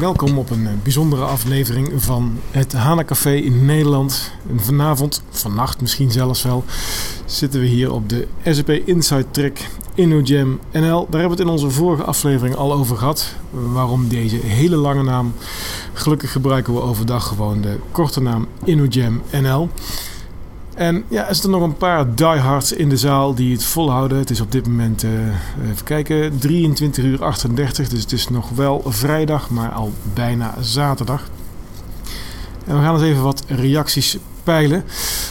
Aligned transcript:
welkom 0.00 0.38
op 0.38 0.50
een 0.50 0.66
eh, 0.66 0.72
bijzondere 0.82 1.24
aflevering 1.24 1.92
van 1.96 2.38
het 2.50 2.72
Hana 2.72 3.04
Café 3.04 3.34
in 3.34 3.64
Nederland. 3.64 4.32
En 4.50 4.60
vanavond, 4.60 5.22
vannacht 5.30 5.80
misschien 5.80 6.10
zelfs 6.10 6.42
wel, 6.42 6.64
zitten 7.24 7.60
we 7.60 7.66
hier 7.66 7.92
op 7.92 8.08
de 8.08 8.28
SAP 8.44 8.68
Inside 8.68 9.26
Track 9.30 9.58
InnoJam 9.94 10.58
NL. 10.72 11.06
Daar 11.10 11.20
hebben 11.20 11.22
we 11.22 11.28
het 11.28 11.40
in 11.40 11.48
onze 11.48 11.70
vorige 11.70 12.04
aflevering 12.04 12.56
al 12.56 12.72
over 12.72 12.96
gehad. 12.96 13.34
Waarom 13.50 14.08
deze 14.08 14.36
hele 14.36 14.76
lange 14.76 15.02
naam. 15.02 15.34
Gelukkig 15.92 16.32
gebruiken 16.32 16.74
we 16.74 16.80
overdag 16.80 17.26
gewoon 17.26 17.60
de 17.60 17.78
korte 17.92 18.22
naam 18.22 18.46
InnoJam 18.64 19.22
NL. 19.30 19.68
En 20.80 21.04
ja, 21.08 21.28
er 21.28 21.34
zitten 21.34 21.50
nog 21.50 21.62
een 21.62 21.76
paar 21.76 22.14
diehards 22.14 22.72
in 22.72 22.88
de 22.88 22.96
zaal 22.96 23.34
die 23.34 23.52
het 23.52 23.64
volhouden. 23.64 24.18
Het 24.18 24.30
is 24.30 24.40
op 24.40 24.52
dit 24.52 24.66
moment, 24.66 25.02
uh, 25.02 25.10
even 25.70 25.84
kijken, 25.84 26.38
23 26.38 27.04
uur 27.04 27.24
38. 27.24 27.88
Dus 27.88 28.00
het 28.00 28.12
is 28.12 28.28
nog 28.28 28.48
wel 28.48 28.82
vrijdag, 28.86 29.50
maar 29.50 29.70
al 29.70 29.92
bijna 30.14 30.54
zaterdag. 30.60 31.28
En 32.66 32.76
we 32.76 32.82
gaan 32.82 32.94
eens 32.94 33.02
even 33.02 33.22
wat 33.22 33.44
reacties 33.46 34.18
peilen. 34.42 34.84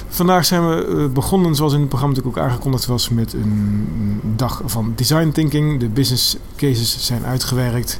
Vandaag 0.07 0.45
zijn 0.45 0.67
we 0.67 0.85
eh, 0.85 1.13
begonnen, 1.13 1.55
zoals 1.55 1.73
in 1.73 1.79
het 1.79 1.89
programma 1.89 2.15
natuurlijk 2.15 2.43
ook 2.43 2.49
aangekondigd 2.49 2.85
was, 2.85 3.09
met 3.09 3.33
een 3.33 4.21
dag 4.35 4.61
van 4.65 4.93
design 4.95 5.29
thinking. 5.31 5.79
De 5.79 5.89
business 5.89 6.37
cases 6.55 7.05
zijn 7.05 7.25
uitgewerkt. 7.25 7.99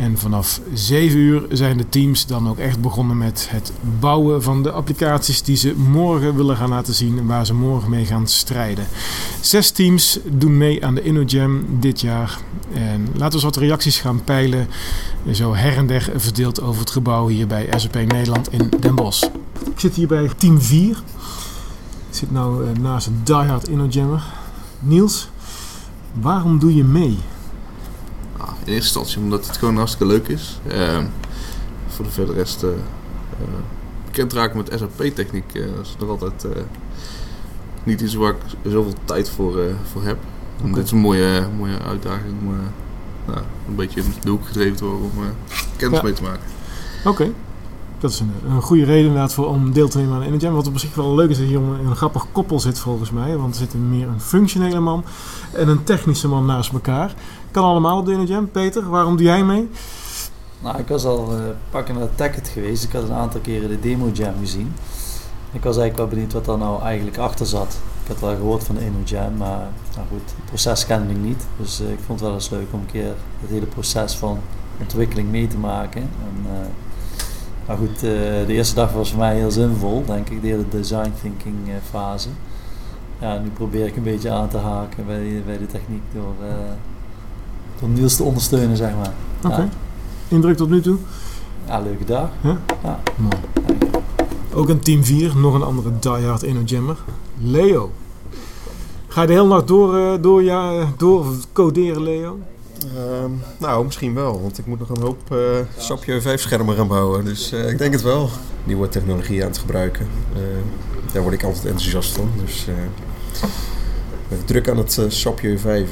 En 0.00 0.18
vanaf 0.18 0.60
7 0.74 1.18
uur 1.18 1.46
zijn 1.50 1.76
de 1.76 1.88
teams 1.88 2.26
dan 2.26 2.48
ook 2.48 2.58
echt 2.58 2.80
begonnen 2.80 3.18
met 3.18 3.46
het 3.50 3.72
bouwen 3.98 4.42
van 4.42 4.62
de 4.62 4.70
applicaties 4.70 5.42
die 5.42 5.56
ze 5.56 5.74
morgen 5.76 6.36
willen 6.36 6.56
gaan 6.56 6.68
laten 6.68 6.94
zien 6.94 7.18
en 7.18 7.26
waar 7.26 7.46
ze 7.46 7.54
morgen 7.54 7.90
mee 7.90 8.04
gaan 8.04 8.26
strijden. 8.26 8.86
Zes 9.40 9.70
teams 9.70 10.18
doen 10.24 10.56
mee 10.56 10.84
aan 10.84 10.94
de 10.94 11.02
InnoJam 11.02 11.64
dit 11.80 12.00
jaar. 12.00 12.38
En 12.72 13.00
laten 13.04 13.28
we 13.28 13.34
eens 13.34 13.42
wat 13.42 13.56
reacties 13.56 14.00
gaan 14.00 14.24
peilen. 14.24 14.66
Zo 15.32 15.54
her 15.54 15.76
en 15.76 15.86
der 15.86 16.12
verdeeld 16.16 16.62
over 16.62 16.80
het 16.80 16.90
gebouw 16.90 17.28
hier 17.28 17.46
bij 17.46 17.68
SAP 17.76 17.94
Nederland 17.94 18.52
in 18.52 18.70
Den 18.80 18.94
Bosch. 18.94 19.24
Ik 19.70 19.80
zit 19.80 19.94
hier 19.94 20.08
bij 20.08 20.30
team 20.36 20.60
4. 20.60 20.90
Ik 22.10 22.16
zit 22.16 22.30
nou 22.30 22.64
eh, 22.64 22.80
naast 22.80 23.06
een 23.06 23.20
diehard 23.24 23.68
InnoJammer. 23.68 24.22
Niels, 24.78 25.28
waarom 26.20 26.58
doe 26.58 26.74
je 26.74 26.84
mee? 26.84 27.18
In 28.70 28.76
eerste 28.76 28.98
instantie 28.98 29.22
omdat 29.22 29.46
het 29.46 29.56
gewoon 29.56 29.76
hartstikke 29.76 30.06
leuk 30.06 30.28
is. 30.28 30.60
Uh, 30.72 30.98
voor 31.88 32.04
de 32.04 32.10
verder 32.10 32.34
rest 32.34 32.62
uh, 32.62 32.70
bekend 34.04 34.32
raken 34.32 34.56
met 34.56 34.72
SAP-techniek 34.78 35.54
uh, 35.54 35.64
is 35.82 35.96
nog 35.98 36.08
altijd 36.08 36.46
niet 37.84 38.00
iets 38.00 38.14
waar 38.14 38.30
ik 38.30 38.40
zoveel 38.62 38.94
tijd 39.04 39.30
voor, 39.30 39.60
voor 39.92 40.04
heb. 40.04 40.18
Okay. 40.60 40.72
Dit 40.72 40.84
is 40.84 40.90
een 40.90 40.98
mooie, 40.98 41.48
mooie 41.56 41.78
uitdaging 41.78 42.34
om 42.40 42.54
nou, 43.26 43.38
een 43.68 43.74
beetje 43.74 44.00
in 44.00 44.12
de 44.20 44.30
hoek 44.30 44.46
gedreven 44.46 44.76
te 44.76 44.84
worden 44.84 45.02
om 45.04 45.12
kennis 45.76 45.98
ja. 45.98 46.04
mee 46.04 46.12
te 46.12 46.22
maken. 46.22 46.46
Oké. 47.04 47.08
Okay. 47.08 47.34
Dat 48.00 48.10
is 48.10 48.20
een, 48.20 48.32
een, 48.48 48.62
goede 48.62 48.84
reden 48.84 49.06
inderdaad 49.06 49.34
voor, 49.34 49.46
om 49.46 49.72
deel 49.72 49.88
te 49.88 49.98
nemen 49.98 50.14
aan 50.14 50.22
Energy. 50.22 50.48
Wat 50.48 50.66
op 50.66 50.78
zich 50.78 50.94
wel 50.94 51.14
leuk 51.14 51.30
is 51.30 51.38
dat 51.38 51.46
hier 51.46 51.56
een, 51.56 51.86
een 51.86 51.96
grappig 51.96 52.26
koppel 52.32 52.60
zit 52.60 52.78
volgens 52.78 53.10
mij. 53.10 53.36
Want 53.36 53.54
er 53.54 53.60
zit 53.60 53.74
meer 53.74 54.08
een 54.08 54.20
functionele 54.20 54.80
man 54.80 55.04
en 55.52 55.68
een 55.68 55.84
technische 55.84 56.28
man 56.28 56.46
naast 56.46 56.72
elkaar. 56.72 57.14
Kan 57.50 57.64
allemaal 57.64 57.98
op 57.98 58.06
de 58.06 58.12
Energy. 58.12 58.34
Peter, 58.52 58.88
waarom 58.88 59.16
doe 59.16 59.26
jij 59.26 59.44
mee? 59.44 59.68
Nou, 60.60 60.78
ik 60.78 60.88
was 60.88 61.04
al 61.04 61.36
uh, 61.36 61.42
pakken 61.70 61.94
naar 61.94 62.14
Tacket 62.14 62.48
geweest. 62.48 62.84
Ik 62.84 62.92
had 62.92 63.02
een 63.02 63.12
aantal 63.12 63.40
keren 63.40 63.68
de 63.68 63.80
Demo 63.80 64.10
Jam 64.12 64.34
gezien. 64.40 64.72
Ik 65.52 65.62
was 65.62 65.76
eigenlijk 65.76 65.96
wel 65.96 66.06
benieuwd 66.06 66.32
wat 66.32 66.44
daar 66.44 66.58
nou 66.58 66.82
eigenlijk 66.82 67.18
achter 67.18 67.46
zat. 67.46 67.78
Ik 68.02 68.08
had 68.08 68.20
wel 68.20 68.36
gehoord 68.36 68.64
van 68.64 68.74
de 68.74 68.84
InnoJam, 68.84 69.36
maar 69.36 69.68
nou 69.94 70.06
goed, 70.10 70.34
het 70.36 70.44
proces 70.44 70.86
kende 70.86 71.12
ik 71.12 71.20
niet. 71.20 71.46
Dus 71.56 71.80
uh, 71.80 71.90
ik 71.90 71.98
vond 72.06 72.20
het 72.20 72.28
wel 72.28 72.32
eens 72.38 72.50
leuk 72.50 72.66
om 72.70 72.80
een 72.80 72.86
keer 72.86 73.14
het 73.40 73.50
hele 73.50 73.66
proces 73.66 74.14
van 74.14 74.38
ontwikkeling 74.80 75.30
mee 75.30 75.46
te 75.46 75.58
maken. 75.58 76.00
En, 76.00 76.46
uh, 76.46 76.58
maar 77.70 77.78
goed, 77.78 77.94
uh, 77.94 78.10
de 78.46 78.52
eerste 78.52 78.74
dag 78.74 78.92
was 78.92 79.10
voor 79.10 79.18
mij 79.18 79.36
heel 79.36 79.50
zinvol, 79.50 80.04
denk 80.06 80.28
ik, 80.28 80.42
de 80.42 80.48
hele 80.48 80.64
design 80.70 81.12
thinking 81.22 81.56
fase. 81.90 82.28
Ja, 83.20 83.38
nu 83.38 83.48
probeer 83.48 83.86
ik 83.86 83.96
een 83.96 84.02
beetje 84.02 84.30
aan 84.30 84.48
te 84.48 84.56
haken 84.56 85.06
bij, 85.06 85.42
bij 85.46 85.58
de 85.58 85.66
techniek 85.66 86.02
door, 86.14 86.34
door 87.80 87.88
Niels 87.88 88.16
te 88.16 88.22
ondersteunen, 88.22 88.76
zeg 88.76 88.94
maar. 88.94 89.12
Oké. 89.38 89.46
Okay. 89.46 89.64
Ja. 89.64 89.70
Indruk 90.28 90.56
tot 90.56 90.70
nu 90.70 90.80
toe? 90.80 90.96
Ja, 91.66 91.80
leuke 91.80 92.04
dag. 92.04 92.30
Ja? 92.40 92.58
Ja. 92.82 93.00
Mooi. 93.16 93.36
Ook 94.54 94.68
een 94.68 94.80
team 94.80 95.04
4, 95.04 95.36
nog 95.36 95.54
een 95.54 95.62
andere 95.62 95.90
diehard 96.00 96.42
InnoJammer. 96.42 96.98
Leo. 97.38 97.90
Ga 99.08 99.20
je 99.20 99.26
de 99.26 99.32
hele 99.32 99.46
nacht 99.46 99.68
door, 99.68 100.20
door, 100.20 100.42
ja, 100.42 100.86
door 100.96 101.26
coderen, 101.52 102.02
Leo? 102.02 102.38
Uh, 102.84 103.24
nou, 103.58 103.84
misschien 103.84 104.14
wel, 104.14 104.40
want 104.42 104.58
ik 104.58 104.66
moet 104.66 104.78
nog 104.78 104.88
een 104.88 105.02
hoop 105.02 105.20
uh, 105.32 105.38
SAP 105.76 106.04
5 106.04 106.40
schermen 106.40 106.76
gaan 106.76 106.88
bouwen. 106.88 107.24
Dus 107.24 107.52
uh, 107.52 107.68
ik 107.68 107.78
denk 107.78 107.92
het 107.92 108.02
wel. 108.02 108.30
Nieuwe 108.64 108.88
technologie 108.88 109.42
aan 109.42 109.48
het 109.48 109.58
gebruiken. 109.58 110.08
daar 111.12 111.22
word 111.22 111.34
ik 111.34 111.42
altijd 111.42 111.64
enthousiast 111.64 112.12
van. 112.12 112.30
Dus 112.44 112.66
druk 114.44 114.68
aan 114.68 114.76
het 114.76 115.00
SAP 115.08 115.40
5. 115.56 115.88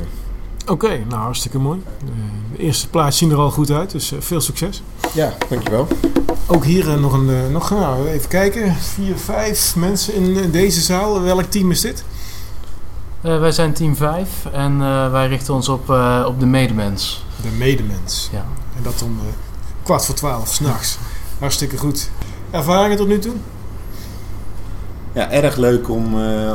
Oké, 0.63 0.73
okay, 0.73 1.05
nou 1.09 1.23
hartstikke 1.23 1.59
mooi. 1.59 1.83
De 2.53 2.63
eerste 2.63 2.89
plaats 2.89 3.19
zien 3.19 3.31
er 3.31 3.37
al 3.37 3.51
goed 3.51 3.71
uit, 3.71 3.91
dus 3.91 4.13
veel 4.19 4.41
succes. 4.41 4.83
Ja, 5.15 5.37
dankjewel. 5.49 5.87
Ook 6.47 6.65
hier 6.65 7.01
nog 7.01 7.13
een, 7.13 7.53
nog, 7.53 7.71
nou, 7.71 8.09
even 8.09 8.29
kijken, 8.29 8.75
vier, 8.75 9.17
vijf 9.17 9.77
mensen 9.77 10.15
in 10.15 10.51
deze 10.51 10.81
zaal. 10.81 11.23
Welk 11.23 11.45
team 11.45 11.71
is 11.71 11.81
dit? 11.81 12.05
Uh, 13.25 13.41
wij 13.41 13.53
zijn 13.53 13.73
team 13.73 13.97
5 13.97 14.47
en 14.53 14.73
uh, 14.73 15.11
wij 15.11 15.29
richten 15.29 15.55
ons 15.55 15.69
op, 15.69 15.91
uh, 15.91 16.25
op 16.29 16.41
de 16.41 16.47
medemens. 16.47 17.25
De 17.43 17.49
medemens. 17.59 18.29
Ja. 18.33 18.45
En 18.77 18.83
dat 18.83 19.03
om 19.03 19.19
kwart 19.83 20.05
voor 20.05 20.15
twaalf 20.15 20.49
s'nachts. 20.55 20.99
Hartstikke 21.39 21.77
goed. 21.77 22.11
Ervaringen 22.51 22.97
tot 22.97 23.09
nu 23.09 23.19
toe? 23.19 23.33
Ja, 25.13 25.31
erg 25.31 25.57
leuk 25.57 25.89
om, 25.89 26.05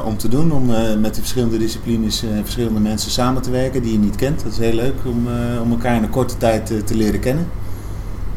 om 0.05 0.17
te 0.17 0.27
doen. 0.27 0.51
Om 0.51 0.65
met 1.01 1.15
de 1.15 1.21
verschillende 1.21 1.57
disciplines 1.57 2.23
en 2.23 2.41
verschillende 2.43 2.79
mensen 2.79 3.11
samen 3.11 3.41
te 3.41 3.51
werken 3.51 3.81
die 3.81 3.91
je 3.91 3.97
niet 3.97 4.15
kent. 4.15 4.43
Dat 4.43 4.51
is 4.51 4.57
heel 4.57 4.73
leuk 4.73 4.95
om, 5.05 5.27
om 5.61 5.71
elkaar 5.71 5.95
in 5.95 6.03
een 6.03 6.09
korte 6.09 6.37
tijd 6.37 6.87
te 6.87 6.95
leren 6.95 7.19
kennen. 7.19 7.47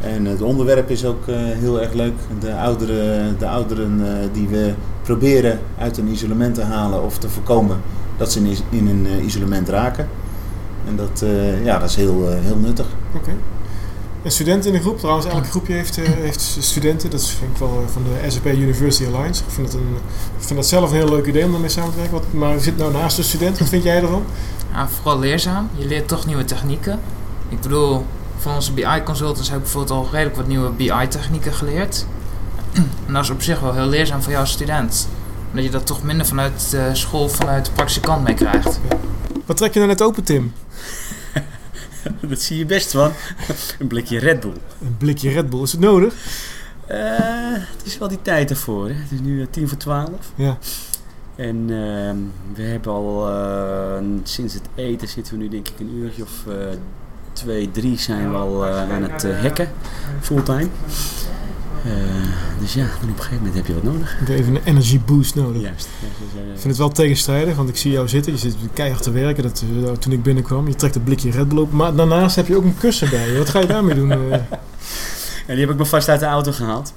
En 0.01 0.25
het 0.25 0.41
onderwerp 0.41 0.89
is 0.89 1.05
ook 1.05 1.23
heel 1.59 1.81
erg 1.81 1.93
leuk. 1.93 2.13
De 2.39 2.55
ouderen, 2.55 3.35
de 3.39 3.47
ouderen 3.47 4.01
die 4.33 4.47
we 4.47 4.73
proberen 5.03 5.59
uit 5.77 5.97
een 5.97 6.07
isolement 6.07 6.55
te 6.55 6.63
halen 6.63 7.03
of 7.03 7.17
te 7.17 7.29
voorkomen 7.29 7.77
dat 8.17 8.31
ze 8.31 8.39
in, 8.39 8.57
in 8.69 8.87
een 8.87 9.05
uh, 9.05 9.25
isolement 9.25 9.69
raken. 9.69 10.07
En 10.87 10.95
dat, 10.95 11.21
uh, 11.23 11.65
ja, 11.65 11.79
dat 11.79 11.89
is 11.89 11.95
heel, 11.95 12.31
uh, 12.31 12.35
heel 12.39 12.57
nuttig. 12.57 12.85
Oké. 13.13 13.17
Okay. 13.17 13.35
En 14.21 14.31
studenten 14.31 14.69
in 14.69 14.75
de 14.75 14.81
groep, 14.81 14.97
trouwens, 14.97 15.25
elk 15.25 15.47
groepje 15.47 15.73
heeft, 15.73 15.95
heeft 15.95 16.57
studenten. 16.59 17.09
Dat 17.09 17.27
vind 17.27 17.51
ik 17.51 17.57
wel 17.57 17.83
van 17.91 18.03
de 18.03 18.31
SAP 18.31 18.45
University 18.45 19.05
Alliance. 19.05 19.43
Ik 19.43 19.49
vind, 19.49 19.67
het 19.67 19.75
een, 19.75 19.95
ik 20.37 20.45
vind 20.45 20.55
dat 20.55 20.67
zelf 20.67 20.89
een 20.89 20.95
heel 20.95 21.09
leuk 21.09 21.25
idee 21.25 21.43
om 21.43 21.51
daarmee 21.51 21.69
samen 21.69 21.91
te 21.91 21.97
werken. 21.97 22.13
Wat, 22.13 22.25
maar 22.31 22.53
je 22.53 22.59
zit 22.59 22.77
nou 22.77 22.91
naast 22.91 23.15
de 23.15 23.23
student, 23.23 23.59
wat 23.59 23.69
vind 23.69 23.83
jij 23.83 24.01
ervan? 24.01 24.23
Ja, 24.71 24.87
vooral 24.89 25.19
leerzaam. 25.19 25.69
Je 25.73 25.85
leert 25.85 26.07
toch 26.07 26.25
nieuwe 26.25 26.45
technieken. 26.45 26.99
Ik 27.49 27.61
bedoel, 27.61 28.05
van 28.37 28.55
onze 28.55 28.73
BI-consultants 28.73 29.47
heb 29.47 29.57
ik 29.57 29.63
bijvoorbeeld 29.63 29.99
al 29.99 30.07
redelijk 30.11 30.35
wat 30.35 30.47
nieuwe 30.47 30.69
BI-technieken 30.69 31.53
geleerd. 31.53 32.05
En 33.07 33.13
dat 33.13 33.23
is 33.23 33.29
op 33.29 33.41
zich 33.41 33.59
wel 33.59 33.73
heel 33.73 33.87
leerzaam 33.87 34.21
voor 34.21 34.31
jouw 34.31 34.45
student 34.45 35.07
omdat 35.57 35.71
je 35.71 35.77
dat 35.77 35.87
toch 35.87 36.03
minder 36.03 36.25
vanuit 36.25 36.69
de 36.69 36.89
school, 36.93 37.29
vanuit 37.29 37.65
de 37.65 37.71
praktische 37.71 37.99
kant 38.01 38.23
mee 38.23 38.33
krijgt. 38.33 38.79
Wat 39.45 39.57
trek 39.57 39.73
je 39.73 39.79
nou 39.79 39.91
net 39.91 40.01
open, 40.01 40.23
Tim? 40.23 40.53
dat 42.29 42.41
zie 42.41 42.57
je 42.57 42.65
best 42.65 42.91
van. 42.91 43.11
Een 43.79 43.87
blikje 43.87 44.19
Red 44.19 44.39
Bull. 44.39 44.53
Een 44.81 44.95
blikje 44.97 45.29
Red 45.29 45.49
Bull, 45.49 45.61
is 45.61 45.71
het 45.71 45.81
nodig? 45.81 46.13
Uh, 46.91 46.97
het 47.53 47.85
is 47.85 47.97
wel 47.97 48.07
die 48.07 48.21
tijd 48.21 48.49
ervoor. 48.49 48.87
Hè. 48.87 48.93
Het 48.93 49.11
is 49.11 49.19
nu 49.19 49.39
uh, 49.39 49.45
tien 49.49 49.67
voor 49.67 49.77
twaalf. 49.77 50.31
Ja. 50.35 50.57
En 51.35 51.55
uh, 51.55 52.11
we 52.55 52.61
hebben 52.61 52.91
al 52.91 53.29
eh, 53.29 54.03
sinds 54.23 54.53
het 54.53 54.69
eten 54.75 55.07
zitten 55.07 55.33
we 55.33 55.39
nu 55.39 55.49
denk 55.49 55.67
ik 55.67 55.79
een 55.79 55.93
uurtje 55.95 56.23
of 56.23 56.53
twee, 57.33 57.71
drie 57.71 57.99
zijn 57.99 58.31
we 58.31 58.37
al 58.37 58.65
aan 58.65 59.03
het 59.03 59.23
hacken. 59.41 59.69
Fulltime. 60.21 60.69
Uh, 61.85 61.93
dus 62.59 62.73
ja, 62.73 62.85
dan 62.99 63.09
op 63.09 63.15
een 63.15 63.23
gegeven 63.23 63.37
moment 63.37 63.55
heb 63.55 63.65
je 63.67 63.73
wat 63.73 63.83
nodig. 63.83 64.17
Even 64.29 64.55
een 64.55 64.61
energy 64.63 64.99
boost 64.99 65.35
nodig. 65.35 65.61
Juist. 65.61 65.87
Ja, 65.99 66.07
ik 66.53 66.59
vind 66.59 66.63
het 66.63 66.77
wel 66.77 66.89
tegenstrijdig, 66.89 67.55
want 67.55 67.69
ik 67.69 67.77
zie 67.77 67.91
jou 67.91 68.07
zitten. 68.07 68.31
Je 68.31 68.37
zit 68.37 68.55
keihard 68.73 69.03
te 69.03 69.11
werken 69.11 69.43
dat, 69.43 69.63
uh, 69.73 69.91
toen 69.91 70.11
ik 70.11 70.23
binnenkwam. 70.23 70.67
Je 70.67 70.75
trekt 70.75 70.95
een 70.95 71.03
blikje 71.03 71.31
Red 71.31 71.49
Bull 71.49 71.59
op. 71.59 71.71
Maar 71.71 71.95
daarnaast 71.95 72.35
heb 72.35 72.47
je 72.47 72.55
ook 72.55 72.63
een 72.63 72.77
kussen 72.77 73.09
bij 73.09 73.31
je. 73.31 73.37
Wat 73.37 73.49
ga 73.49 73.59
je 73.59 73.67
daarmee 73.67 73.95
doen? 73.95 74.07
Ja, 74.07 74.47
die 75.47 75.59
heb 75.59 75.69
ik 75.69 75.77
me 75.77 75.85
vast 75.85 76.09
uit 76.09 76.19
de 76.19 76.25
auto 76.25 76.51
gehaald. 76.51 76.93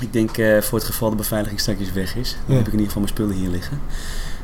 Ik 0.00 0.12
denk 0.12 0.30
voor 0.64 0.78
het 0.78 0.86
geval 0.86 1.10
de 1.10 1.16
beveiliging 1.16 1.60
straks 1.60 1.92
weg 1.92 2.16
is. 2.16 2.36
Dan 2.46 2.56
heb 2.56 2.66
ik 2.66 2.72
in 2.72 2.78
ieder 2.78 2.92
geval 2.92 3.02
mijn 3.02 3.14
spullen 3.14 3.36
hier 3.36 3.48
liggen. 3.48 3.80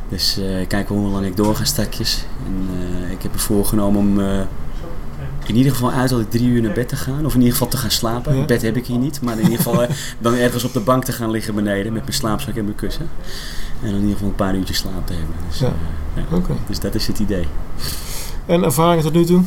Dus 0.08 0.38
kijken 0.68 0.94
hoe 0.94 1.08
lang 1.08 1.26
ik 1.26 1.36
doorga 1.36 1.64
straks. 1.64 2.24
En 2.46 2.68
ik 3.10 3.22
heb 3.22 3.32
me 3.32 3.38
voorgenomen 3.38 4.00
om 4.00 4.20
in 5.50 5.56
ieder 5.56 5.72
geval 5.72 5.90
uit 5.90 6.08
dat 6.08 6.20
ik 6.20 6.30
drie 6.30 6.48
uur 6.48 6.62
naar 6.62 6.72
bed 6.72 6.88
te 6.88 6.96
gaan. 6.96 7.26
Of 7.26 7.32
in 7.32 7.38
ieder 7.38 7.52
geval 7.52 7.68
te 7.68 7.76
gaan 7.76 7.90
slapen. 7.90 8.36
Ja. 8.36 8.44
Bed 8.44 8.62
heb 8.62 8.76
ik 8.76 8.86
hier 8.86 8.98
niet. 8.98 9.20
Maar 9.20 9.38
in 9.38 9.42
ieder 9.42 9.56
geval 9.56 9.82
uh, 9.82 9.88
dan 10.18 10.34
ergens 10.34 10.64
op 10.64 10.72
de 10.72 10.80
bank 10.80 11.04
te 11.04 11.12
gaan 11.12 11.30
liggen 11.30 11.54
beneden. 11.54 11.92
Met 11.92 12.02
mijn 12.02 12.14
slaapzak 12.14 12.54
en 12.54 12.64
mijn 12.64 12.76
kussen. 12.76 13.08
En 13.82 13.86
dan 13.86 13.94
in 13.94 14.00
ieder 14.00 14.12
geval 14.12 14.28
een 14.28 14.34
paar 14.34 14.54
uurtjes 14.54 14.76
slaap 14.76 15.06
te 15.06 15.12
hebben. 15.12 15.34
Dus, 15.48 15.58
ja. 15.58 15.72
Ja. 16.14 16.36
Okay. 16.36 16.56
dus 16.66 16.80
dat 16.80 16.94
is 16.94 17.06
het 17.06 17.18
idee. 17.18 17.46
En 18.46 18.62
ervaringen 18.64 19.04
tot 19.04 19.12
nu 19.12 19.24
toe? 19.24 19.42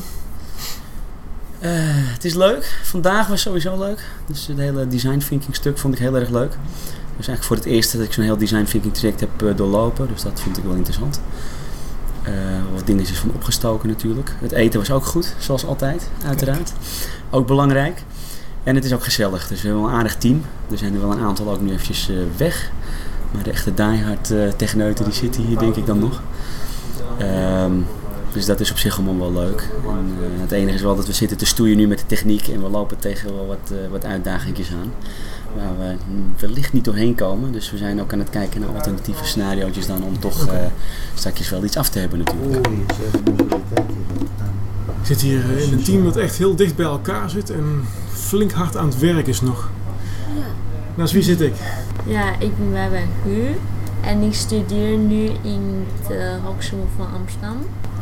Eh, 1.59 1.71
het 1.85 2.25
is 2.25 2.33
leuk. 2.33 2.79
Vandaag 2.83 3.27
was 3.27 3.41
sowieso 3.41 3.77
leuk. 3.77 4.09
Dus 4.25 4.47
het 4.47 4.57
hele 4.57 4.87
design 4.87 5.17
thinking 5.17 5.55
stuk 5.55 5.77
vond 5.77 5.93
ik 5.93 5.99
heel 5.99 6.15
erg 6.15 6.29
leuk. 6.29 6.51
Het 6.51 7.21
is 7.21 7.27
eigenlijk 7.27 7.43
voor 7.43 7.55
het 7.55 7.65
eerst 7.65 7.91
dat 7.91 8.01
ik 8.01 8.13
zo'n 8.13 8.23
heel 8.23 8.37
design 8.37 8.63
thinking 8.63 8.93
traject 8.93 9.19
heb 9.19 9.41
eh, 9.41 9.55
doorlopen. 9.55 10.07
Dus 10.07 10.21
dat 10.21 10.39
vond 10.41 10.57
ik 10.57 10.63
wel 10.63 10.75
interessant. 10.75 11.21
Eh, 12.23 12.33
wat 12.73 12.85
dingetjes 12.85 13.17
van 13.17 13.31
opgestoken 13.33 13.89
natuurlijk. 13.89 14.35
Het 14.39 14.51
eten 14.51 14.79
was 14.79 14.91
ook 14.91 15.05
goed, 15.05 15.35
zoals 15.37 15.65
altijd, 15.65 16.09
uiteraard. 16.25 16.71
Ook 17.29 17.47
belangrijk. 17.47 18.03
En 18.63 18.75
het 18.75 18.85
is 18.85 18.93
ook 18.93 19.03
gezellig. 19.03 19.47
Dus 19.47 19.61
we 19.61 19.67
hebben 19.67 19.83
wel 19.83 19.93
een 19.93 19.97
aardig 19.97 20.15
team. 20.15 20.41
Er 20.71 20.77
zijn 20.77 20.93
er 20.93 21.01
wel 21.01 21.11
een 21.11 21.23
aantal 21.23 21.49
ook 21.49 21.61
nu 21.61 21.71
eventjes 21.71 22.09
eh, 22.09 22.15
weg. 22.37 22.71
Maar 23.31 23.43
de 23.43 23.51
echte 23.51 23.73
diehard 23.73 24.31
eh 24.31 24.47
techneuten 24.55 25.05
die 25.05 25.13
zitten 25.13 25.43
hier 25.43 25.57
denk 25.57 25.75
ik 25.75 25.85
dan 25.85 25.99
nog. 25.99 26.21
Ehm, 27.17 27.71
dus 28.31 28.45
dat 28.45 28.59
is 28.59 28.71
op 28.71 28.77
zich 28.77 28.97
allemaal 28.97 29.19
wel 29.19 29.43
leuk. 29.43 29.69
En, 29.87 30.41
het 30.41 30.51
enige 30.51 30.75
is 30.75 30.81
wel 30.81 30.95
dat 30.95 31.07
we 31.07 31.13
zitten 31.13 31.37
te 31.37 31.45
stoeien 31.45 31.77
nu 31.77 31.87
met 31.87 31.99
de 31.99 32.05
techniek. 32.05 32.47
En 32.47 32.63
we 32.63 32.69
lopen 32.69 32.99
tegen 32.99 33.35
wel 33.35 33.47
wat, 33.47 33.71
wat 33.91 34.05
aan. 34.05 34.21
Waar 35.55 35.77
we 35.79 35.95
wellicht 36.39 36.73
niet 36.73 36.85
doorheen 36.85 37.15
komen. 37.15 37.51
Dus 37.51 37.71
we 37.71 37.77
zijn 37.77 38.01
ook 38.01 38.13
aan 38.13 38.19
het 38.19 38.29
kijken 38.29 38.61
naar 38.61 38.69
alternatieve 38.69 39.25
scenario's 39.25 39.87
dan 39.87 40.03
om 40.03 40.19
toch 40.19 40.47
eh 40.47 40.59
straks 41.13 41.49
wel 41.49 41.63
iets 41.63 41.77
af 41.77 41.89
te 41.89 41.99
hebben 41.99 42.19
natuurlijk. 42.19 42.67
Oei, 42.67 42.85
ze 42.87 43.01
hebben 43.01 43.35
mobiliteit 43.35 43.85
hier. 43.87 44.21
Ik 44.99 45.05
zit 45.05 45.21
hier 45.21 45.51
eh, 45.51 45.67
in 45.67 45.73
een 45.73 45.83
team 45.83 46.03
dat 46.03 46.17
echt 46.17 46.37
heel 46.37 46.55
dicht 46.55 46.75
bij 46.75 46.85
elkaar 46.85 47.29
zit 47.29 47.49
en 47.49 47.81
flink 48.11 48.51
hard 48.51 48.77
aan 48.77 48.85
het 48.85 48.99
werk 48.99 49.27
is 49.27 49.41
nog. 49.41 49.69
Ja. 50.35 50.43
Naast 50.95 51.13
wie 51.13 51.23
zit 51.23 51.41
ik? 51.41 51.53
Ja, 52.05 52.39
ik 52.39 52.57
ben 52.57 52.71
Baba 52.71 53.01
Hu 53.23 53.45
en 54.01 54.21
ik 54.21 54.33
studeer 54.33 54.97
nu 54.97 55.29
in 55.41 55.85
de 56.07 56.37
Hogeschool 56.43 56.87
van 56.97 57.07
Amsterdam. 57.13 57.57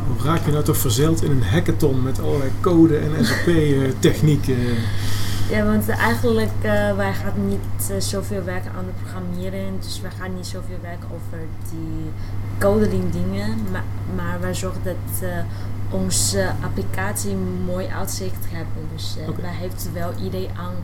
Hoe 0.06 0.24
raak 0.24 0.44
je 0.44 0.52
nou 0.52 0.64
toch 0.64 0.76
verzeild 0.76 1.22
in 1.22 1.30
een 1.30 1.42
hackathon 1.42 2.02
met 2.02 2.20
allerlei 2.20 2.50
code 2.60 2.96
en 2.96 3.24
SAP-technieken? 3.24 4.56
Ja, 5.50 5.64
want 5.64 5.88
eigenlijk 5.88 6.50
uh, 6.62 6.96
wij 6.96 7.12
gaan 7.12 7.48
niet 7.48 7.90
uh, 7.90 8.00
zoveel 8.00 8.44
werken 8.44 8.70
aan 8.70 8.84
het 8.86 8.96
programmeren, 9.02 9.74
dus 9.80 10.00
wij 10.00 10.10
gaan 10.18 10.34
niet 10.34 10.46
zoveel 10.46 10.78
werken 10.82 11.08
over 11.14 11.38
die 11.70 12.10
coding 12.58 13.12
dingen, 13.12 13.58
maar, 13.70 13.84
maar 14.16 14.40
wij 14.40 14.54
zorgen 14.54 14.80
dat 14.84 15.22
uh, 15.22 15.28
onze 15.90 16.50
applicatie 16.60 17.30
een 17.30 17.62
mooi 17.66 17.86
uitzicht 17.98 18.44
hebben. 18.50 18.88
Dus 18.94 19.16
uh, 19.18 19.28
Oké. 19.28 19.42
wij 19.42 19.54
heeft 19.54 19.88
wel 19.92 20.12
idee 20.24 20.48
aan. 20.56 20.74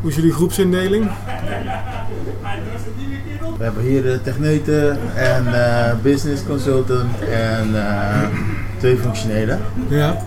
Hoe 0.00 0.10
is 0.10 0.16
jullie 0.16 0.32
groepsindeling? 0.32 1.10
We 3.58 3.64
hebben 3.64 3.82
hier 3.82 4.02
de 4.02 4.20
techneuten 4.22 4.98
en 5.16 5.46
eh, 5.54 5.94
business 6.02 6.44
consultant 6.46 7.20
en 7.20 7.86
eh, 7.86 8.28
twee 8.78 8.96
functionelen. 8.96 9.60
Ja. 9.88 10.22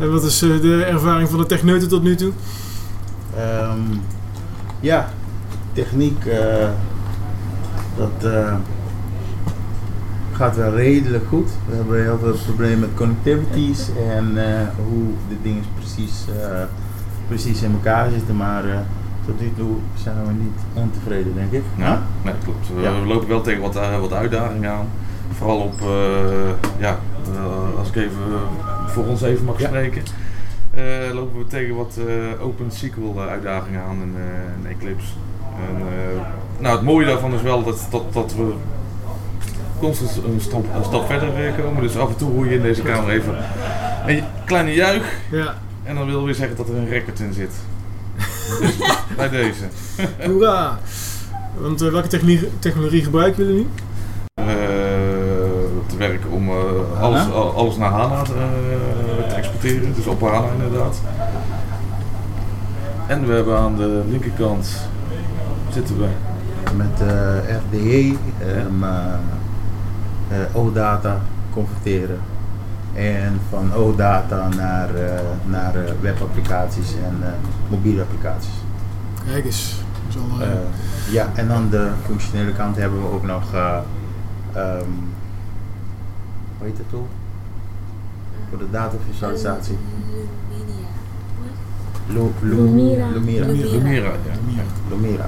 En 0.00 0.10
wat 0.12 0.24
is 0.24 0.42
eh, 0.42 0.60
de 0.60 0.84
ervaring 0.84 1.28
van 1.28 1.38
de 1.38 1.46
techneuten 1.46 1.88
tot 1.88 2.02
nu 2.02 2.14
toe? 2.14 2.32
Ehm, 3.36 3.78
ja, 4.80 5.08
techniek, 5.72 6.24
eh, 6.24 6.68
dat 7.96 8.32
eh, 8.32 8.54
gaat 10.32 10.56
wel 10.56 10.74
redelijk 10.74 11.24
goed. 11.28 11.48
We 11.68 11.74
hebben 11.76 12.02
heel 12.02 12.18
veel 12.18 12.34
problemen 12.46 12.78
met 12.80 12.88
connectivities 12.94 13.88
en 14.10 14.32
eh, 14.36 14.66
hoe 14.88 15.06
de 15.28 15.36
dingen 15.42 15.62
precies, 15.78 16.24
eh, 16.40 16.62
precies 17.28 17.62
in 17.62 17.72
elkaar 17.72 18.10
zitten, 18.10 18.36
maar 18.36 18.64
eh, 18.64 18.78
tot 19.26 19.40
nu 19.40 19.52
toe 19.56 19.76
zijn 20.02 20.16
we 20.26 20.32
niet 20.32 20.58
ontevreden, 20.74 21.34
denk 21.34 21.52
ik. 21.52 21.62
Ja, 21.76 22.02
nee, 22.24 22.34
klopt. 22.44 22.68
We, 22.74 22.80
Ja. 22.80 22.90
lopen 23.06 23.28
wel 23.28 23.40
tegen 23.40 23.60
wat, 23.60 23.74
wat 24.00 24.12
uitdagingen 24.12 24.70
aan. 24.70 24.86
Vooral 25.36 25.58
op, 25.60 25.80
eh, 25.80 25.88
ja, 26.78 26.98
als 27.78 27.88
ik 27.88 27.96
even 27.96 28.22
voor 28.90 29.04
ons 29.06 29.22
even 29.22 29.44
mag 29.44 29.60
spreken. 29.60 30.02
eh, 30.74 30.84
lopen 31.14 31.38
we 31.38 31.46
tegen 31.46 31.74
wat 31.76 31.98
eh, 31.98 32.44
open 32.44 32.70
SQL 32.72 33.00
eh, 33.16 33.26
uitdagingen 33.26 33.82
aan 33.82 33.96
in, 34.02 34.14
eh, 34.16 34.70
in 34.70 34.76
Eclipse. 34.76 35.12
En, 35.68 35.82
nou, 36.58 36.76
het 36.76 36.84
mooie 36.84 37.06
daarvan 37.06 37.34
is 37.34 37.42
wel 37.42 37.62
dat, 37.64 37.86
dat, 37.90 38.12
dat 38.12 38.34
we 38.34 38.52
constant 39.78 40.24
een 40.24 40.40
stap, 40.40 40.64
een 40.76 40.84
stap 40.84 41.06
verder 41.06 41.52
komen. 41.62 41.82
Dus 41.82 41.96
af 41.96 42.08
en 42.08 42.16
toe 42.16 42.30
hoor 42.30 42.46
je 42.46 42.54
in 42.54 42.62
deze 42.62 42.82
kamer 42.82 43.10
even 43.10 43.34
een 44.06 44.24
kleine 44.44 44.74
juich. 44.74 45.12
Ja. 45.30 45.54
En 45.82 45.94
dan 45.94 46.06
wil 46.06 46.24
weer 46.24 46.34
zeggen 46.34 46.56
dat 46.56 46.68
er 46.68 46.74
een 46.76 46.88
record 46.88 47.20
in 47.20 47.32
zit. 47.32 47.50
Dus 48.60 48.76
bij 49.16 49.28
deze. 49.28 49.64
Hoera! 50.26 50.78
Want 51.58 51.80
welke 51.80 52.08
technie- 52.08 52.48
technologie 52.58 53.04
gebruiken 53.04 53.44
jullie 53.46 53.60
nu? 53.60 53.66
Werken 56.08 56.30
om 56.30 56.48
eh, 56.48 57.00
alles, 57.02 57.30
al- 57.32 57.54
alles 57.54 57.76
naar 57.76 57.90
HANA 57.90 58.22
te, 58.22 58.32
eh, 58.32 59.28
te 59.28 59.34
exporteren. 59.34 59.94
Dus 59.94 60.06
op 60.06 60.20
HANA 60.20 60.46
inderdaad. 60.52 61.00
En 63.06 63.26
we 63.26 63.32
hebben 63.32 63.58
aan 63.58 63.76
de 63.76 64.02
linkerkant 64.08 64.76
zitten 65.72 65.98
we. 65.98 66.06
Met 66.76 67.00
eh 67.08 67.56
RDE, 67.56 68.14
eh, 68.38 68.56
eh, 70.28 70.56
OData 70.56 71.20
converteren. 71.52 72.18
En 72.94 73.40
van 73.50 73.74
OData 73.74 74.48
naar, 74.56 74.94
eh, 74.94 75.20
naar 75.44 75.72
webapplicaties 76.00 76.92
en 76.94 77.16
eh, 77.22 77.28
mobiele 77.70 78.02
applicaties. 78.02 78.52
Kijk 79.32 79.44
eens. 79.44 79.74
Dat 80.06 80.22
is 80.22 80.30
al, 80.32 80.42
Eh, 80.46 81.12
ja, 81.12 81.26
en 81.34 81.50
aan 81.50 81.68
de 81.70 81.88
functionele 82.06 82.52
kant 82.52 82.76
hebben 82.76 83.00
we 83.02 83.08
ook 83.12 83.26
nog, 83.26 83.54
eh 83.54 83.78
ehm 84.52 84.88
hoe 86.60 86.68
heet 86.68 86.78
het 86.78 86.88
tool? 86.90 87.06
Voor 88.48 88.58
de 88.58 88.70
datavisualisatie. 88.70 89.78
Lu- 92.06 92.32
Lu- 92.40 92.54
Lumira. 92.54 93.06
Lumira. 93.08 93.46
Lumira. 93.46 93.70
Lumira. 93.70 94.12
Ja. 94.56 94.62
Lumira. 94.88 95.26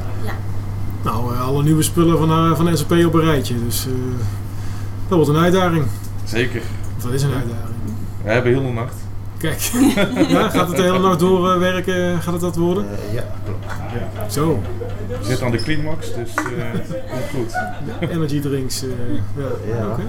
Nou, 1.02 1.34
eh, 1.34 1.46
alle 1.46 1.62
nieuwe 1.62 1.82
spullen 1.82 2.19
van, 2.19 2.31
eh, 2.31 2.55
van 2.56 2.76
SAP 2.76 2.90
op 3.06 3.14
een 3.14 3.20
rijtje. 3.20 3.64
Dus 3.64 3.87
eh, 3.87 3.93
dat 5.08 5.17
wordt 5.19 5.29
een 5.29 5.43
uitdaging. 5.44 5.84
Zeker. 6.25 6.62
Dat 7.02 7.12
is 7.12 7.23
een 7.23 7.32
uitdaging. 7.32 7.76
We 8.25 8.31
hebben 8.31 8.52
heel 8.52 8.62
de 8.62 8.69
nacht. 8.73 8.94
Kijk. 9.38 9.58
ja, 10.28 10.49
gaat 10.49 10.67
het 10.69 10.76
de 10.76 10.82
hele 10.82 10.99
nacht 10.99 11.19
doorwerken? 11.19 12.23
gaat 12.23 12.32
het 12.32 12.40
dat 12.40 12.56
worden? 12.56 12.87
Eh, 13.08 13.14
ja, 13.14 13.25
klopt. 13.44 14.32
Zo. 14.32 14.61
We 15.08 15.25
zitten 15.25 15.46
aan 15.46 15.52
de 15.52 15.58
climax, 15.62 16.14
dus 16.14 16.35
eh 16.35 16.43
komt 17.12 17.25
goed. 17.35 18.08
Energy 18.11 18.40
drinks. 18.40 18.82
eh, 18.82 18.88
ja. 19.37 19.76
Ja. 19.76 19.87
Oké. 19.90 20.02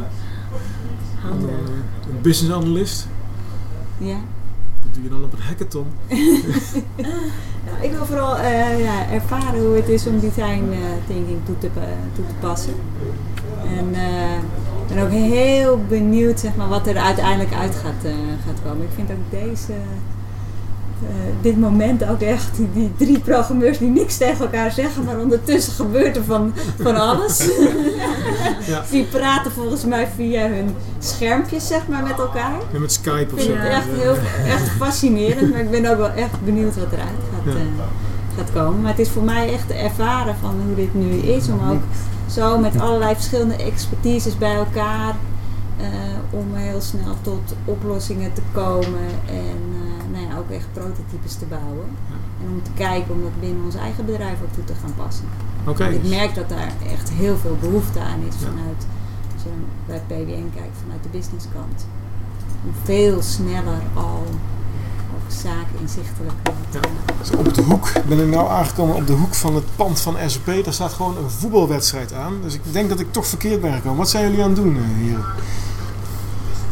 Eh, 1.29 2.09
een 2.09 2.21
business 2.21 2.55
analyst. 2.55 3.07
Ja. 3.97 4.15
Wat 4.83 4.93
doe 4.93 5.03
je 5.03 5.09
dan 5.09 5.23
op 5.23 5.33
een 5.33 5.39
hackathon? 5.41 5.85
Nou, 7.65 7.83
ik 7.85 7.91
wil 7.91 8.05
vooral 8.05 8.37
eh, 8.37 8.79
ja, 8.83 9.09
ervaren 9.11 9.65
hoe 9.65 9.75
het 9.75 9.87
is 9.89 10.07
om 10.07 10.19
design 10.19 10.63
eh, 10.71 10.77
thinking 11.07 11.39
toe 11.45 11.57
te, 11.57 11.67
pa- 11.67 11.81
toe 12.15 12.25
te 12.27 12.33
passen. 12.39 12.73
En 13.77 13.87
ik 14.89 14.95
ben 14.95 15.03
ook 15.03 15.09
heel 15.11 15.79
benieuwd 15.87 16.39
zeg 16.39 16.55
maar, 16.55 16.67
wat 16.67 16.87
er 16.87 16.97
uiteindelijk 16.97 17.53
uit 17.53 17.75
gaat, 17.75 18.11
gaat 18.45 18.57
komen. 18.65 18.83
Ik 18.83 18.91
vind 18.95 19.11
ook 19.11 19.41
deze, 19.41 19.73
dit 21.41 21.59
moment 21.59 22.09
ook 22.09 22.21
echt, 22.21 22.49
die, 22.73 22.91
drie 22.97 23.19
programmeurs 23.19 23.77
die 23.77 23.89
niks 23.89 24.17
tegen 24.17 24.39
elkaar 24.39 24.71
zeggen, 24.71 25.03
maar 25.03 25.19
ondertussen 25.19 25.73
gebeurt 25.73 26.15
er 26.17 26.23
van, 26.23 26.53
van 26.81 26.95
alles. 26.95 27.47
Ja. 28.67 28.83
Die 28.91 29.03
praten 29.03 29.51
volgens 29.51 29.85
mij 29.85 30.07
via 30.15 30.47
hun 30.47 30.75
schermpjes 30.99 31.67
zeg 31.67 31.87
maar, 31.87 32.03
met 32.03 32.19
elkaar. 32.19 32.53
Ja, 32.71 32.79
met 32.79 32.91
Skype 32.91 33.33
of 33.33 33.39
Ik 33.39 33.39
zo. 33.39 33.45
vind 33.45 33.57
het 33.63 33.71
echt, 33.71 33.87
eh, 33.93 33.99
heel, 33.99 34.15
echt 34.45 34.69
fascinerend, 34.69 35.51
maar 35.51 35.59
ik 35.59 35.71
ben 35.71 35.85
ook 35.91 35.97
wel 35.97 36.09
echt 36.09 36.43
benieuwd 36.45 36.75
wat 36.75 36.91
eruit 36.91 37.09
gaat, 37.33 37.53
Ja. 37.53 37.59
eh, 37.59 38.37
gaat 38.37 38.51
komen. 38.53 38.81
Maar 38.81 38.91
het 38.91 38.99
is 38.99 39.09
voor 39.09 39.23
mij 39.23 39.53
echt 39.53 39.67
te 39.67 39.73
ervaren 39.73 40.35
van 40.41 40.55
hoe 40.65 40.75
dit 40.75 40.93
nu 40.93 41.09
is, 41.17 41.47
om 41.47 41.69
ook 41.71 41.81
zo 42.31 42.57
met 42.57 42.79
allerlei 42.79 43.13
verschillende 43.13 43.55
expertises 43.55 44.37
bij 44.37 44.55
elkaar, 44.55 45.15
eh, 45.77 45.85
om 46.31 46.45
heel 46.53 46.81
snel 46.81 47.15
tot 47.21 47.53
oplossingen 47.65 48.33
te 48.33 48.41
komen 48.53 49.09
en 49.25 49.72
echt 50.53 50.67
prototypes 50.73 51.33
te 51.35 51.45
bouwen. 51.45 51.87
En 52.41 52.47
om 52.53 52.63
te 52.63 52.71
kijken 52.75 53.13
om 53.13 53.21
dat 53.21 53.39
binnen 53.39 53.63
ons 53.65 53.75
eigen 53.75 54.05
bedrijf 54.05 54.37
ook 54.43 54.53
toe 54.53 54.63
te 54.63 54.73
gaan 54.81 54.93
passen. 54.95 55.25
Oké. 55.67 55.85
Ik 55.85 56.09
merk 56.09 56.35
dat 56.35 56.49
daar 56.49 56.71
echt 56.93 57.09
heel 57.11 57.37
veel 57.37 57.57
behoefte 57.59 57.99
aan 57.99 58.19
is 58.27 58.35
Ja. 58.39 58.47
vanuit, 58.47 58.81
als 59.33 59.43
je 59.43 59.49
bij 59.87 60.01
PWN 60.07 60.49
kijkt, 60.55 60.77
vanuit 60.83 61.03
de 61.03 61.09
businesskant. 61.11 61.85
Om 62.65 62.71
veel 62.83 63.21
sneller 63.21 63.81
al 63.93 64.23
ook 65.15 65.31
zaken 65.31 65.75
inzichtelijk 65.79 66.33
te 66.43 66.51
Ja. 66.71 66.79
maken. 66.79 67.25
Zo 67.25 67.35
op 67.35 67.53
de 67.53 67.61
hoek 67.61 67.91
ben 68.07 68.19
ik 68.19 68.27
nou 68.27 68.49
aangekomen 68.49 68.95
op 68.95 69.07
de 69.07 69.13
hoek 69.13 69.33
van 69.33 69.55
het 69.55 69.63
pand 69.75 70.01
van 70.01 70.15
SAP. 70.27 70.63
Daar 70.63 70.73
staat 70.73 70.93
gewoon 70.93 71.17
een 71.17 71.29
voetbalwedstrijd 71.29 72.13
aan. 72.13 72.33
Dus 72.41 72.53
ik 72.53 72.61
denk 72.71 72.89
dat 72.89 72.99
ik 72.99 73.11
toch 73.11 73.27
verkeerd 73.27 73.61
ben 73.61 73.73
gekomen. 73.73 73.97
Wat 73.97 74.09
zijn 74.09 74.23
jullie 74.23 74.43
aan 74.43 74.49
het 74.53 74.55
doen 74.63 74.75
eh, 74.77 74.83
hier? 75.03 75.17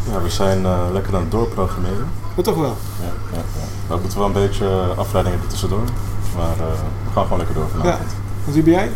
Ja, 0.09 0.21
we 0.21 0.29
zijn 0.29 0.65
eh, 0.65 0.79
lekker 0.91 1.15
aan 1.15 1.21
het 1.21 1.31
doorprogrammeren. 1.31 2.07
Oh, 2.35 2.43
toch 2.43 2.55
wel? 2.55 2.77
Ja, 2.99 3.37
ja, 3.37 3.43
ja. 3.87 3.95
We 3.95 4.01
moeten 4.01 4.17
wel 4.17 4.27
een 4.27 4.33
beetje 4.33 4.65
eh, 4.65 4.97
afleiding 4.97 5.35
hebben 5.35 5.51
tussendoor. 5.51 5.83
Maar 6.35 6.67
eh, 6.67 6.73
we 7.03 7.11
gaan 7.13 7.23
gewoon 7.23 7.37
lekker 7.37 7.55
door 7.55 7.69
vanavond. 7.69 8.09
Want 8.43 8.55
wie 8.55 8.63
ben 8.63 8.73
jij? 8.73 8.85
Ik 8.85 8.91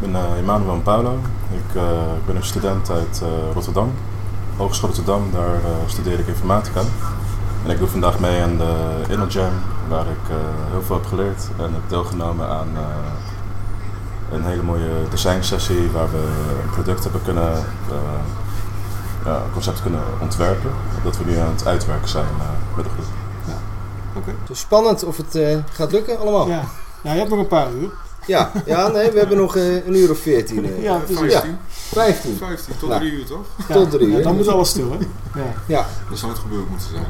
ben 0.00 0.10
uh, 0.10 0.38
Emmanuel 0.38 0.80
Paulo. 0.80 1.18
Ik, 1.50 1.80
ben 2.26 2.36
een 2.36 2.44
student 2.44 2.90
uit 2.90 3.22
Rotterdam. 3.52 3.92
Hogeschool 4.56 4.88
Rotterdam, 4.88 5.30
daar 5.32 5.60
studeer 5.86 6.18
ik 6.18 6.26
informatica. 6.26 6.80
En 7.64 7.70
ik 7.70 7.78
doe 7.78 7.88
vandaag 7.88 8.18
mee 8.18 8.42
aan 8.42 8.56
de 8.56 8.74
InnoJam, 9.08 9.52
waar 9.88 10.06
ik 10.06 10.36
heel 10.70 10.82
veel 10.82 10.96
heb 10.96 11.06
geleerd. 11.06 11.48
En 11.56 11.72
heb 11.72 11.82
deelgenomen 11.88 12.48
aan 12.48 12.68
een 14.32 14.44
hele 14.44 14.62
mooie 14.62 14.90
design 15.10 15.42
sessie 15.42 15.90
waar 15.90 16.10
we 16.10 16.18
een 16.62 16.70
product 16.70 17.02
hebben 17.02 17.22
kunnen, 17.22 17.52
ja, 17.88 18.22
concept 19.52 19.82
kunnen 19.82 20.02
ontwerpen. 20.20 20.70
Dat 21.04 21.18
we 21.18 21.24
nu 21.24 21.36
aan 21.38 21.50
het 21.52 21.66
uitwerken 21.66 22.08
zijn 22.08 22.24
eh, 22.38 22.76
met 22.76 22.84
de 22.84 22.90
groep. 22.90 23.04
Dus 24.46 24.58
spannend 24.60 25.04
of 25.04 25.16
het 25.16 25.34
eh, 25.34 25.56
gaat 25.72 25.92
lukken 25.92 26.18
allemaal. 26.18 26.48
Ja. 26.48 26.64
ja, 27.02 27.12
je 27.12 27.18
hebt 27.18 27.30
nog 27.30 27.38
een 27.38 27.46
paar 27.46 27.72
uur. 27.72 27.90
Ja, 28.26 28.50
ja 28.66 28.88
nee, 28.88 29.10
we 29.10 29.18
hebben 29.18 29.36
nog 29.36 29.56
eh, 29.56 29.86
een 29.86 29.96
uur 29.96 30.10
of 30.10 30.18
veertien. 30.18 30.64
eh. 30.64 30.82
Ja, 30.82 30.96
precies. 30.96 31.32
Ja, 31.32 31.42
vijftien. 31.92 32.36
15 32.36 32.74
tot 32.78 32.88
Nou, 32.88 33.00
3 33.00 33.12
uur 33.12 33.24
toch? 33.26 33.46
Tot 33.72 33.90
drie 33.90 34.10
Ja, 34.10 34.16
uur. 34.16 34.22
dan 34.22 34.36
moet 34.36 34.48
alles 34.48 34.68
stil, 34.68 34.90
hè? 34.90 34.98
Ja. 35.40 35.46
Ja. 35.66 35.86
Dat 36.08 36.18
zou 36.18 36.32
het 36.32 36.40
gebeurd 36.40 36.68
moeten 36.68 36.88
zijn. 36.88 37.06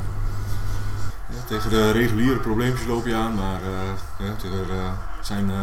Ja, 1.28 1.36
tegen 1.46 1.70
de 1.70 1.90
reguliere 1.90 2.38
probleempjes 2.38 2.86
loop 2.86 3.06
je 3.06 3.14
aan, 3.14 3.34
maar 3.34 3.60
eh, 3.62 4.26
ja, 4.26 4.32
tegen, 4.36 4.58
eh, 4.58 4.90
zijn, 5.20 5.50
eh, 5.50 5.56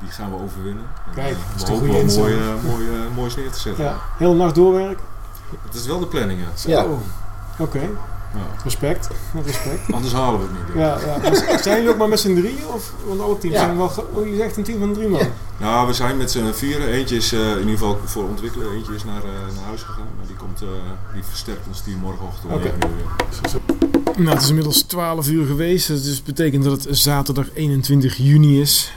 die 0.00 0.10
gaan 0.10 0.30
we 0.30 0.36
overwinnen. 0.42 0.84
En, 1.08 1.14
Kijk, 1.14 1.30
eh, 1.30 1.36
dat 1.52 1.56
is 1.56 1.60
we 1.62 1.66
de 1.66 1.72
hopen 1.72 1.88
goede 1.88 2.06
wel 2.14 2.16
mooi, 2.18 2.32
instelling. 2.34 2.58
eh, 2.64 2.70
mooi, 2.70 2.86
eh, 2.86 3.16
moois 3.16 3.36
neer 3.36 3.50
te 3.50 3.60
zetten. 3.60 3.84
Ja, 3.84 3.96
heel 4.16 4.34
nacht 4.34 4.54
doorwerken. 4.54 5.04
Het 5.64 5.74
is 5.74 5.86
wel 5.86 5.98
de 5.98 6.06
planning, 6.06 6.40
ja. 6.40 6.56
Zo. 6.56 6.70
Ja. 6.70 6.86
Oké, 7.58 7.80
Ja. 8.34 8.62
respect. 8.64 9.08
Respect. 9.44 9.92
Anders 9.92 10.12
halen 10.12 10.40
we 10.40 10.46
het 10.46 10.66
niet. 10.74 10.82
Ja, 10.82 10.98
ja. 11.52 11.58
Zijn 11.62 11.76
jullie 11.76 11.90
ook 11.90 11.98
maar 11.98 12.08
met 12.08 12.20
z'n 12.20 12.34
drieën? 12.34 12.66
Of, 12.74 12.92
want 13.06 13.20
alle 13.20 13.38
teams 13.38 13.54
Ja. 13.56 13.60
zijn 13.64 13.76
wel... 13.76 13.90
Oh, 14.12 14.26
je 14.28 14.36
zegt 14.36 14.56
een 14.56 14.62
team 14.64 14.78
van 14.78 14.92
drie 14.92 15.08
man. 15.08 15.20
Ja. 15.20 15.26
Nou, 15.58 15.86
we 15.86 15.92
zijn 15.92 16.16
met 16.16 16.30
z'n 16.30 16.52
vieren. 16.52 16.88
Eentje 16.88 17.16
is 17.16 17.32
eh, 17.32 17.50
in 17.50 17.58
ieder 17.58 17.70
geval 17.78 17.98
voor 18.04 18.24
ontwikkelen. 18.28 18.72
Eentje 18.72 18.94
is 18.94 19.04
naar, 19.04 19.22
eh, 19.22 19.30
naar 19.56 19.64
huis 19.66 19.82
gegaan. 19.82 20.06
Maar 20.16 20.26
die, 20.26 20.36
komt, 20.36 20.62
eh, 20.62 20.68
die 21.14 21.22
versterkt 21.24 21.66
ons 21.68 21.80
team 21.80 21.98
morgenochtend 21.98 22.52
Oké. 22.52 22.62
9 22.62 22.78
uur. 22.80 24.22
Nou, 24.22 24.30
het 24.34 24.42
is 24.42 24.48
inmiddels 24.48 24.82
12 24.82 25.28
uur 25.28 25.46
geweest. 25.46 25.88
Dus 25.88 26.14
dat 26.14 26.24
betekent 26.24 26.64
dat 26.64 26.84
het 26.84 26.98
zaterdag 26.98 27.46
21 27.54 28.16
juni 28.16 28.60
is. 28.60 28.92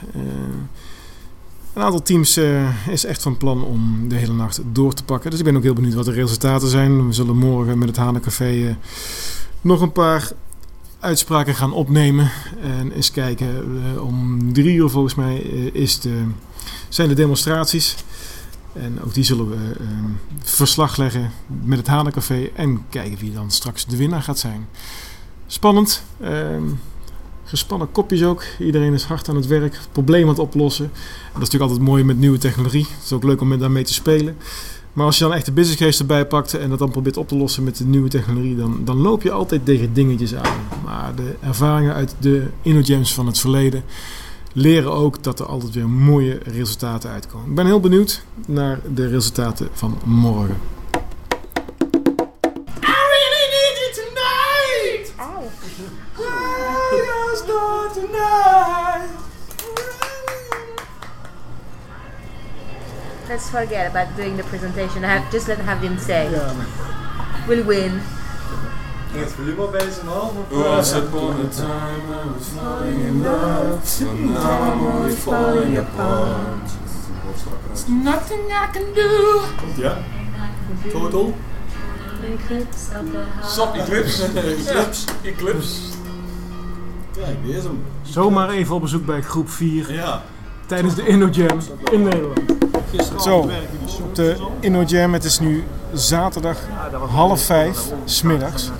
Een 1.74 1.82
aantal 1.82 2.02
teams 2.02 2.36
eh, 2.36 2.88
is 2.88 3.04
echt 3.04 3.22
van 3.22 3.36
plan 3.36 3.64
om 3.64 4.08
de 4.08 4.14
hele 4.14 4.32
nacht 4.32 4.60
door 4.64 4.94
te 4.94 5.04
pakken. 5.04 5.30
Dus 5.30 5.38
ik 5.38 5.44
ben 5.44 5.56
ook 5.56 5.62
heel 5.62 5.74
benieuwd 5.74 5.94
wat 5.94 6.04
de 6.04 6.12
resultaten 6.12 6.68
zijn. 6.68 7.06
We 7.06 7.12
zullen 7.12 7.36
morgen 7.36 7.78
met 7.78 7.88
het 7.88 7.96
Hanencafé 7.96 8.68
eh, 8.68 8.74
nog 9.60 9.80
een 9.80 9.92
paar 9.92 10.30
uitspraken 11.00 11.54
gaan 11.54 11.72
opnemen. 11.72 12.30
En 12.62 12.92
eens 12.92 13.10
kijken. 13.10 13.48
eh, 13.94 14.02
om 14.04 14.52
drie 14.52 14.74
uur 14.74 14.88
volgens 14.88 15.14
mij 15.14 15.36
is 15.72 16.00
de, 16.00 16.22
zijn 16.88 17.08
de 17.08 17.14
demonstraties. 17.14 17.96
En 18.72 19.02
ook 19.04 19.14
die 19.14 19.24
zullen 19.24 19.48
we 19.48 19.74
eh, 19.80 19.86
verslag 20.42 20.96
leggen 20.96 21.30
met 21.64 21.78
het 21.78 21.86
Hanencafé. 21.86 22.48
En 22.54 22.84
kijken 22.88 23.18
wie 23.18 23.32
dan 23.32 23.50
straks 23.50 23.86
de 23.86 23.96
winnaar 23.96 24.22
gaat 24.22 24.38
zijn. 24.38 24.66
Spannend. 25.46 26.02
Gespannen 27.52 27.92
kopjes 27.92 28.22
ook. 28.24 28.44
Iedereen 28.58 28.92
is 28.92 29.04
hard 29.04 29.28
aan 29.28 29.36
het 29.36 29.46
werk. 29.46 29.80
Probleem 29.92 30.22
aan 30.22 30.28
het 30.28 30.38
oplossen. 30.38 30.84
En 30.84 30.92
dat 31.32 31.42
is 31.42 31.48
natuurlijk 31.48 31.70
altijd 31.70 31.88
mooi 31.88 32.04
met 32.04 32.18
nieuwe 32.18 32.38
technologie. 32.38 32.86
Het 32.90 33.04
is 33.04 33.12
ook 33.12 33.24
leuk 33.24 33.40
om 33.40 33.58
daarmee 33.58 33.84
te 33.84 33.92
spelen. 33.92 34.36
Maar 34.92 35.06
als 35.06 35.18
je 35.18 35.24
dan 35.24 35.34
echt 35.34 35.46
de 35.46 35.52
businesscase 35.52 36.00
erbij 36.00 36.26
pakt 36.26 36.54
en 36.54 36.70
dat 36.70 36.78
dan 36.78 36.90
probeert 36.90 37.16
op 37.16 37.28
te 37.28 37.36
lossen 37.36 37.64
met 37.64 37.76
de 37.76 37.84
nieuwe 37.84 38.08
technologie, 38.08 38.56
dan, 38.56 38.80
dan 38.84 38.96
loop 38.96 39.22
je 39.22 39.30
altijd 39.30 39.64
tegen 39.64 39.92
dingetjes 39.92 40.34
aan. 40.34 40.60
Maar 40.84 41.14
de 41.14 41.34
ervaringen 41.40 41.94
uit 41.94 42.14
de 42.18 42.46
InnoGems 42.62 43.14
van 43.14 43.26
het 43.26 43.38
verleden 43.38 43.84
leren 44.52 44.92
ook 44.92 45.22
dat 45.22 45.40
er 45.40 45.46
altijd 45.46 45.74
weer 45.74 45.88
mooie 45.88 46.38
resultaten 46.44 47.10
uitkomen. 47.10 47.48
Ik 47.48 47.54
ben 47.54 47.66
heel 47.66 47.80
benieuwd 47.80 48.24
naar 48.46 48.80
de 48.94 49.08
resultaten 49.08 49.68
van 49.72 49.98
morgen. 50.04 50.56
Let's 63.42 63.50
forget 63.50 63.90
about 63.90 64.16
doing 64.16 64.36
the 64.36 64.44
presentation. 64.44 65.02
Have, 65.02 65.28
just 65.32 65.48
let 65.48 65.58
have 65.58 65.82
him 65.82 65.98
say. 65.98 66.30
We'll 67.48 67.64
win. 67.64 68.00
Het 69.12 69.32
volume 69.32 69.70
bezig 69.70 70.02
nog? 70.04 70.32
Once 70.50 70.96
upon 70.96 71.40
a 71.40 71.48
time 71.48 72.02
I 72.08 72.32
was 72.36 72.48
falling 72.48 73.00
in 73.00 73.22
love, 73.22 74.00
and 74.00 74.30
now 74.34 74.72
I'm 74.72 74.86
only 74.86 75.14
falling 75.14 75.76
apart. 75.78 76.70
There's 77.66 77.88
nothing 77.88 78.40
I 78.52 78.68
can 78.72 78.94
do. 78.94 79.40
Ja. 79.76 79.96
Total. 80.92 81.34
Eclipse 82.22 82.98
of 82.98 83.10
the 83.10 83.24
heart. 83.34 83.50
Sap 83.50 83.76
Eclipse. 83.76 84.24
Eclipse. 84.24 85.06
Eclipse. 85.22 85.80
Kijk, 87.12 87.44
die 87.44 87.56
is 87.56 87.64
hem. 87.64 87.84
Zomaar 88.02 88.50
even 88.50 88.74
op 88.74 88.80
bezoek 88.80 89.06
bij 89.06 89.20
groep 89.20 89.50
4 89.50 89.92
Ja. 89.92 90.22
tijdens 90.66 90.94
de 90.94 91.06
InnoJam 91.06 91.58
in 91.90 92.02
Nederland. 92.02 92.61
Zo, 93.20 93.38
op 94.02 94.14
de 94.14 94.36
InnoJam. 94.60 95.12
Het 95.12 95.24
is 95.24 95.38
nu 95.38 95.64
zaterdag 95.92 96.56
half 97.10 97.40
vijf, 97.40 97.78
smiddags. 98.04 98.70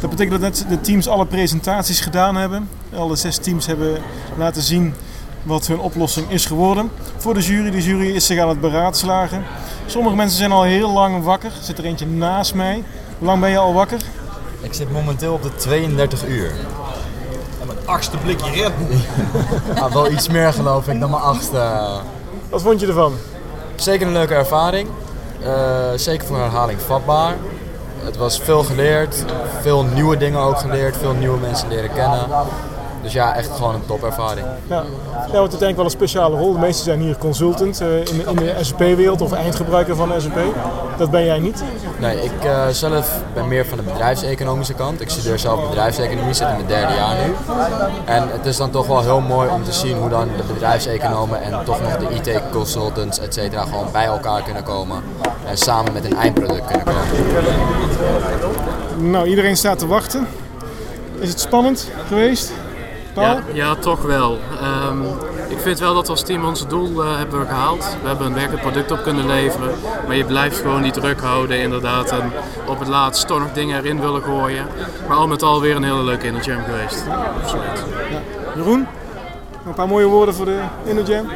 Dat 0.00 0.10
betekent 0.10 0.40
dat 0.40 0.40
net 0.40 0.66
de 0.68 0.80
teams 0.80 1.08
alle 1.08 1.26
presentaties 1.26 2.00
gedaan 2.00 2.36
hebben. 2.36 2.68
Alle 2.94 3.16
zes 3.16 3.36
teams 3.36 3.66
hebben 3.66 3.98
laten 4.36 4.62
zien 4.62 4.94
wat 5.42 5.66
hun 5.66 5.78
oplossing 5.78 6.30
is 6.30 6.46
geworden. 6.46 6.90
Voor 7.16 7.34
de 7.34 7.40
jury, 7.40 7.70
de 7.70 7.82
jury 7.82 8.10
is 8.14 8.26
zich 8.26 8.38
aan 8.40 8.48
het 8.48 8.60
beraadslagen. 8.60 9.44
Sommige 9.86 10.16
mensen 10.16 10.38
zijn 10.38 10.52
al 10.52 10.62
heel 10.62 10.90
lang 10.92 11.24
wakker. 11.24 11.50
Er 11.50 11.64
zit 11.64 11.78
er 11.78 11.84
eentje 11.84 12.06
naast 12.06 12.54
mij. 12.54 12.84
Hoe 13.18 13.26
lang 13.26 13.40
ben 13.40 13.50
je 13.50 13.58
al 13.58 13.74
wakker? 13.74 13.98
Ik 14.60 14.74
zit 14.74 14.92
momenteel 14.92 15.32
op 15.32 15.42
de 15.42 15.54
32 15.56 16.26
uur. 16.26 16.50
En 17.60 17.66
mijn 17.66 17.78
achtste 17.84 18.16
blikje 18.16 18.50
Red 18.50 18.72
Bull. 18.78 18.98
Ah, 19.82 19.92
wel 19.92 20.10
iets 20.10 20.28
meer 20.28 20.52
geloof 20.52 20.88
ik 20.88 21.00
dan 21.00 21.10
mijn 21.10 21.22
achtste. 21.22 21.80
Wat 22.48 22.62
vond 22.62 22.80
je 22.80 22.86
ervan? 22.86 23.12
Zeker 23.80 24.06
een 24.06 24.12
leuke 24.12 24.34
ervaring. 24.34 24.88
Eh, 25.42 25.52
zeker 25.94 26.26
voor 26.26 26.36
herhaling 26.36 26.80
vatbaar. 26.80 27.36
Het 28.04 28.16
was 28.16 28.40
veel 28.40 28.62
geleerd, 28.62 29.24
veel 29.60 29.84
nieuwe 29.84 30.16
dingen 30.16 30.40
ook 30.40 30.58
geleerd, 30.58 30.96
veel 30.96 31.12
nieuwe 31.12 31.38
mensen 31.38 31.68
leren 31.68 31.92
kennen. 31.92 32.26
Dus 33.02 33.12
ja, 33.12 33.36
echt 33.36 33.50
gewoon 33.56 33.74
een 33.74 33.86
topervaring. 33.86 34.46
Ja, 34.66 34.82
ja 35.32 35.38
want 35.38 35.62
ik 35.62 35.76
wel 35.76 35.84
een 35.84 35.90
speciale 35.90 36.36
rol. 36.36 36.52
De 36.52 36.58
meesten 36.58 36.84
zijn 36.84 37.00
hier 37.00 37.16
consultant 37.18 37.80
eh, 37.80 37.96
in, 37.98 38.04
de- 38.04 38.24
in 38.30 38.36
de 38.36 38.54
SAP-wereld 38.60 39.20
of 39.20 39.32
eindgebruiker 39.32 39.96
van 39.96 40.12
SAP. 40.18 40.38
Dat 40.96 41.10
ben 41.10 41.24
jij 41.24 41.38
niet. 41.38 41.62
Nee, 41.98 42.22
ik 42.24 42.44
eh, 42.44 42.66
zelf 42.68 43.20
ben 43.34 43.48
meer 43.48 43.66
van 43.66 43.76
de 43.78 43.82
bedrijfseconomische 43.84 44.74
kant. 44.74 45.00
Ik 45.00 45.10
studeer 45.10 45.38
zelf 45.38 45.68
bedrijfseconomie, 45.68 46.34
zit 46.34 46.46
in 46.48 46.54
mijn 46.54 46.66
derde 46.66 46.94
jaar 46.94 47.14
nu. 47.26 47.34
En 48.04 48.28
het 48.30 48.46
is 48.46 48.56
dan 48.56 48.70
toch 48.70 48.86
wel 48.86 49.00
heel 49.02 49.20
mooi 49.20 49.48
om 49.48 49.64
te 49.64 49.72
zien 49.72 49.96
hoe 49.98 50.08
dan 50.08 50.28
de 50.36 50.42
bedrijfseconomen 50.52 51.42
en 51.42 51.64
toch 51.64 51.80
nog 51.80 51.96
de 51.96 52.14
IT-consultants, 52.14 53.18
et 53.20 53.34
cetera, 53.34 53.62
gewoon 53.62 53.86
bij 53.92 54.04
elkaar 54.04 54.42
kunnen 54.42 54.62
komen. 54.62 55.02
En 55.46 55.56
samen 55.56 55.92
met 55.92 56.04
een 56.04 56.16
eindproduct 56.16 56.66
kunnen 56.66 56.86
komen. 56.86 57.02
Nou, 59.10 59.26
iedereen 59.28 59.56
staat 59.56 59.78
te 59.78 59.86
wachten. 59.86 60.26
Is 61.18 61.28
het 61.28 61.40
spannend 61.40 61.88
geweest? 62.08 62.52
Paul? 63.12 63.26
Ja, 63.26 63.42
ja, 63.52 63.74
toch 63.74 64.02
wel. 64.02 64.38
Ehm, 64.60 65.02
ik 65.48 65.58
vind 65.58 65.78
wel 65.78 65.94
dat 65.94 66.06
we 66.06 66.10
als 66.12 66.22
team 66.22 66.44
ons 66.44 66.66
doel 66.66 67.04
eh, 67.04 67.16
hebben 67.16 67.46
gehaald. 67.46 67.96
We 68.02 68.08
hebben 68.08 68.26
een 68.26 68.34
werkend 68.34 68.60
product 68.60 68.90
op 68.90 69.02
kunnen 69.02 69.26
leveren. 69.26 69.74
Maar 70.06 70.16
je 70.16 70.24
blijft 70.24 70.56
gewoon 70.56 70.82
die 70.82 70.92
druk 70.92 71.20
houden 71.20 71.60
inderdaad. 71.60 72.10
En 72.10 72.32
op 72.66 72.78
het 72.78 72.88
laatst 72.88 73.26
toch 73.26 73.38
nog 73.38 73.52
dingen 73.52 73.78
erin 73.78 74.00
willen 74.00 74.22
gooien. 74.22 74.66
Maar 75.08 75.16
al 75.16 75.26
met 75.26 75.42
al 75.42 75.60
weer 75.60 75.76
een 75.76 75.84
hele 75.84 76.02
leuke 76.02 76.26
InnoJam 76.26 76.62
geweest. 76.64 77.04
Absoluut. 77.42 77.84
Jeroen? 78.54 78.80
Nog 78.80 79.66
Een 79.66 79.74
paar 79.74 79.88
mooie 79.88 80.06
woorden 80.06 80.34
voor 80.34 80.44
de 80.44 80.60
InnoJam? 80.84 81.28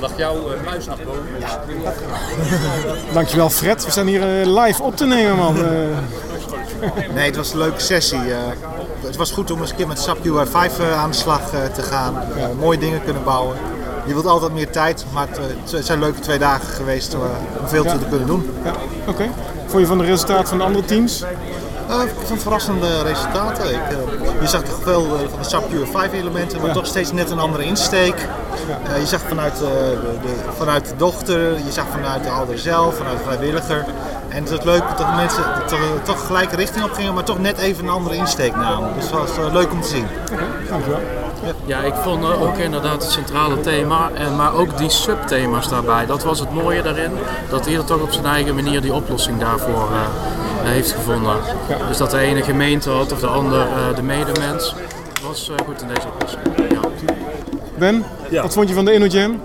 Dacht 0.00 0.16
jouw 0.16 0.36
uh, 0.36 0.64
muis 0.64 0.86
naar 0.86 0.96
boven? 1.04 1.22
Ja. 1.38 1.62
Dankjewel 3.12 3.50
Fred. 3.50 3.84
We 3.84 3.90
staan 3.90 4.06
hier 4.06 4.40
eh, 4.40 4.62
live 4.62 4.82
op 4.82 4.96
te 4.96 5.06
nemen 5.06 5.36
man. 5.36 5.56
Nee, 7.14 7.26
het 7.26 7.36
was 7.36 7.52
een 7.52 7.58
leuke 7.58 7.80
sessie. 7.80 8.18
eh. 8.32 8.38
het 9.00 9.16
was 9.16 9.30
goed 9.30 9.50
om 9.50 9.60
eens 9.60 9.70
een 9.70 9.76
keer 9.76 9.86
met 9.86 9.98
SAP 9.98 10.24
UI 10.26 10.46
5 10.46 10.78
eh, 10.78 11.00
aan 11.00 11.10
de 11.10 11.16
slag 11.16 11.52
eh, 11.52 11.64
te 11.64 11.82
gaan. 11.82 12.14
Mooie 12.58 12.78
dingen 12.78 13.04
kunnen 13.04 13.24
bouwen. 13.24 13.56
Je 14.06 14.12
wilt 14.12 14.26
altijd 14.26 14.52
meer 14.52 14.70
tijd, 14.70 15.04
maar 15.12 15.26
het, 15.28 15.72
het 15.72 15.86
zijn 15.86 15.98
leuke 15.98 16.20
twee 16.20 16.38
dagen 16.38 16.68
geweest 16.68 17.14
om 17.14 17.20
veel 17.64 17.84
Ja. 17.84 17.96
te 17.98 18.04
kunnen 18.08 18.26
doen. 18.26 18.50
Ja, 18.64 18.72
oké. 19.06 19.28
Vond 19.66 19.80
je 19.82 19.86
van 19.86 19.98
de 19.98 20.04
resultaten 20.04 20.46
van 20.48 20.58
de 20.58 20.64
andere 20.64 20.84
teams? 20.84 21.24
Eh, 21.88 22.02
ik 22.02 22.10
vond 22.24 22.42
verrassende 22.42 23.02
resultaten. 23.02 23.64
Ik, 23.70 23.80
eh, 23.90 24.40
je 24.40 24.46
zag 24.46 24.62
toch 24.62 24.78
veel 24.82 25.04
eh, 25.04 25.28
van 25.30 25.38
de 25.42 25.48
SAP 25.48 25.72
UI 25.72 25.86
5 25.92 26.12
elementen, 26.12 26.58
maar 26.58 26.66
Ja. 26.66 26.72
toch 26.74 26.86
steeds 26.86 27.12
net 27.12 27.30
een 27.30 27.38
andere 27.38 27.64
insteek. 27.64 28.14
Eh, 28.84 29.00
je 29.00 29.06
zag 29.06 29.20
vanuit, 29.28 29.52
eh, 29.54 29.58
de, 29.60 29.98
de, 30.22 30.34
vanuit 30.56 30.88
de 30.88 30.96
dochter, 30.96 31.40
je 31.54 31.72
zag 31.72 31.84
vanuit 31.90 32.22
de 32.24 32.30
ouder 32.30 32.58
zelf, 32.58 32.96
vanuit 32.96 33.16
de 33.18 33.24
vrijwilliger. 33.24 33.84
En 34.28 34.42
het 34.42 34.50
was 34.50 34.64
leuk 34.64 34.82
dat 34.96 35.14
mensen 35.14 35.42
toch, 35.66 35.78
toch 36.02 36.26
gelijke 36.26 36.56
richting 36.56 36.84
op 36.84 36.92
gingen, 36.92 37.14
maar 37.14 37.24
toch 37.24 37.38
net 37.38 37.58
even 37.58 37.84
een 37.84 37.90
andere 37.90 38.14
insteek 38.16 38.56
namen. 38.56 38.90
Dus 38.94 39.04
het 39.04 39.36
was 39.36 39.52
leuk 39.52 39.72
om 39.72 39.80
te 39.82 39.88
zien. 39.88 40.06
Dankjewel. 40.68 41.00
Ja, 41.64 41.78
ik 41.78 41.94
vond 41.94 42.24
ook 42.24 42.56
inderdaad 42.56 43.02
het 43.02 43.10
centrale 43.12 43.60
thema, 43.60 44.10
en, 44.14 44.36
maar 44.36 44.54
ook 44.54 44.78
die 44.78 44.90
subthema's 44.90 45.68
daarbij. 45.68 46.06
Dat 46.06 46.22
was 46.22 46.40
het 46.40 46.50
mooie 46.50 46.82
daarin, 46.82 47.12
dat 47.50 47.66
ieder 47.66 47.84
toch 47.84 48.00
op 48.00 48.12
zijn 48.12 48.26
eigen 48.26 48.54
manier 48.54 48.80
die 48.80 48.92
oplossing 48.94 49.40
daarvoor 49.40 49.88
eh, 49.92 49.98
heeft 50.66 50.92
gevonden. 50.92 51.36
Dus 51.88 51.96
dat 51.96 52.10
de 52.10 52.18
ene 52.18 52.42
gemeente 52.42 52.90
had 52.90 53.12
of 53.12 53.20
de 53.20 53.26
ander 53.26 53.60
eh, 53.60 53.96
de 53.96 54.02
medemens 54.02 54.74
was 55.22 55.48
eh, 55.50 55.66
goed 55.66 55.82
in 55.82 55.88
deze 55.88 56.06
oplossing. 56.14 56.42
Ja. 56.70 56.80
Ben, 57.78 58.04
wat 58.42 58.52
vond 58.52 58.68
je 58.68 58.74
van 58.74 58.84
de 58.84 58.92
InnoJam? 58.92 59.40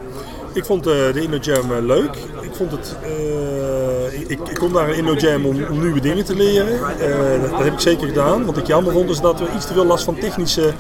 Ik 0.53 0.65
vond 0.65 0.88
eh, 0.88 0.93
de 0.93 1.22
InnoJam 1.22 1.72
eh, 1.72 1.77
leuk. 1.82 2.15
Ik 2.41 2.51
vond 2.55 2.72
het. 2.72 2.96
eh, 3.03 4.20
ik, 4.29 4.39
ik 4.50 4.55
kom 4.60 4.72
naar 4.72 4.89
een 4.89 4.96
InnoJam 4.96 5.46
om, 5.46 5.63
om 5.72 5.79
nieuwe 5.82 6.00
dingen 6.00 6.25
te 6.25 6.36
leren. 6.36 6.74
Eh, 7.00 7.41
dat, 7.41 7.50
dat 7.50 7.63
heb 7.63 7.74
ik 7.74 7.79
zeker 7.79 8.08
gedaan. 8.08 8.46
Wat 8.46 8.58
ik 8.58 8.67
jammer 8.67 8.93
vond 8.93 9.10
is 9.10 9.20
dat 9.20 9.39
we 9.39 9.46
iets 9.55 9.65
te 9.65 9.74
veel 9.74 9.86
last 9.86 10.03
van 10.03 10.15
technische 10.17 10.74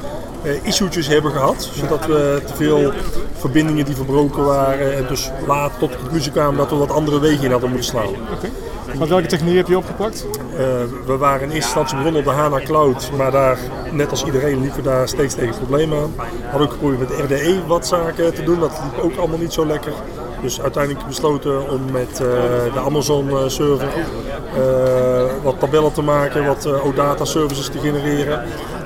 eh 0.43 0.51
issues 0.65 1.07
hebben 1.07 1.31
gehad. 1.31 1.69
Zodat 1.73 2.05
we 2.05 2.41
te 2.45 2.53
veel 2.55 2.91
verbindingen 3.37 3.85
die 3.85 3.95
verbroken 3.95 4.45
waren. 4.45 4.95
En 4.97 5.05
dus 5.07 5.31
laat 5.47 5.71
tot 5.79 5.91
de 5.91 5.97
conclusie 5.97 6.31
kwamen 6.31 6.57
dat 6.57 6.69
we 6.69 6.75
wat 6.75 6.91
andere 6.91 7.19
wegen 7.19 7.43
in 7.43 7.51
hadden 7.51 7.69
moeten 7.69 7.87
slaan. 7.89 8.09
Wat 8.97 9.07
welke 9.07 9.27
techniek 9.27 9.55
heb 9.55 9.67
je 9.67 9.77
opgepakt? 9.77 10.25
Eh, 10.51 10.57
we 11.05 11.17
waren 11.17 11.41
in 11.41 11.51
eerste 11.51 11.65
instantie 11.65 11.97
begonnen 11.97 12.21
op 12.21 12.27
de 12.27 12.33
HANA 12.33 12.59
Cloud, 12.59 13.11
maar 13.17 13.31
daar, 13.31 13.57
net 13.91 14.09
als 14.09 14.25
iedereen, 14.25 14.59
liepen 14.59 14.83
we 14.83 14.89
daar 14.89 15.07
steeds 15.07 15.35
tegen 15.35 15.57
problemen 15.57 15.97
aan. 15.97 16.13
Hadden 16.49 16.67
ook 16.67 16.73
geprobeerd 16.73 16.99
met 17.09 17.19
RDE 17.19 17.65
wat 17.67 17.87
zaken 17.87 18.33
te 18.33 18.43
doen, 18.43 18.59
dat 18.59 18.81
liep 18.83 19.03
ook 19.03 19.17
allemaal 19.17 19.37
niet 19.37 19.53
zo 19.53 19.65
lekker. 19.65 19.93
Dus 20.41 20.61
uiteindelijk 20.61 21.07
besloten 21.07 21.69
om 21.69 21.91
met 21.91 22.11
eh, 22.11 22.73
de 22.73 22.79
Amazon 22.85 23.29
eh, 23.29 23.47
server 23.47 23.87
wat 25.43 25.59
tabellen 25.59 25.93
te 25.93 26.01
maken, 26.01 26.45
wat 26.45 26.65
eh, 26.65 26.85
OData 26.85 27.25
services 27.25 27.67
te 27.69 27.79
genereren. 27.79 28.43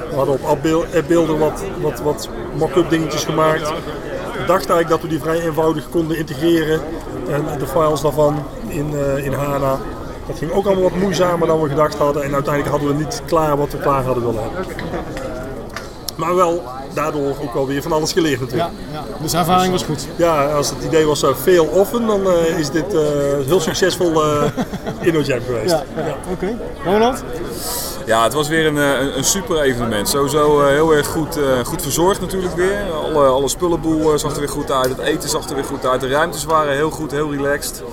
We 0.09 0.15
hadden 0.15 0.33
op 0.33 0.43
appbeel- 0.43 0.85
appbeelden 0.95 1.37
wat, 1.39 1.63
wat, 1.81 1.99
wat 1.99 2.29
mock-up 2.53 2.89
dingetjes 2.89 3.23
gemaakt. 3.23 3.69
We 3.69 4.45
dachten 4.45 4.73
eigenlijk 4.73 4.89
dat 4.89 5.01
we 5.01 5.07
die 5.07 5.19
vrij 5.19 5.39
eenvoudig 5.39 5.89
konden 5.89 6.17
integreren 6.17 6.81
en 7.29 7.43
de 7.59 7.67
files 7.67 8.01
daarvan 8.01 8.43
in, 8.67 8.93
in 9.23 9.33
HANA. 9.33 9.79
Dat 10.27 10.37
ging 10.37 10.51
ook 10.51 10.65
allemaal 10.65 10.83
wat 10.83 10.95
moeizamer 10.95 11.47
dan 11.47 11.61
we 11.61 11.69
gedacht 11.69 11.95
hadden. 11.95 12.23
En 12.23 12.33
uiteindelijk 12.33 12.75
hadden 12.75 12.97
we 12.97 13.03
niet 13.03 13.21
klaar 13.25 13.57
wat 13.57 13.71
we 13.71 13.77
klaar 13.77 14.03
hadden 14.03 14.25
willen 14.25 14.41
hebben. 14.43 14.75
Maar 16.15 16.35
wel 16.35 16.63
daardoor 16.93 17.35
ook 17.41 17.53
wel 17.53 17.67
weer 17.67 17.81
van 17.81 17.91
alles 17.91 18.11
geleerd 18.11 18.39
natuurlijk. 18.39 18.69
Ja, 18.91 18.99
ja. 18.99 19.05
Dus 19.21 19.31
de 19.31 19.37
ervaring 19.37 19.71
was 19.71 19.83
goed. 19.83 20.07
Ja, 20.15 20.45
als 20.45 20.69
het 20.69 20.83
idee 20.83 21.05
was 21.05 21.23
uh, 21.23 21.29
veel 21.35 21.65
offen, 21.65 22.07
dan 22.07 22.29
eh, 22.31 22.59
is 22.59 22.69
dit 22.69 22.93
eh, 22.93 23.01
heel 23.45 23.59
succesvol 23.59 24.23
eh 24.23 24.43
InnoJam 25.07 25.39
geweest. 25.45 25.71
Ja, 25.71 25.83
ja. 25.95 26.15
oké. 26.31 26.57
Ronald? 26.83 27.23
Ja, 28.07 28.23
het 28.23 28.33
was 28.33 28.47
weer 28.47 28.65
een, 28.65 28.77
eh, 28.77 28.99
een, 28.99 29.17
een 29.17 29.23
super 29.23 29.61
evenement. 29.61 30.09
Sowieso 30.09 30.61
eh, 30.61 30.67
heel 30.67 30.91
erg 30.93 31.07
goed, 31.07 31.37
eh, 31.37 31.65
goed 31.65 31.81
verzorgd 31.81 32.21
natuurlijk 32.21 32.55
weer. 32.55 32.91
Alle, 32.91 33.25
alle 33.25 33.47
spullenboel 33.47 34.13
eh, 34.13 34.19
zag 34.19 34.33
er 34.33 34.39
weer 34.39 34.49
goed 34.49 34.71
uit. 34.71 34.89
Het 34.89 34.99
eten 34.99 35.29
zag 35.29 35.49
er 35.49 35.55
weer 35.55 35.63
goed 35.63 35.85
uit. 35.85 36.01
De 36.01 36.07
ruimtes 36.07 36.43
waren 36.43 36.73
heel 36.73 36.89
goed, 36.89 37.11
heel 37.11 37.31
relaxed. 37.31 37.83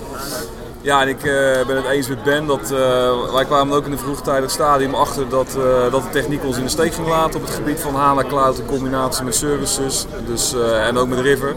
Ja, 0.84 1.02
en 1.02 1.08
ik 1.08 1.24
eh, 1.24 1.66
ben 1.66 1.76
het 1.76 1.86
eens 1.86 2.08
met 2.08 2.22
Ben 2.22 2.46
dat 2.46 2.70
eh, 2.70 3.32
wij 3.32 3.44
kwamen 3.44 3.76
ook 3.76 3.86
in 3.86 3.92
een 3.92 3.98
vroegtijdig 3.98 4.50
stadium 4.50 4.94
achter 4.94 5.28
dat, 5.28 5.56
eh, 5.56 5.90
dat 5.90 6.02
de 6.02 6.08
techniek 6.10 6.44
ons 6.44 6.56
in 6.56 6.62
de 6.62 6.68
steek 6.68 6.94
ging 6.94 7.08
laten 7.08 7.40
op 7.40 7.46
het 7.46 7.54
gebied 7.54 7.80
van 7.80 7.94
HANA 7.94 8.24
Cloud 8.24 8.58
in 8.58 8.66
combinatie 8.66 9.24
met 9.24 9.34
services 9.34 10.06
dus, 10.26 10.54
en 10.80 10.96
ook 10.96 11.08
met 11.08 11.18
River. 11.18 11.54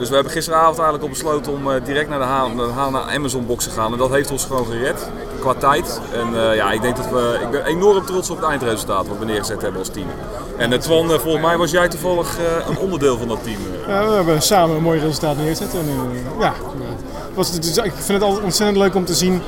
Dus 0.00 0.08
we 0.08 0.14
hebben 0.14 0.32
gisteravond 0.32 0.78
eigenlijk 0.78 1.02
al 1.02 1.08
besloten 1.08 1.52
om 1.52 1.70
eh, 1.70 1.84
direct 1.84 2.08
naar 2.08 2.18
de 2.18 2.24
HANA, 2.24 2.90
naar 2.90 3.06
de 3.06 3.12
Amazon 3.12 3.46
box 3.46 3.64
te 3.64 3.70
gaan. 3.70 3.92
En 3.92 3.98
dat 3.98 4.10
heeft 4.10 4.30
ons 4.30 4.44
gewoon 4.44 4.66
gered 4.66 5.08
qua 5.40 5.54
tijd. 5.54 6.00
En 6.12 6.26
eh, 6.50 6.56
ja, 6.56 6.70
ik 6.72 6.82
denk 6.82 6.96
dat 6.96 7.10
we, 7.10 7.38
ik 7.42 7.50
ben 7.50 7.64
enorm 7.64 8.06
trots 8.06 8.30
op 8.30 8.36
het 8.40 8.46
eindresultaat 8.48 9.08
wat 9.08 9.18
we 9.18 9.24
neergezet 9.24 9.62
hebben 9.62 9.78
als 9.80 9.88
team. 9.88 10.06
En 10.56 10.72
uh, 10.72 10.78
Twan, 10.78 11.12
eh, 11.12 11.18
volgens 11.18 11.44
mij 11.44 11.56
was 11.56 11.70
jij 11.70 11.88
toevallig 11.88 12.38
eh, 12.38 12.68
een 12.68 12.78
onderdeel 12.78 13.18
van 13.18 13.28
dat 13.28 13.38
team. 13.44 13.56
eh. 13.86 13.88
Ja, 13.88 14.08
we 14.08 14.14
hebben 14.14 14.42
samen 14.42 14.76
een 14.76 14.82
mooi 14.82 15.00
resultaat 15.00 15.36
neergezet. 15.36 15.74
En, 15.74 15.88
eh, 15.88 16.40
ja, 16.40 16.52
was, 17.34 17.50
het 17.52 17.64
is- 17.64 17.76
ik 17.76 17.92
vind 17.92 18.08
het 18.08 18.22
altijd 18.22 18.44
ontzettend 18.44 18.78
leuk 18.78 18.94
om 18.94 19.04
te 19.04 19.14
zien 19.14 19.42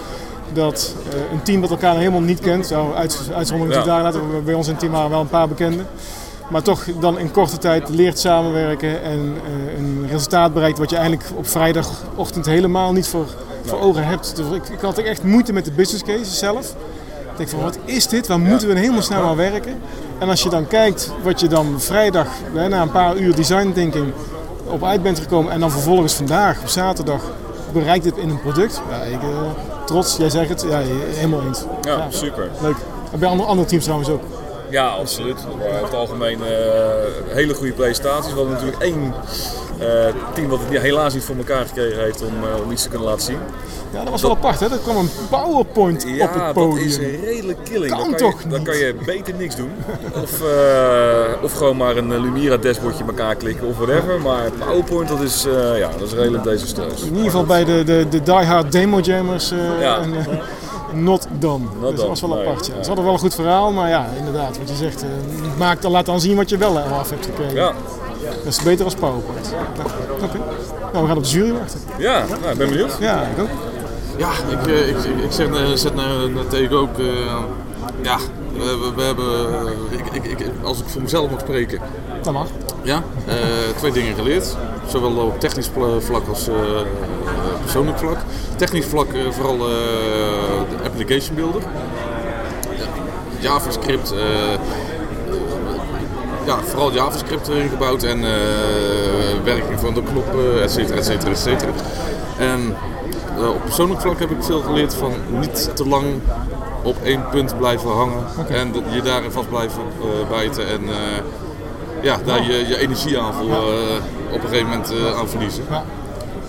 dat 0.53 0.95
eh, 1.13 1.33
een 1.33 1.43
team 1.43 1.61
dat 1.61 1.71
elkaar 1.71 1.97
helemaal 1.97 2.21
niet 2.21 2.41
kent, 2.41 2.71
nou, 2.71 2.95
uit, 2.95 3.31
uitzondering 3.35 3.75
Ja. 3.77 3.85
daar 3.85 4.03
laten 4.03 4.21
we 4.35 4.41
bij 4.41 4.55
ons 4.55 4.67
in 4.67 4.73
het 4.73 4.81
team 4.81 4.93
waren 4.93 5.11
wel 5.11 5.21
een 5.21 5.29
paar 5.29 5.49
bekenden, 5.49 5.87
maar 6.51 6.63
toch 6.63 6.85
dan 7.01 7.19
in 7.19 7.31
korte 7.31 7.59
tijd 7.59 7.89
leert 7.89 8.19
samenwerken 8.19 9.03
en 9.03 9.35
eh, 9.47 9.79
een 9.79 10.07
resultaat 10.11 10.55
bereikt 10.55 10.79
wat 10.79 10.90
je 10.90 10.97
eigenlijk 10.97 11.29
op 11.35 11.47
vrijdagochtend 11.47 12.47
helemaal 12.47 12.93
niet 12.93 13.09
voor, 13.09 13.27
voor 13.64 13.81
ogen 13.81 14.05
hebt. 14.05 14.37
Dus 14.37 14.47
ik, 14.51 14.69
ik 14.69 14.81
had 14.81 14.99
echt 14.99 15.23
moeite 15.23 15.53
met 15.53 15.64
de 15.64 15.73
business 15.73 16.05
case 16.05 16.31
zelf. 16.37 16.75
Ik 17.31 17.37
denk 17.37 17.49
van 17.49 17.61
wat 17.61 17.79
is 17.85 18.07
dit? 18.07 18.27
Waar 18.27 18.40
moeten 18.40 18.69
we 18.69 18.79
helemaal 18.79 19.03
snel 19.03 19.23
aan 19.23 19.37
werken? 19.37 19.81
En 20.19 20.29
als 20.29 20.43
je 20.43 20.49
dan 20.49 20.66
kijkt 20.66 21.11
wat 21.23 21.40
je 21.40 21.49
dan 21.49 21.81
vrijdag, 21.81 22.27
na 22.53 22.83
een 22.83 22.90
paar 22.90 23.16
uur 23.16 23.35
design 23.35 23.73
thinking, 23.73 24.12
op 24.66 24.85
uit 24.85 25.03
bent 25.03 25.19
gekomen 25.19 25.53
en 25.53 25.61
dan 25.61 25.71
vervolgens 25.71 26.14
vandaag 26.14 26.61
op 26.61 26.69
zaterdag 26.69 27.23
bereikt 27.73 28.05
het 28.05 28.16
in 28.16 28.29
een 28.29 28.40
product. 28.40 28.83
Ja, 28.90 29.03
ik, 29.03 29.23
eh, 29.23 29.29
trots, 29.87 30.16
jij 30.16 30.31
zegt 30.31 30.49
het, 30.49 30.62
ja, 30.62 30.81
helemaal 31.14 31.43
eens. 31.43 31.64
Ja, 31.83 32.07
super. 32.11 32.51
Leuk. 32.61 32.77
En 33.12 33.19
bij 33.19 33.29
andere, 33.29 33.49
andere 33.49 33.69
teams 33.69 33.85
trouwens 33.85 34.11
ook. 34.11 34.23
Ja, 34.73 34.87
absoluut. 34.87 35.37
Maar 35.59 35.67
over 35.69 35.85
het 35.85 35.95
algemeen 35.95 36.39
eh, 36.43 36.53
hele 37.35 37.55
goede 37.55 37.73
presentaties. 37.73 38.31
We 38.33 38.37
hadden 38.39 38.53
natuurlijk 38.55 38.83
één 38.83 39.15
eh, 39.79 40.15
team 40.35 40.49
wat 40.49 40.59
het 40.69 40.83
helaas 40.83 41.15
niet 41.15 41.25
voor 41.25 41.37
elkaar 41.37 41.67
gekregen 41.67 42.03
heeft 42.03 42.23
om, 42.23 42.33
eh, 42.43 42.63
om 42.65 42.71
iets 42.71 42.83
te 42.83 42.89
kunnen 42.89 43.09
laten 43.09 43.23
zien. 43.25 43.39
Ja, 43.93 44.01
dat 44.03 44.11
was 44.11 44.23
wel 44.23 44.31
apart, 44.31 44.61
hè? 44.61 44.67
Er 44.71 44.79
kwam 44.79 44.97
een 44.97 45.11
PowerPoint 45.31 46.03
Ja, 46.07 46.25
op 46.25 46.33
het 46.35 46.43
dat 46.45 46.53
podium. 46.53 46.87
is 46.87 46.97
een 46.97 47.21
redelijk 47.25 47.59
killing. 47.65 47.91
Kan 47.93 48.01
dan, 48.11 48.17
toch 48.17 48.43
je, 48.43 48.49
dan 48.49 48.63
kan 48.63 48.77
je 48.77 48.95
beter 49.07 49.35
niks 49.35 49.57
doen. 49.57 49.71
Of, 50.23 50.41
of 51.43 51.53
gewoon 51.53 51.77
maar 51.77 51.97
een 51.97 52.21
Lumira 52.21 52.57
dashboardje 52.57 53.05
elkaar 53.05 53.35
klikken 53.35 53.67
of 53.67 53.77
whatever. 53.77 54.21
Maar 54.21 54.51
PowerPoint, 54.51 55.09
dat 55.09 55.21
is, 55.21 55.45
eh, 55.47 55.79
ja, 55.79 55.91
dat 55.99 56.07
is 56.09 56.13
redelijk 56.15 56.45
desastreus. 56.45 57.01
In 57.03 57.07
ieder 57.09 57.25
geval 57.25 57.45
bij 57.45 57.65
de, 57.65 57.83
de, 57.85 58.07
de 58.11 58.23
diehard 58.23 58.73
demo 58.73 59.01
jammers 59.01 59.53
Ja. 59.81 59.99
en, 59.99 60.15
not 60.94 61.26
done. 61.38 61.64
dus 61.81 61.94
dat 62.00 62.09
was 62.09 62.20
wel 62.20 62.31
nee. 62.31 62.46
apart. 62.46 62.66
Ja. 62.66 62.72
Ze 62.81 62.87
hadden 62.87 63.05
wel 63.05 63.12
een 63.12 63.18
goed 63.18 63.35
verhaal, 63.35 63.72
maar 63.72 63.88
ja, 63.88 64.07
inderdaad, 64.18 64.59
wat 64.59 64.68
je 64.68 64.74
zegt, 64.74 65.02
eh, 65.02 65.09
maak, 65.59 65.83
dan, 65.83 65.90
laat 65.90 66.07
dan 66.07 66.20
zien 66.20 66.37
wat 66.37 66.48
je 66.48 66.57
wel 66.57 66.78
al 66.78 66.98
af 66.98 67.11
hebt 67.11 67.24
gekregen. 67.26 67.55
Ja. 67.55 67.72
Dat 68.44 68.46
is 68.52 68.62
beter 68.62 68.85
als 68.85 68.94
PowerPoint. 68.94 69.55
Oké. 70.22 70.38
Nou, 70.92 71.02
we 71.05 71.09
gaan 71.09 71.16
op 71.16 71.22
de 71.24 71.28
jury 71.31 71.52
wachten. 71.52 71.81
Ja, 71.98 72.24
nou, 72.26 72.52
ik 72.52 72.59
ben 72.59 72.68
benieuwd. 72.68 72.96
Ja, 73.00 73.22
ik 73.22 73.38
ook. 73.42 73.48
Ja, 74.16 74.31
ik, 74.50 74.66
eh, 74.66 74.88
ik, 74.88 74.96
ik, 74.96 75.24
ik 75.24 75.33
zeg, 75.33 75.46
eh, 75.48 75.70
zet 75.74 75.94
naar, 75.94 76.31
naar 76.35 76.46
tegen 76.48 76.76
ook. 76.76 76.98
eh, 76.98 77.05
ja, 78.02 78.16
we, 78.52 78.59
we- 78.64 78.92
we 78.96 79.02
hebben. 79.02 79.26
eh, 79.92 79.98
ik, 79.98 80.24
ik, 80.24 80.38
ik, 80.40 80.46
als 80.62 80.78
ik 80.81 80.85
voor 80.88 81.02
mezelf 81.02 81.31
mag 81.31 81.40
spreken. 81.40 81.81
Dat 82.22 82.33
mag. 82.33 82.46
Ja, 82.83 83.02
eh, 83.26 83.35
twee 83.76 83.92
dingen 83.92 84.14
geleerd. 84.14 84.57
Zowel 84.87 85.27
op 85.27 85.40
technisch 85.40 85.71
vlak 85.99 86.29
als 86.29 86.49
eh, 86.49 86.55
persoonlijk 87.61 87.99
vlak. 87.99 88.16
Technisch 88.57 88.87
vlak 88.87 89.12
eh, 89.12 89.31
vooral 89.31 89.55
eh, 89.55 89.66
de 90.71 90.85
application 90.85 91.37
builder. 91.37 91.62
Ja, 92.77 92.87
JavaScript. 93.38 94.14
ja, 96.47 96.59
vooral 96.62 96.92
JavaScript 96.92 97.49
erin 97.49 97.68
gebouwd 97.68 98.03
en 98.03 98.21
werking 99.45 99.81
van 99.81 99.95
de 99.95 100.03
knoppen, 100.03 100.62
et 100.62 100.71
cetera, 100.71 100.99
et 100.99 101.05
cetera, 101.05 101.31
et 101.31 101.38
cetera. 101.38 101.71
En 102.38 102.77
op 103.55 103.62
persoonlijk 103.62 104.01
vlak 104.01 104.18
heb 104.18 104.31
ik 104.31 104.42
veel 104.42 104.61
geleerd 104.61 104.95
van 104.95 105.12
niet 105.29 105.77
te 105.77 105.88
lang 105.88 106.07
op 106.83 106.97
één 107.03 107.29
punt 107.31 107.59
blijven 107.59 107.90
hangen 107.90 108.25
en 108.49 108.75
je 108.90 109.03
daarin 109.03 109.31
vast 109.31 109.49
blijven 109.49 109.83
bijten 110.29 110.68
en 110.68 110.81
ja, 112.03 112.19
daar 112.25 112.43
je, 112.43 112.67
je 112.69 112.79
energieaanval 112.79 113.49
eh, 113.49 113.57
op 114.33 114.43
een 114.43 114.49
gegeven 114.49 114.69
moment 114.69 114.93
eh, 114.93 115.19
aan 115.19 115.29
verliezen. 115.29 115.65
Ja. 115.71 115.85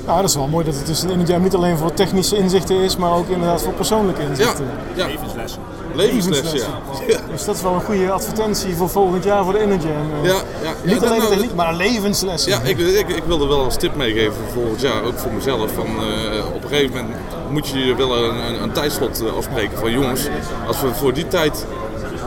Nou, 0.06 0.22
dat 0.22 0.30
is 0.30 0.36
wel 0.36 0.48
mooi 0.48 0.66
dat 0.66 0.76
het 0.76 0.86
dus 0.86 1.04
in 1.04 1.20
het 1.20 1.28
jaar 1.28 1.40
niet 1.40 1.56
alleen 1.56 1.78
voor 1.78 1.94
technische 1.94 2.38
inzichten 2.38 2.76
is, 2.76 2.98
maar 2.98 3.12
ook 3.12 3.30
inderdaad 3.30 3.62
voor 3.62 3.74
persoonlijke 3.74 4.22
inzichten. 4.22 4.66
Ja. 4.94 5.06
Levenslessen. 5.06 5.62
Levensles, 5.94 6.52
ja. 6.52 7.20
Dus 7.32 7.46
dat 7.46 7.56
is 7.56 7.62
wel 7.62 7.74
een 7.74 7.82
goede 7.82 8.12
advertentie 8.12 8.76
voor 8.76 8.90
volgend 8.90 9.24
jaar 9.24 9.44
voor 9.44 9.54
de 9.54 9.60
Energy. 9.60 9.88
Ja, 9.88 10.32
ja. 10.64 10.74
Niet 10.84 11.02
Ja, 11.02 11.08
alleen 11.08 11.20
nou, 11.20 11.30
techniek, 11.32 11.56
maar 11.56 11.76
levenslessen. 11.76 12.52
Ja, 12.52 12.60
ik, 12.60 12.78
ik, 12.78 13.08
ik 13.08 13.24
wilde 13.24 13.48
wel 13.48 13.64
als 13.64 13.78
tip 13.78 13.96
meegeven 13.96 14.34
voor 14.34 14.54
volgend 14.54 14.82
jaar, 14.82 15.04
ook 15.04 15.18
voor 15.18 15.32
mezelf. 15.34 15.72
Van, 15.72 15.86
eh, 15.86 16.46
op 16.56 16.64
een 16.64 16.70
gegeven 16.70 16.96
moment 16.96 17.16
moet 17.50 17.68
je 17.68 17.96
wel 17.96 18.24
een, 18.24 18.36
een, 18.36 18.64
een 18.64 18.72
tijdslot 18.72 19.22
eh, 19.22 19.36
afspreken 19.36 19.78
van 19.78 19.92
jongens. 19.92 20.28
Als 20.68 20.82
we 20.82 20.94
voor 20.94 21.14
die 21.14 21.28
tijd 21.28 21.66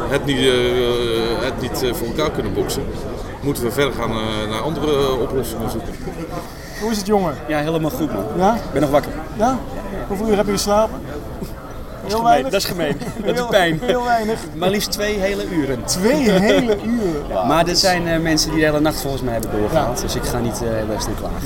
het 0.08 0.24
niet, 0.24 0.38
eh, 0.38 1.44
het 1.44 1.60
niet 1.60 1.82
eh, 1.82 1.94
voor 1.94 2.06
elkaar 2.06 2.30
kunnen 2.30 2.54
boksen, 2.54 2.82
moeten 3.46 3.64
we 3.64 3.70
verder 3.70 3.92
gaan 3.94 4.10
eh, 4.10 4.50
naar 4.50 4.60
andere 4.60 4.86
eh, 4.92 5.20
oplossingen 5.20 5.70
zoeken. 5.70 5.94
Hoe 6.80 6.90
is 6.90 6.96
het, 6.96 7.06
jongen? 7.06 7.34
Ja, 7.48 7.58
helemaal 7.58 7.90
goed 7.90 8.12
man. 8.12 8.24
Ja? 8.36 8.54
Ik 8.54 8.72
ben 8.72 8.80
nog 8.80 8.90
wakker. 8.90 9.12
Ja? 9.36 9.58
Hoeveel 10.08 10.28
uur 10.28 10.36
heb 10.36 10.46
je 10.46 10.52
geslapen? 10.52 11.00
Dat 12.02 12.12
is 12.12 12.14
gemeen. 12.20 12.42
Dat 12.42 12.52
is 12.52 12.64
gemeen. 12.64 12.98
Dat 13.26 13.36
doet 13.36 13.48
pijn. 13.48 13.78
Heel 13.82 14.04
weinig. 14.04 14.38
Maar 14.54 14.70
liefst 14.70 14.90
twee 14.92 15.18
hele 15.18 15.48
uren. 15.48 15.84
Twee 15.84 16.30
hele 16.30 16.76
uren? 17.00 17.46
Maar 17.46 17.66
er 17.66 17.76
zijn 17.76 18.08
eh, 18.08 18.20
mensen 18.20 18.50
die 18.50 18.58
de 18.60 18.64
hele 18.66 18.80
nacht 18.80 19.00
volgens 19.00 19.22
mij 19.22 19.32
hebben 19.32 19.50
doorgehaald. 19.50 20.00
Dus 20.00 20.14
ik 20.14 20.22
ga 20.24 20.38
niet 20.38 20.62
eh, 20.62 20.68
heel 20.68 20.90
erg 20.92 21.02
snel 21.02 21.14
klagen. 21.14 21.36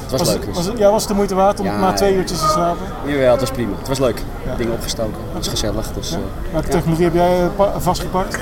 Het 0.00 0.10
was, 0.10 0.28
leuk. 0.28 0.44
Dus. 0.46 0.54
Was 0.56 0.66
het, 0.66 0.78
ja, 0.78 0.90
was 0.90 1.00
het 1.00 1.08
de 1.10 1.14
moeite 1.16 1.34
waard 1.34 1.60
om 1.60 1.66
Ja, 1.66 1.76
maar 1.78 1.94
twee 1.96 2.14
uurtjes 2.14 2.38
te 2.38 2.48
slapen? 2.48 2.86
Jawel, 3.06 3.30
het 3.30 3.40
was 3.40 3.50
prima. 3.50 3.72
Het 3.78 3.88
was 3.88 3.98
leuk. 3.98 4.22
Dingen 4.56 4.72
opgestoken. 4.72 5.14
Het 5.26 5.36
was 5.36 5.48
gezellig. 5.48 5.92
Dus, 5.92 6.12
eh, 6.12 6.18
Welke 6.52 6.66
ja. 6.66 6.72
technologie 6.72 7.04
heb 7.04 7.14
jij 7.14 7.48
pa- 7.56 7.80
vastgepakt? 7.80 8.38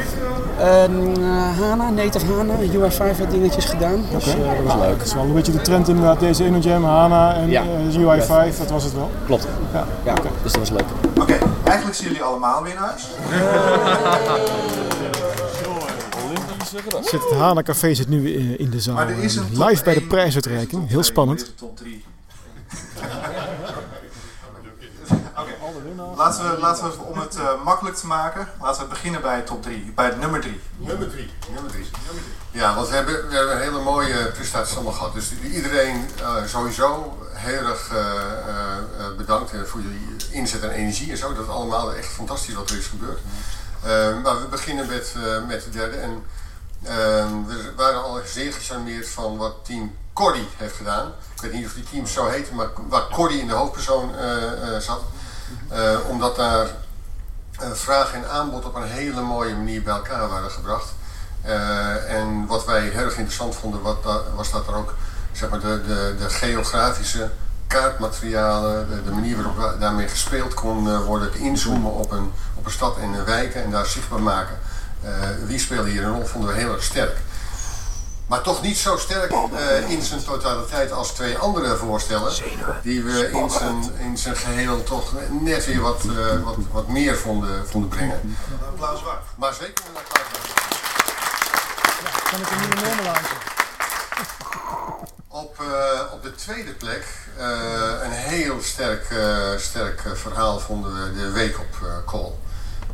Ehm, 0.59 1.23
eh, 1.23 1.59
HANA, 1.61 1.90
Native 1.90 2.33
HANA, 2.33 2.55
UI5 2.73 3.18
wat 3.18 3.31
dingetjes 3.31 3.64
gedaan. 3.64 4.05
Dus 4.12 4.27
Oké. 4.29 4.42
eh, 4.42 4.49
dat 4.64 4.64
was 4.64 4.75
leuk. 4.87 4.99
Dat 4.99 5.07
is 5.07 5.14
wel 5.14 5.23
een 5.23 5.33
beetje 5.33 5.53
de 5.53 5.61
trend 5.61 5.88
inderdaad, 5.88 6.21
deze 6.21 6.44
InnoJam, 6.44 6.85
HANA 6.85 7.35
en 7.35 7.51
Ja. 7.51 7.62
eh, 7.62 7.94
UI5, 8.01 8.59
dat 8.59 8.71
was 8.71 8.85
het 8.85 8.94
wel. 8.94 9.11
Klopt. 9.27 9.47
Ja. 9.73 9.87
Ja, 10.05 10.12
Oké. 10.12 10.29
dus 10.42 10.53
dat 10.53 10.61
was 10.68 10.71
leuk. 10.71 10.85
Eigenlijk 11.64 11.97
zijn 11.97 12.09
jullie 12.09 12.23
allemaal 12.23 12.62
winnaars. 12.62 13.07
Zit 17.03 17.21
het 17.29 17.38
Hana 17.38 17.62
Café 17.62 17.94
zit 17.94 18.09
nu 18.09 18.33
in 18.57 18.71
de 18.71 18.81
zaal. 18.81 18.94
Maar 18.94 19.09
er 19.09 19.18
is 19.18 19.37
een 19.37 19.64
Live 19.64 19.85
bij 19.85 19.94
de 19.94 20.01
prijsuitreiking. 20.03 20.88
Heel 20.88 21.03
spannend. 21.03 21.53
Top 21.57 21.77
3. 21.77 22.05
Laten 26.18 26.50
we, 26.50 26.61
laten 26.61 26.85
we, 26.85 27.02
om 27.02 27.18
het 27.18 27.37
eh, 27.37 27.62
makkelijk 27.64 27.96
te 27.96 28.07
maken, 28.07 28.48
laten 28.61 28.83
we 28.83 28.88
beginnen 28.88 29.20
bij 29.20 29.40
top 29.40 29.62
3, 29.62 29.92
bij 29.94 30.14
nummer 30.14 30.40
3. 30.40 30.61
Nummer 30.76 31.09
3. 31.11 31.31
Nummer 31.52 31.70
3. 31.70 31.87
Ja, 32.50 32.74
want 32.74 32.88
we 32.88 32.94
hebben, 32.94 33.28
we 33.28 33.35
hebben 33.35 33.54
een 33.54 33.62
hele 33.62 33.81
mooie 33.83 34.26
presentatie 34.26 34.74
allemaal 34.74 34.92
gehad. 34.92 35.14
Dus 35.14 35.33
iedereen 35.42 36.09
eh, 36.20 36.44
sowieso 36.46 37.18
heel 37.33 37.66
erg 37.66 37.90
eh, 37.94 39.16
bedankt 39.16 39.50
voor 39.64 39.81
jullie 39.81 40.16
inzet 40.31 40.62
en 40.62 40.70
energie 40.70 41.11
en 41.11 41.16
zo. 41.16 41.35
Dat 41.35 41.44
is 41.44 41.50
allemaal 41.50 41.94
echt 41.94 42.09
fantastisch 42.09 42.54
wat 42.54 42.70
er 42.70 42.78
is 42.78 42.87
gebeurd. 42.87 43.20
Maar 44.22 44.40
we 44.40 44.46
beginnen 44.50 44.87
met, 44.87 45.14
eh, 45.16 45.46
met 45.46 45.62
de 45.64 45.70
derde. 45.70 45.96
En 45.96 46.24
eh, 46.83 47.26
we 47.46 47.72
waren 47.76 48.02
al 48.02 48.20
zeer 48.26 48.52
gecharmeerd 48.52 49.09
van 49.09 49.37
wat 49.37 49.54
team 49.62 49.96
Cordy 50.12 50.44
heeft 50.57 50.76
gedaan. 50.76 51.12
Ik 51.35 51.40
weet 51.40 51.52
niet 51.52 51.66
of 51.66 51.72
die 51.72 51.85
teams 51.90 52.12
zo 52.12 52.26
heten, 52.26 52.54
maar 52.54 52.68
waar 52.88 53.09
Cordy 53.09 53.35
in 53.35 53.46
de 53.46 53.52
hoofdpersoon 53.52 54.14
eh, 54.14 54.74
eh, 54.74 54.81
zat. 54.81 55.00
Eh, 55.69 55.99
omdat 56.09 56.37
daar 56.37 56.67
eh, 57.59 57.71
vraag 57.73 58.13
en 58.13 58.31
aanbod 58.31 58.65
op 58.65 58.75
een 58.75 58.83
hele 58.89 59.21
mooie 59.21 59.55
manier 59.55 59.83
bij 59.83 59.95
elkaar 59.95 60.29
waren 60.29 60.51
gebracht. 60.51 60.95
Eh, 61.43 62.15
en 62.15 62.47
wat 62.47 62.65
wij 62.65 62.81
heel 62.81 63.05
erg 63.05 63.17
interessant 63.17 63.55
vonden, 63.57 63.83
wat 63.83 63.99
was 64.35 64.51
dat 64.51 64.67
er 64.67 64.75
ook 64.75 64.95
zeg 65.33 65.51
maar, 65.51 65.61
de, 65.61 65.81
de, 65.87 66.15
de 66.19 66.31
geografische 66.31 67.31
kaartmaterialen, 67.67 68.89
de, 69.05 69.11
manier 69.11 69.37
waarop 69.37 69.57
wa- 69.57 69.77
daarmee 69.77 70.09
gespeeld 70.09 70.55
kon 70.55 71.03
worden, 71.05 71.29
het 71.29 71.37
inzoomen 71.41 71.93
op 71.93 72.11
een, 72.13 72.33
op 72.55 72.65
een 72.65 72.71
stad 72.71 72.97
en 72.97 73.25
wijken 73.25 73.65
en 73.65 73.71
daar 73.71 73.87
zichtbaar 73.87 74.21
maken. 74.23 74.59
wie 75.47 75.59
speelde 75.59 75.91
hier 75.91 76.05
een 76.05 76.13
rol, 76.13 76.27
vonden 76.27 76.51
we 76.55 76.61
heel 76.61 76.73
erg 76.73 76.83
sterk. 76.83 77.17
Maar 78.29 78.43
toch 78.43 78.62
niet 78.62 78.79
zo 78.79 78.97
sterk 78.97 79.33
eh, 79.33 79.91
in 79.91 80.03
zijn 80.03 80.25
totaliteit 80.25 80.93
als 80.93 81.11
twee 81.11 81.38
andere 81.38 81.77
voorstellen. 81.77 82.33
Die 82.83 83.03
we 83.03 83.31
in 83.31 83.51
zijn, 83.51 83.93
in 83.99 84.19
zijn 84.19 84.37
geheel 84.37 84.83
toch 84.83 85.12
net 85.41 85.67
weer 85.67 85.81
wat, 85.81 86.05
eh, 86.05 86.43
wat, 86.45 86.57
wat 86.73 86.88
meer 86.88 87.17
vonden, 87.17 87.69
vonden 87.69 87.91
brengen. 87.91 88.21
Een 88.21 88.67
applaus 88.69 89.03
waard. 89.03 89.25
Maar 89.37 89.55
zeker 89.55 89.85
een 89.91 89.97
applaus 89.97 90.27
waard. 90.33 90.57
Kan 92.31 92.41
ik 92.41 92.51
een 92.51 92.61
nieuwe 92.61 92.87
normen 92.87 93.05
laten? 93.05 93.57
Op, 95.29 95.61
eh, 95.61 96.12
op 96.12 96.23
de 96.23 96.35
tweede 96.35 96.73
plek 96.73 97.05
eh, 97.37 97.91
een 98.03 98.11
heel 98.11 98.62
sterk, 98.62 99.07
sterk 99.59 100.03
verhaal 100.14 100.61
vonden 100.61 100.93
we 100.93 101.21
de 101.21 101.33
wake-up 101.33 101.77
eh, 101.83 101.88
call. 102.07 102.33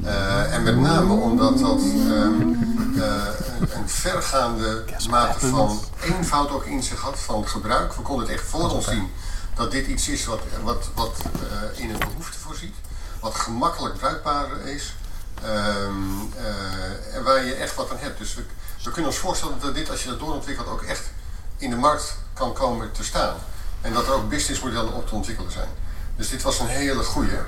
Eh, 0.03 0.55
en 0.55 0.63
met 0.63 0.77
name 0.77 1.13
omdat 1.13 1.59
dat 1.59 1.81
ehm, 1.81 2.53
eh, 2.99 3.75
een, 3.75 3.89
vergaande 3.89 4.85
mate 5.11 5.47
van 5.47 5.81
eenvoud 6.01 6.51
ook 6.51 6.65
in 6.65 6.83
zich 6.83 7.01
had 7.01 7.19
van 7.19 7.49
gebruik. 7.49 7.95
We 7.95 8.03
konden 8.03 8.27
het 8.27 8.35
echt 8.35 8.47
voor 8.47 8.71
ons 8.71 8.85
zien 8.85 9.11
dat 9.55 9.71
dit 9.71 9.87
iets 9.87 10.09
is 10.09 10.25
wat, 10.25 10.41
wat, 10.63 10.89
wat 10.95 11.17
eh, 11.23 11.81
in 11.81 11.91
een 11.91 11.99
behoefte 11.99 12.39
voorziet. 12.39 12.75
Wat 13.21 13.35
gemakkelijk 13.35 13.99
bruikbaar 13.99 14.61
is. 14.65 14.95
ehm, 15.43 15.93
eh, 16.37 17.17
en 17.17 17.23
waar 17.23 17.45
je 17.45 17.55
echt 17.55 17.75
wat 17.75 17.91
aan 17.91 17.99
hebt. 17.99 18.19
Dus 18.19 18.35
we, 18.35 18.45
we 18.83 18.91
kunnen 18.91 19.11
ons 19.11 19.21
voorstellen 19.21 19.61
dat 19.61 19.75
dit, 19.75 19.91
als 19.91 20.03
je 20.03 20.09
dat 20.09 20.19
doorontwikkelt, 20.19 20.69
ook 20.69 20.83
echt 20.83 21.11
in 21.57 21.71
de 21.71 21.77
markt 21.77 22.17
kan 22.33 22.53
komen 22.53 22.93
te 22.93 23.05
staan. 23.05 23.37
En 23.81 23.93
dat 23.93 24.07
er 24.07 24.13
ook 24.13 24.29
businessmodellen 24.29 24.93
op 24.93 25.09
te 25.09 25.15
ontwikkelen 25.15 25.53
zijn. 25.53 25.69
Dus 26.17 26.29
dit 26.29 26.43
was 26.43 26.59
een 26.59 26.67
hele 26.67 27.03
goede. 27.03 27.45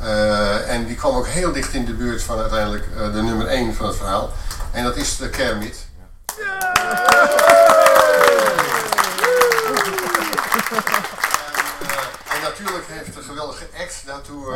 Eh, 0.00 0.70
en 0.70 0.86
die 0.86 0.96
kwam 0.96 1.16
ook 1.16 1.26
heel 1.26 1.52
dicht 1.52 1.72
in 1.72 1.84
de 1.84 1.92
buurt 1.92 2.22
van 2.22 2.38
uiteindelijk 2.38 2.84
eh, 2.96 3.12
de 3.12 3.22
nummer 3.22 3.46
1 3.46 3.74
van 3.74 3.86
het 3.86 3.96
verhaal. 3.96 4.30
En 4.72 4.84
dat 4.84 4.96
is 4.96 5.16
de 5.16 5.30
Kermit. 5.30 5.86
Eh, 6.26 6.46
En 12.34 12.40
natuurlijk 12.42 12.84
heeft 12.86 13.14
de 13.14 13.22
geweldige 13.22 13.64
act 13.78 14.02
daartoe 14.06 14.54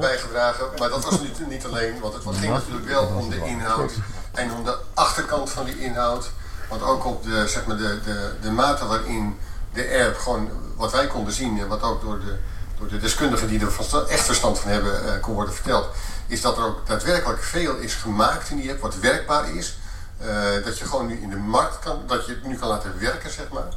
bijgedragen. 0.00 0.66
Maar 0.78 0.88
dat 0.88 1.04
was 1.04 1.20
niet, 1.20 1.48
niet 1.48 1.64
alleen, 1.64 2.00
want 2.00 2.14
het 2.14 2.22
ging 2.36 2.52
natuurlijk 2.52 2.86
wel 2.86 3.06
om 3.06 3.30
de 3.30 3.44
inhoud 3.44 3.92
en 4.32 4.52
om 4.52 4.64
de 4.64 4.76
achterkant 4.94 5.50
van 5.50 5.64
die 5.64 5.78
inhoud. 5.78 6.30
Want 6.68 6.82
ook 6.82 7.04
op 7.04 7.24
de, 7.24 7.48
zeg 7.48 7.66
maar 7.66 7.76
de, 7.76 8.00
de, 8.04 8.32
de 8.40 8.50
mate 8.50 8.86
waarin 8.86 9.38
de 9.72 9.82
erp 9.82 10.18
gewoon 10.18 10.50
wat 10.76 10.92
wij 10.92 11.06
konden 11.06 11.32
zien 11.32 11.60
en 11.60 11.68
wat 11.68 11.82
ook 11.82 12.00
door 12.00 12.20
de, 12.20 12.38
door 12.78 12.88
de 12.88 12.98
deskundigen 12.98 13.48
die 13.48 13.60
er 13.60 14.08
echt 14.08 14.24
verstand 14.24 14.58
van 14.58 14.70
hebben 14.70 15.06
eh, 15.06 15.20
kon 15.20 15.34
worden 15.34 15.54
verteld, 15.54 15.86
is 16.26 16.40
dat 16.40 16.56
er 16.56 16.64
ook 16.64 16.86
daadwerkelijk 16.86 17.42
veel 17.42 17.76
is 17.76 17.94
gemaakt 17.94 18.50
in 18.50 18.56
die 18.56 18.70
app, 18.70 18.80
wat 18.80 18.96
werkbaar 18.96 19.54
is. 19.54 19.76
Eh, 20.18 20.64
dat 20.64 20.78
je 20.78 20.84
gewoon 20.84 21.06
nu 21.06 21.20
in 21.20 21.30
de 21.30 21.36
markt 21.36 21.78
kan, 21.78 22.02
dat 22.06 22.26
je 22.26 22.32
het 22.32 22.44
nu 22.44 22.56
kan 22.56 22.68
laten 22.68 23.00
werken, 23.00 23.30
zeg 23.30 23.48
maar. 23.48 23.68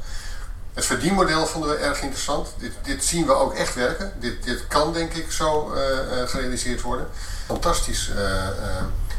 Het 0.74 0.86
verdienmodel 0.86 1.48
vonden 1.48 1.70
we 1.70 1.76
erg 1.76 2.02
interessant. 2.02 2.48
Dit, 2.58 2.74
dit 2.82 3.06
zien 3.06 3.26
we 3.26 3.34
ook 3.34 3.54
echt 3.54 3.76
werken. 3.76 4.14
Dit, 4.20 4.44
dit 4.44 4.68
kan 4.68 4.94
denk 4.94 5.14
ik 5.14 5.32
zo 5.32 5.74
eh, 5.74 6.28
gerealiseerd 6.28 6.82
worden. 6.82 7.08
Fantastisch, 7.46 8.12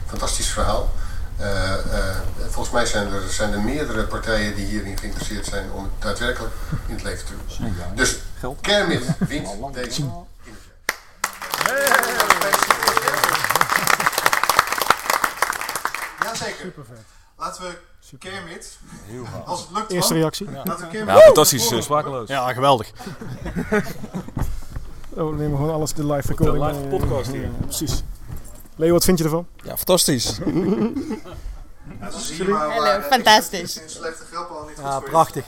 fantastisch 0.06 0.48
verhaal. 0.48 0.92
Volgens 2.48 2.70
mij 2.70 2.86
zijn 2.86 3.12
er, 3.12 3.22
zijn 3.30 3.52
er 3.52 3.60
meerdere 3.60 4.04
partijen 4.04 4.54
die 4.54 4.66
hierin 4.66 4.98
geïnteresseerd 4.98 5.46
zijn 5.46 5.72
om 5.72 5.82
het 5.82 5.92
daadwerkelijk 6.02 6.52
in 6.86 6.94
het 6.94 7.02
leven 7.02 7.26
te 7.26 7.32
doen. 7.32 7.72
Dus 7.94 8.16
Kermit 8.60 9.04
wint 9.18 9.48
deze. 9.74 10.02
Jazeker. 16.22 16.54
Super 16.64 16.84
vet. 16.84 16.98
Laten 17.36 17.62
we 17.62 17.78
Kermit, 18.18 18.78
Heel 19.06 19.24
gaaf. 19.24 19.46
als 19.46 19.60
het 19.60 19.68
lukt 19.72 19.90
Eerste 19.92 20.14
reactie? 20.14 20.50
Laten 20.50 20.78
we 20.78 20.86
Kermit 20.88 21.14
Ja, 21.16 21.20
fantastisch, 21.20 21.70
eh, 21.70 21.80
sprakeloos. 21.80 22.28
Ja, 22.28 22.52
geweldig. 22.52 22.90
Oh, 25.16 25.30
we 25.30 25.36
nemen 25.36 25.56
gewoon 25.56 25.72
alles 25.72 25.92
de 25.94 26.06
live 26.06 26.28
recording. 26.28 26.64
live 26.66 26.82
eh, 26.84 26.88
podcast 26.88 27.30
hier. 27.30 27.42
ja, 27.42 27.48
precies. 27.64 28.02
Leo, 28.76 28.92
wat 28.92 29.04
vind 29.04 29.18
je 29.18 29.24
ervan? 29.24 29.46
Ja, 29.62 29.76
fantastisch. 29.76 30.38
Ja, 32.00 32.10
zo 32.10 32.18
zie 32.18 32.36
je 32.44 32.50
maar 32.50 32.70
Hallo, 32.70 32.84
eh, 32.84 33.02
fantastisch. 33.04 33.76
Een 33.80 33.88
slechte 33.90 34.24
grap 34.32 34.50
al 34.50 34.64
niet 34.66 34.74
goed 34.74 34.84
Ja, 34.84 35.00
prachtig. 35.00 35.44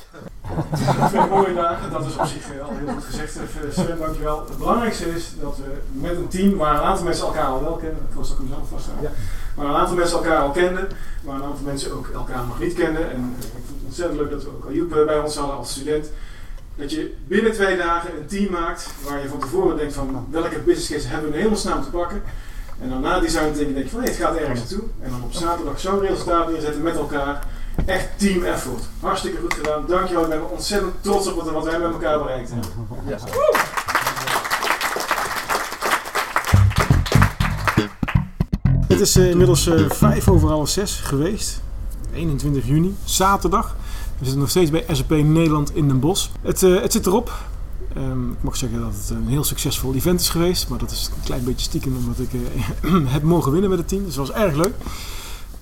Twee 1.09 1.27
mooie 1.27 1.55
dagen, 1.55 1.91
dat 1.91 2.07
is 2.07 2.17
op 2.17 2.27
zich 2.27 2.61
al 2.63 2.71
heel 2.73 2.95
goed 2.95 3.05
gezegd. 3.05 3.37
Eh, 3.37 3.43
Sven, 3.73 3.99
dankjewel. 3.99 4.45
Het 4.49 4.59
belangrijkste 4.59 5.15
is 5.15 5.35
dat 5.41 5.57
we 5.57 5.99
met 6.01 6.17
een 6.17 6.29
team 6.29 6.57
waar 6.57 6.75
een 6.75 6.81
aantal 6.81 7.05
mensen 7.05 7.27
elkaar 7.27 7.47
al 7.47 7.63
wel 7.63 7.77
kennen, 7.77 7.99
ik 8.11 8.15
was 8.15 8.31
ik 8.31 8.39
mezelf 8.39 8.69
vast 8.69 8.87
ja. 9.01 9.11
waar 9.55 9.67
een 9.67 9.75
aantal 9.75 9.97
mensen 9.97 10.17
elkaar 10.17 10.39
al 10.39 10.51
kenden, 10.51 10.89
waar 11.23 11.35
een 11.35 11.43
aantal 11.43 11.65
mensen 11.65 11.93
ook 11.93 12.09
elkaar 12.15 12.47
nog 12.47 12.61
niet 12.61 12.75
kenden. 12.75 13.11
En 13.11 13.37
eh, 13.39 13.45
ik 13.47 13.65
vond 13.67 13.79
het 13.79 13.87
ontzettend 13.87 14.21
leuk 14.21 14.31
dat 14.31 14.43
we 14.43 14.49
ook 14.49 14.67
Ayoub 14.69 14.97
eh, 14.97 15.07
bij 15.07 15.19
ons 15.19 15.37
hadden 15.37 15.57
als 15.57 15.71
student. 15.71 16.11
Dat 16.77 16.91
je 16.91 17.15
binnen 17.27 17.53
twee 17.53 17.77
dagen 17.77 18.11
een 18.17 18.27
team 18.27 18.53
maakt 18.53 18.91
waar 19.09 19.23
je 19.23 19.29
van 19.29 19.39
tevoren 19.39 19.77
denkt 19.77 19.95
van 19.95 20.27
welke 20.31 20.59
business 20.59 20.89
case 20.91 21.09
hebben 21.09 21.31
we 21.31 21.37
in 21.37 21.43
hemelsnaam 21.43 21.83
te 21.83 21.91
pakken. 21.91 22.23
En 22.83 22.89
dan 22.89 23.01
na 23.01 23.21
design 23.21 23.53
denk 23.53 23.77
je 23.77 23.89
van 23.89 24.01
nee, 24.01 24.09
het 24.09 24.19
gaat 24.19 24.37
ergens 24.37 24.59
naartoe. 24.59 24.89
En 25.03 25.11
dan 25.11 25.23
op 25.23 25.33
zaterdag 25.33 25.81
zo'n 25.81 26.01
resultaat 26.01 26.51
neerzetten 26.51 26.83
met 26.83 26.97
elkaar. 26.97 27.47
Echt 27.87 28.09
team 28.17 28.45
effort. 28.45 28.83
Hartstikke 29.01 29.39
goed 29.41 29.55
gedaan. 29.55 29.85
Dankjewel. 29.89 30.23
Ik 30.23 30.29
ben 30.29 30.51
ontzettend 30.51 30.93
trots 31.01 31.27
op 31.29 31.37
wat, 31.37 31.51
wat 31.51 31.65
wij 31.65 31.79
met 31.79 31.93
elkaar 31.93 32.19
bereikt 32.19 32.51
hebben. 32.51 32.71
Ja. 33.07 33.19
Het 38.89 39.01
is 39.01 39.17
eh, 39.17 39.31
inmiddels 39.31 39.67
eh, 39.67 39.91
vijf 39.91 40.29
over 40.29 40.49
half 40.49 40.69
zes 40.69 41.01
geweest. 41.01 41.61
21 42.15 42.67
juni, 42.67 42.97
zaterdag. 43.05 43.77
We 44.19 44.25
zitten 44.27 44.39
nog 44.39 44.51
steeds 44.51 44.71
bij 44.71 44.85
SAP 44.91 45.11
Nederland 45.11 45.75
in 45.75 45.89
Den 45.89 46.01
Bosch. 46.01 46.29
Het, 46.43 46.63
eh, 46.63 46.81
het 46.81 46.93
zit 46.93 47.07
erop. 47.07 47.33
Ehm, 47.95 48.31
ik 48.31 48.43
mag 48.43 48.57
zeggen 48.57 48.81
dat 48.81 48.93
het 48.93 49.11
een 49.11 49.29
heel 49.29 49.45
succesvol 49.45 49.95
event 49.95 50.21
is 50.21 50.29
geweest. 50.29 50.69
Maar 50.69 50.79
dat 50.79 50.91
is 50.91 51.11
een 51.17 51.25
klein 51.25 51.45
beetje 51.45 51.65
stiekem 51.65 51.97
omdat 51.97 52.19
ik 52.19 52.31
eh, 52.33 52.91
heb 53.15 53.23
mogen 53.23 53.53
winnen 53.53 53.71
met 53.71 53.79
het 53.79 53.89
team. 53.89 54.05
Dus 54.05 54.15
dat 54.15 54.27
was 54.29 54.37
erg 54.37 54.55
leuk. 54.55 54.75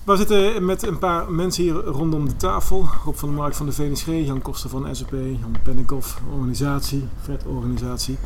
We 0.09 0.15
zitten 0.15 0.65
met 0.65 0.87
een 0.87 0.97
paar 0.97 1.31
mensen 1.31 1.63
hier 1.63 1.73
rondom 1.73 2.27
de 2.27 2.35
tafel. 2.35 2.89
Rob 3.03 3.15
van 3.15 3.29
der 3.29 3.37
Mark 3.37 3.53
van 3.53 3.65
de 3.65 3.71
VNSG, 3.71 4.05
Jan 4.05 4.41
Koster 4.41 4.69
van 4.69 4.95
SAP, 4.95 5.11
Jan 5.11 5.55
Pennekoff, 5.63 6.21
organisatie, 6.33 7.07
Fred 7.21 7.45
organisatie 7.45 8.17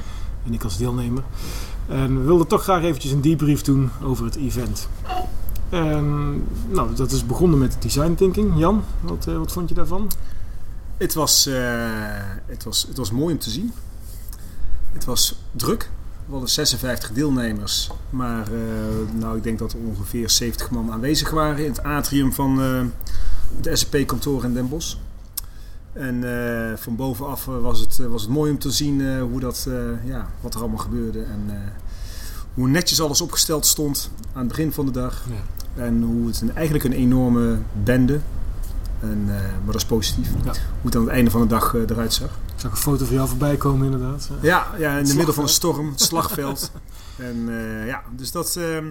en 0.45 0.53
ik 0.53 0.63
als 0.63 0.77
deelnemer. 0.77 1.23
En 1.87 2.19
we 2.19 2.23
wilden 2.23 2.47
toch 2.47 2.63
graag 2.63 2.83
eventjes 2.83 3.11
een 3.11 3.21
debrief 3.21 3.61
doen 3.61 3.89
over 4.03 4.25
het 4.25 4.35
event. 4.35 4.89
En, 5.69 6.33
nou, 6.69 6.95
dat 6.95 7.11
is 7.11 7.25
begonnen 7.25 7.59
met 7.59 7.77
design 7.79 8.13
thinking. 8.13 8.59
Jan, 8.59 8.83
wat, 9.01 9.27
eh, 9.27 9.37
wat 9.37 9.51
vond 9.51 9.69
je 9.69 9.75
daarvan? 9.75 10.11
Het 10.97 11.13
was, 11.13 11.45
eh, 11.45 11.55
het, 12.45 12.63
was, 12.63 12.85
het 12.87 12.97
was 12.97 13.11
mooi 13.11 13.33
om 13.33 13.39
te 13.39 13.49
zien. 13.49 13.73
Het 14.93 15.05
was 15.05 15.35
druk. 15.51 15.89
We 16.33 16.39
hadden 16.39 16.55
56 16.55 17.11
deelnemers. 17.11 17.89
Maar 18.09 18.47
eh, 18.47 19.19
nou, 19.19 19.37
ik 19.37 19.43
denk 19.43 19.59
dat 19.59 19.73
er 19.73 19.79
ongeveer 19.87 20.29
70 20.29 20.69
man 20.69 20.91
aanwezig 20.91 21.29
waren 21.29 21.65
in 21.65 21.71
het 21.71 21.83
atrium 21.83 22.33
van 22.33 22.61
eh 22.61 22.81
het 23.61 23.79
SAP-kantoor 23.79 24.43
in 24.43 24.53
Den 24.53 24.69
Bosch. 24.69 24.95
En 25.91 26.23
eh, 26.23 26.77
van 26.77 26.95
bovenaf 26.95 27.45
was 27.45 27.79
het, 27.79 27.97
was 27.97 28.21
het 28.21 28.31
mooi 28.31 28.51
om 28.51 28.59
te 28.59 28.71
zien 28.71 29.19
hoe 29.19 29.39
dat, 29.39 29.67
ja, 30.05 30.29
wat 30.41 30.53
er 30.53 30.59
allemaal 30.59 30.77
gebeurde. 30.77 31.19
En 31.19 31.73
hoe 32.53 32.67
netjes 32.67 33.01
alles 33.01 33.21
opgesteld 33.21 33.65
stond 33.65 34.09
aan 34.33 34.39
het 34.39 34.47
begin 34.47 34.71
van 34.71 34.85
de 34.85 34.91
dag. 34.91 35.23
En 35.75 36.01
hoe 36.01 36.27
het 36.27 36.41
een, 36.41 36.55
eigenlijk 36.55 36.85
een 36.85 36.93
enorme 36.93 37.57
bende, 37.83 38.19
en, 38.99 39.25
maar 39.25 39.65
dat 39.65 39.75
is 39.75 39.85
positief, 39.85 40.29
hoe 40.31 40.51
het 40.81 40.95
aan 40.95 41.01
het 41.01 41.11
einde 41.11 41.31
van 41.31 41.41
de 41.41 41.47
dag 41.47 41.73
eruit 41.73 42.13
zag. 42.13 42.39
Zag 42.63 42.71
een 42.71 42.77
foto 42.77 43.05
van 43.05 43.15
jou 43.15 43.27
voorbij 43.27 43.57
komen 43.57 43.85
inderdaad. 43.85 44.29
Ja, 44.41 44.67
ja 44.77 44.97
in 44.97 45.05
het 45.05 45.15
midden 45.15 45.33
van 45.33 45.43
een 45.43 45.49
storm, 45.49 45.89
het 45.89 46.01
slagveld. 46.01 46.71
en 47.17 47.45
eh, 47.49 47.87
ja, 47.87 48.03
dus 48.15 48.31
dat... 48.31 48.55
ehm, 48.55 48.85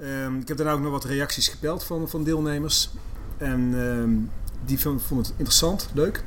ehm, 0.00 0.36
ik 0.36 0.48
heb 0.48 0.56
daarna 0.56 0.72
ook 0.72 0.80
nog 0.80 0.90
wat 0.90 1.04
reacties 1.04 1.48
gepeld 1.48 1.84
van, 1.84 2.08
van 2.08 2.24
deelnemers. 2.24 2.90
En 3.36 3.74
ehm, 3.74 4.10
die 4.64 4.80
vonden 4.80 5.16
het 5.16 5.32
interessant, 5.36 5.88
leuk. 5.92 6.24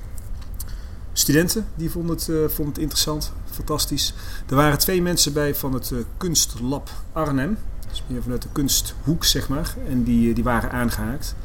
Studenten 1.14 1.68
die 1.76 1.90
vonden 1.90 2.16
het, 2.16 2.30
eh, 2.30 2.36
vonden 2.36 2.74
het 2.74 2.78
interessant, 2.78 3.34
fantastisch. 3.52 4.14
Er 4.50 4.56
waren 4.56 4.78
twee 4.78 5.02
mensen 5.02 5.34
bij 5.34 5.56
van 5.56 5.74
het 5.74 5.92
eh, 5.92 5.98
Kunstlab 6.18 6.90
Arnhem. 7.12 7.58
Dus 7.90 8.04
meer 8.08 8.22
vanuit 8.22 8.42
de 8.42 8.50
kunsthoek, 8.52 9.26
zeg 9.26 9.50
maar. 9.50 9.76
En 9.88 10.04
die, 10.04 10.34
die 10.34 10.44
waren 10.44 10.72
aangehaakt. 10.72 11.36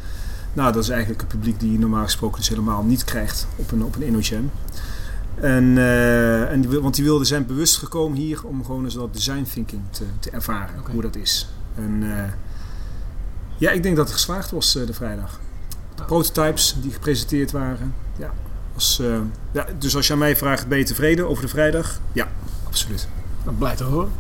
Nou, 0.53 0.73
dat 0.73 0.83
is 0.83 0.89
eigenlijk 0.89 1.23
een 1.23 1.29
publiek 1.29 1.61
die 1.61 1.73
je 1.73 1.79
normaal 1.79 2.05
gesproken 2.05 2.39
dus 2.39 2.49
helemaal 2.49 2.83
niet 2.83 3.05
krijgt 3.05 3.47
op 3.57 3.73
een, 3.73 3.85
op 3.85 3.95
een 3.95 4.03
InnoJam. 4.03 4.51
En, 5.43 5.79
eh, 5.79 6.51
en 6.51 6.61
die, 6.61 6.81
want 6.81 6.95
die 6.95 7.05
wilden 7.05 7.27
zijn 7.27 7.47
bewust 7.47 7.77
gekomen 7.77 8.19
hier 8.19 8.45
om 8.45 8.65
gewoon 8.65 8.85
eens 8.85 8.95
dat 8.95 9.15
design 9.15 9.47
thinking 9.53 9.83
te, 9.91 10.05
te 10.19 10.31
ervaren, 10.31 10.75
hoe 10.91 11.03
dat 11.03 11.17
is. 11.17 11.49
En 11.75 12.03
eh, 12.03 12.33
ja, 13.57 13.71
ik 13.71 13.83
denk 13.83 13.97
dat 13.97 14.05
het 14.05 14.15
geslaagd 14.15 14.51
was 14.51 14.77
eh, 14.77 14.87
de 14.87 14.93
vrijdag. 14.93 15.41
De 15.95 16.05
prototypes 16.05 16.77
die 16.81 16.93
gepresenteerd 16.93 17.51
waren, 17.51 17.95
ja, 18.19 18.33
was, 18.75 19.01
ja. 19.53 19.67
Dus 19.79 19.97
als 19.97 20.07
je 20.07 20.13
aan 20.13 20.19
mij 20.19 20.37
vraagt, 20.37 20.69
ben 20.69 20.79
je 20.79 20.85
tevreden 20.85 21.29
over 21.29 21.43
de 21.43 21.49
vrijdag? 21.49 22.01
Ja, 22.13 22.29
absoluut. 22.67 23.09
Nou, 23.45 23.57
blij 23.57 23.77
te 23.77 23.85
horen. 23.85 24.13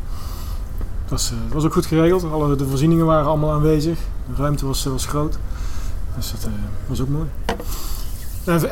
Het 1.03 1.11
was, 1.11 1.31
het 1.31 1.53
was 1.53 1.65
ook 1.65 1.73
goed 1.73 1.87
geregeld. 1.87 2.25
Alle, 2.25 2.57
de 2.57 2.67
voorzieningen 2.67 3.07
waren 3.07 3.27
allemaal 3.27 3.53
aanwezig. 3.53 3.99
De 4.29 4.43
ruimte 4.43 4.67
was, 4.67 4.85
was 4.85 5.07
groot. 5.07 5.39
Dus 6.17 6.31
dat 6.31 6.51
was 6.87 7.01
ook 7.01 7.09
mooi. 7.09 7.29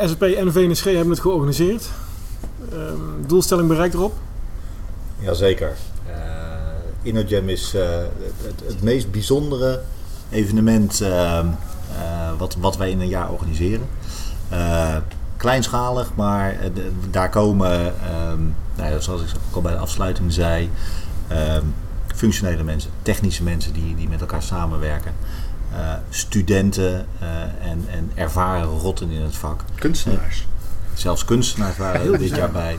SAP 0.06 0.22
en 0.22 0.52
VNSG 0.52 0.84
hebben 0.84 1.10
het 1.10 1.20
georganiseerd. 1.20 1.88
Ehm, 2.72 3.26
doelstelling 3.26 3.68
bereikt 3.68 3.94
erop. 3.94 4.12
Jazeker. 5.18 5.72
Eh 6.06 6.14
InnoJam 7.02 7.48
is 7.48 7.74
eh, 7.74 7.82
het, 8.42 8.62
het 8.66 8.82
meest 8.82 9.10
bijzondere 9.10 9.80
evenement 10.30 11.00
eh, 11.00 11.38
eh, 11.38 11.44
wat, 12.38 12.56
wat 12.60 12.76
wij 12.76 12.90
in 12.90 13.00
een 13.00 13.08
jaar 13.08 13.30
organiseren. 13.30 13.86
Eh, 14.48 14.96
kleinschalig, 15.36 16.10
maar 16.14 16.56
de- 16.74 16.90
daar 17.10 17.30
komen, 17.30 17.94
ehm, 18.02 18.40
nou 18.76 18.90
ja, 18.92 18.98
zoals 19.00 19.20
ik 19.22 19.28
ook 19.48 19.54
al 19.54 19.60
bij 19.62 19.72
de 19.72 19.78
afsluiting 19.78 20.32
zei, 20.32 20.70
ehm, 21.28 21.64
functionele 22.14 22.62
mensen, 22.62 22.90
technische 23.02 23.42
mensen 23.42 23.72
die, 23.72 23.94
die 23.96 24.08
met 24.08 24.20
elkaar 24.20 24.42
samenwerken. 24.42 25.12
eh, 25.72 25.92
studenten 26.08 27.06
eh, 27.18 27.28
en, 27.70 27.84
en 27.90 28.10
ervaren 28.14 28.64
rotten 28.78 29.10
in 29.10 29.20
het 29.22 29.36
vak. 29.36 29.64
Kunstenaars. 29.74 30.46
Zelfs 30.94 31.24
kunstenaars 31.24 31.76
waren 31.76 32.00
er 32.04 32.10
dit 32.10 32.20
bizar. 32.20 32.38
jaar 32.38 32.50
bij. 32.50 32.78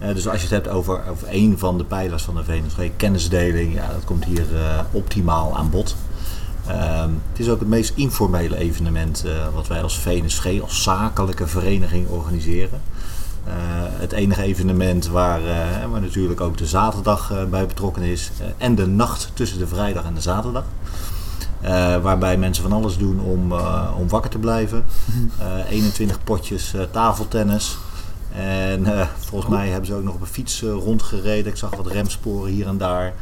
Eh, 0.00 0.14
dus 0.14 0.28
als 0.28 0.36
je 0.36 0.42
het 0.42 0.64
hebt 0.64 0.68
over, 0.68 1.00
over 1.10 1.26
een 1.30 1.58
van 1.58 1.78
de 1.78 1.84
pijlers 1.84 2.22
van 2.22 2.34
de 2.34 2.44
VNSG, 2.44 2.90
kennisdeling, 2.96 3.74
ja, 3.74 3.86
dat 3.92 4.04
komt 4.04 4.24
hier 4.24 4.54
eh, 4.54 4.78
optimaal 4.90 5.56
aan 5.56 5.70
bod. 5.70 5.96
Ehm, 6.66 7.10
het 7.30 7.38
is 7.38 7.48
ook 7.48 7.58
het 7.60 7.68
meest 7.68 7.92
informele 7.96 8.56
evenement 8.56 9.24
eh, 9.24 9.32
wat 9.54 9.66
wij 9.66 9.82
als 9.82 9.98
VNSG, 9.98 10.60
als 10.62 10.82
zakelijke 10.82 11.46
vereniging 11.46 12.08
organiseren. 12.08 12.80
Het 13.98 14.12
enige 14.12 14.42
evenement 14.42 15.06
waar, 15.06 15.40
waar 15.90 16.00
natuurlijk 16.00 16.40
ook 16.40 16.56
de 16.56 16.66
zaterdag 16.66 17.48
bij 17.50 17.66
betrokken 17.66 18.02
is 18.02 18.30
en 18.58 18.74
de 18.74 18.86
nacht 18.86 19.30
tussen 19.34 19.58
de 19.58 19.66
vrijdag 19.66 20.04
en 20.04 20.14
de 20.14 20.20
zaterdag. 20.20 20.64
Eh, 21.60 21.96
waarbij 21.96 22.36
mensen 22.36 22.62
van 22.62 22.72
alles 22.72 22.96
doen 22.96 23.20
om, 23.20 23.52
eh, 23.52 23.90
om 23.98 24.08
wakker 24.08 24.30
te 24.30 24.38
blijven. 24.38 24.84
Eh 25.38 25.70
21 25.70 26.24
potjes 26.24 26.74
eh, 26.74 26.82
tafeltennis. 26.90 27.78
En 28.34 28.86
volgens 29.18 29.50
mij 29.50 29.68
hebben 29.68 29.86
ze 29.86 29.94
ook 29.94 30.02
nog 30.02 30.14
op 30.14 30.20
een 30.20 30.26
fiets 30.26 30.62
rondgereden. 30.62 31.52
Ik 31.52 31.58
zag 31.58 31.76
wat 31.76 31.86
remsporen 31.86 32.52
hier 32.52 32.66
en 32.66 32.78
daar. 32.78 33.12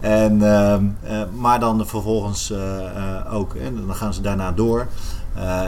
En, 0.00 0.42
ehm, 0.42 0.84
eh, 1.02 1.22
maar 1.36 1.60
dan 1.60 1.86
vervolgens 1.86 2.52
ook. 3.32 3.54
En 3.54 3.86
dan 3.86 3.94
gaan 3.94 4.14
ze 4.14 4.20
daarna 4.20 4.52
door. 4.52 4.86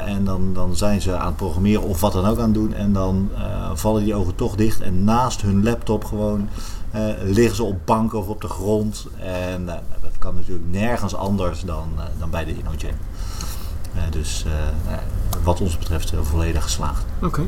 En 0.07 0.25
dan, 0.25 0.51
dan 0.55 0.77
zijn 0.77 1.01
ze 1.01 1.17
aan 1.17 1.27
het 1.27 1.37
programmeren 1.37 1.83
of 1.83 2.01
wat 2.01 2.13
dan 2.13 2.27
ook 2.27 2.39
aan 2.39 2.45
het 2.45 2.55
doen. 2.55 2.75
En 2.75 2.93
dan 2.93 3.31
vallen 3.75 4.05
die 4.05 4.15
ogen 4.15 4.35
toch 4.35 4.55
dicht. 4.57 4.81
En 4.81 5.05
naast 5.05 5.43
hun 5.43 5.63
laptop 5.63 6.05
gewoon 6.05 6.49
liggen 7.23 7.57
ze 7.57 7.63
op 7.63 7.87
banken 7.87 8.19
of 8.19 8.29
op 8.29 8.41
de 8.41 8.49
grond. 8.49 9.07
En 9.19 9.69
eh, 9.69 9.79
dat 10.03 10.11
kan 10.19 10.35
natuurlijk 10.35 10.67
nergens 10.71 11.15
anders 11.15 11.61
dan, 11.61 11.89
eh, 11.97 12.05
dan 12.19 12.31
bij 12.31 12.45
de 12.45 12.57
InnoJam. 12.59 12.95
Eh, 13.95 14.03
dus 14.11 14.45
eh, 14.47 14.93
eh, 14.95 14.99
wat 15.43 15.61
ons 15.61 15.79
betreft 15.79 16.13
eh, 16.13 16.19
volledig 16.23 16.63
geslaagd. 16.63 17.05
Oké. 17.23 17.43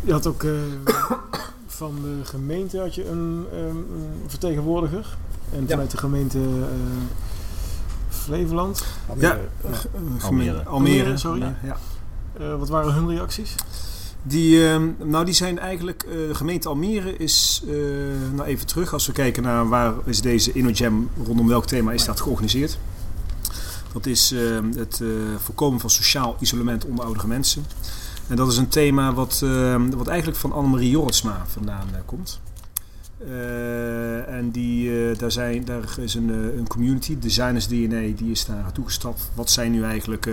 Je 0.00 0.12
had 0.12 0.26
ook 0.26 0.42
eh, 0.42 0.50
van 1.66 1.94
de 2.02 2.20
gemeente 2.24 2.78
had 2.80 2.94
je 2.94 3.08
een, 3.08 3.46
ehm, 3.52 3.66
een 3.76 4.22
vertegenwoordiger. 4.26 5.16
En 5.52 5.68
vanuit 5.68 5.90
de 5.90 5.96
gemeente 5.98 6.38
eh, 6.38 6.44
Flevoland. 8.08 8.84
Ja, 9.18 9.32
Eh, 9.32 9.70
eh, 9.70 9.76
eh, 10.18 10.24
Almere. 10.24 10.62
Almere, 10.64 11.16
sorry. 11.16 11.40
Ja, 11.40 11.54
ja. 11.62 11.76
Eh, 12.40 12.58
wat 12.58 12.68
waren 12.68 12.92
hun 12.92 13.08
reacties? 13.08 13.54
Die, 14.28 14.68
ehm, 14.68 14.88
nou, 15.04 15.24
die 15.24 15.34
zijn 15.34 15.58
eigenlijk, 15.58 16.02
eh, 16.02 16.34
gemeente 16.36 16.68
Almere 16.68 17.16
is, 17.16 17.62
eh, 17.66 17.74
nou 18.34 18.48
even 18.48 18.66
terug, 18.66 18.92
als 18.92 19.06
we 19.06 19.12
kijken 19.12 19.42
naar 19.42 19.68
waar 19.68 19.94
is 20.04 20.20
deze 20.20 20.52
InnoJam, 20.52 21.10
rondom 21.24 21.48
welk 21.48 21.66
thema 21.66 21.92
is 21.92 22.04
dat 22.04 22.20
georganiseerd. 22.20 22.78
Dat 23.92 24.06
is 24.06 24.32
ehm, 24.32 24.72
het 24.76 25.00
eh, 25.00 25.08
voorkomen 25.38 25.80
van 25.80 25.90
sociaal 25.90 26.36
isolement 26.40 26.84
onder 26.84 27.04
oudere 27.04 27.26
mensen. 27.26 27.64
En 28.28 28.36
dat 28.36 28.52
is 28.52 28.56
een 28.56 28.68
thema 28.68 29.14
wat, 29.14 29.40
ehm, 29.44 29.90
wat 29.90 30.08
eigenlijk 30.08 30.38
van 30.38 30.52
Annemarie 30.52 30.90
Jorritsma 30.90 31.44
vandaan 31.46 31.88
komt. 32.06 32.40
En 34.26 34.50
die, 34.52 35.12
daar, 35.16 35.32
zijn, 35.32 35.64
daar 35.64 35.96
is 36.00 36.14
een, 36.14 36.28
een 36.28 36.66
community, 36.66 37.18
Designers 37.18 37.66
DNA, 37.66 38.16
die 38.16 38.30
is 38.30 38.44
daar 38.44 38.56
naartoe 38.56 38.84
gestapt. 38.84 39.30
Wat 39.34 39.50
zijn 39.50 39.72
nu 39.72 39.82
eigenlijk 39.82 40.28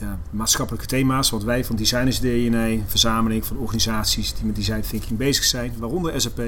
ja, 0.00 0.18
maatschappelijke 0.30 0.86
thema's? 0.86 1.30
Wat 1.30 1.42
wij 1.42 1.64
van 1.64 1.76
Designers 1.76 2.20
DNA, 2.20 2.84
verzameling 2.86 3.46
van 3.46 3.56
organisaties 3.56 4.34
die 4.34 4.44
met 4.44 4.56
design 4.56 4.80
thinking 4.80 5.18
bezig 5.18 5.44
zijn, 5.44 5.72
waaronder 5.78 6.20
SAP. 6.20 6.42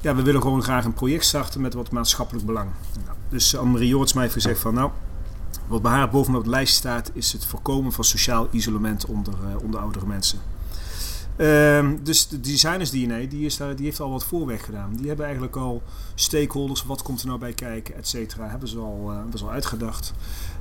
Ja, 0.00 0.14
we 0.14 0.22
willen 0.22 0.42
gewoon 0.42 0.62
graag 0.62 0.84
een 0.84 0.94
project 0.94 1.24
starten 1.24 1.60
met 1.60 1.74
wat 1.74 1.90
maatschappelijk 1.90 2.46
belang. 2.46 2.70
Nou, 3.04 3.16
dus 3.28 3.54
eh, 3.54 3.60
Annemarie 3.60 3.88
Jorritsma 3.88 4.20
heeft 4.20 4.32
gezegd 4.32 4.60
van 4.60 4.74
nou, 4.74 4.90
wat 5.66 5.82
bij 5.82 5.92
haar 5.92 6.10
bovenop 6.10 6.44
de 6.44 6.50
lijst 6.50 6.74
staat, 6.74 7.10
is 7.14 7.32
het 7.32 7.44
voorkomen 7.44 7.92
van 7.92 8.04
sociaal 8.04 8.48
isolement 8.50 9.06
onder, 9.06 9.34
eh, 9.34 9.62
onder 9.62 9.80
oudere 9.80 10.06
mensen. 10.06 10.38
Ehm, 11.36 11.96
dus 12.02 12.28
de 12.28 12.40
designers 12.40 12.90
DNA 12.90 13.26
die, 13.28 13.44
is 13.44 13.56
daar, 13.56 13.76
die 13.76 13.84
heeft 13.84 14.00
al 14.00 14.10
wat 14.10 14.24
voorweg 14.24 14.64
gedaan. 14.64 14.96
Die 14.96 15.06
hebben 15.06 15.24
eigenlijk 15.24 15.56
al 15.56 15.82
stakeholders, 16.14 16.84
wat 16.84 17.02
komt 17.02 17.20
er 17.20 17.26
nou 17.26 17.38
bij 17.38 17.52
kijken, 17.52 17.94
et 17.94 18.08
cetera, 18.08 18.48
hebben 18.48 18.68
ze 18.68 18.78
al, 18.78 19.06
eh, 19.10 19.16
hebben 19.16 19.38
ze 19.38 19.44
al 19.44 19.50
uitgedacht. 19.50 20.12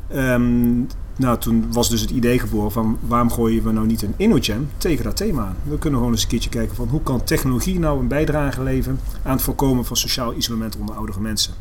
Ehm, 0.07 0.83
nou, 1.15 1.37
toen 1.39 1.71
was 1.71 1.89
dus 1.89 2.01
het 2.01 2.09
idee 2.09 2.39
geboren 2.39 2.71
van 2.71 2.97
waarom 3.01 3.31
gooien 3.31 3.63
we 3.63 3.71
nou 3.71 3.85
niet 3.85 4.01
een 4.01 4.13
InnoJam 4.17 4.69
tegen 4.77 5.03
dat 5.03 5.15
thema 5.15 5.45
aan? 5.45 5.55
We 5.63 5.77
kunnen 5.77 5.99
gewoon 5.99 6.13
eens 6.13 6.23
een 6.23 6.29
keertje 6.29 6.49
kijken 6.49 6.75
van 6.75 6.87
hoe 6.87 7.03
kan 7.03 7.23
technologie 7.23 7.79
nou 7.79 7.99
een 7.99 8.07
bijdrage 8.07 8.63
leveren 8.63 8.99
aan 9.23 9.31
het 9.31 9.41
voorkomen 9.41 9.85
van 9.85 9.97
sociaal 9.97 10.33
isolement 10.33 10.77
onder 10.77 10.95
oudere 10.95 11.19
mensen. 11.19 11.53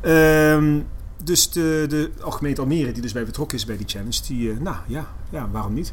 Ehm, 0.00 0.80
dus 1.24 1.50
de, 1.50 1.84
de 1.88 2.10
gemeente 2.18 2.60
Almere, 2.60 2.92
die 2.92 3.02
dus 3.02 3.12
bij 3.12 3.24
betrokken 3.24 3.58
is 3.58 3.64
bij 3.64 3.76
die 3.76 3.88
challenge, 3.88 4.20
die, 4.26 4.50
eh, 4.50 4.58
nou 4.58 4.76
ja, 4.86 5.06
ja, 5.30 5.48
waarom 5.52 5.74
niet? 5.74 5.92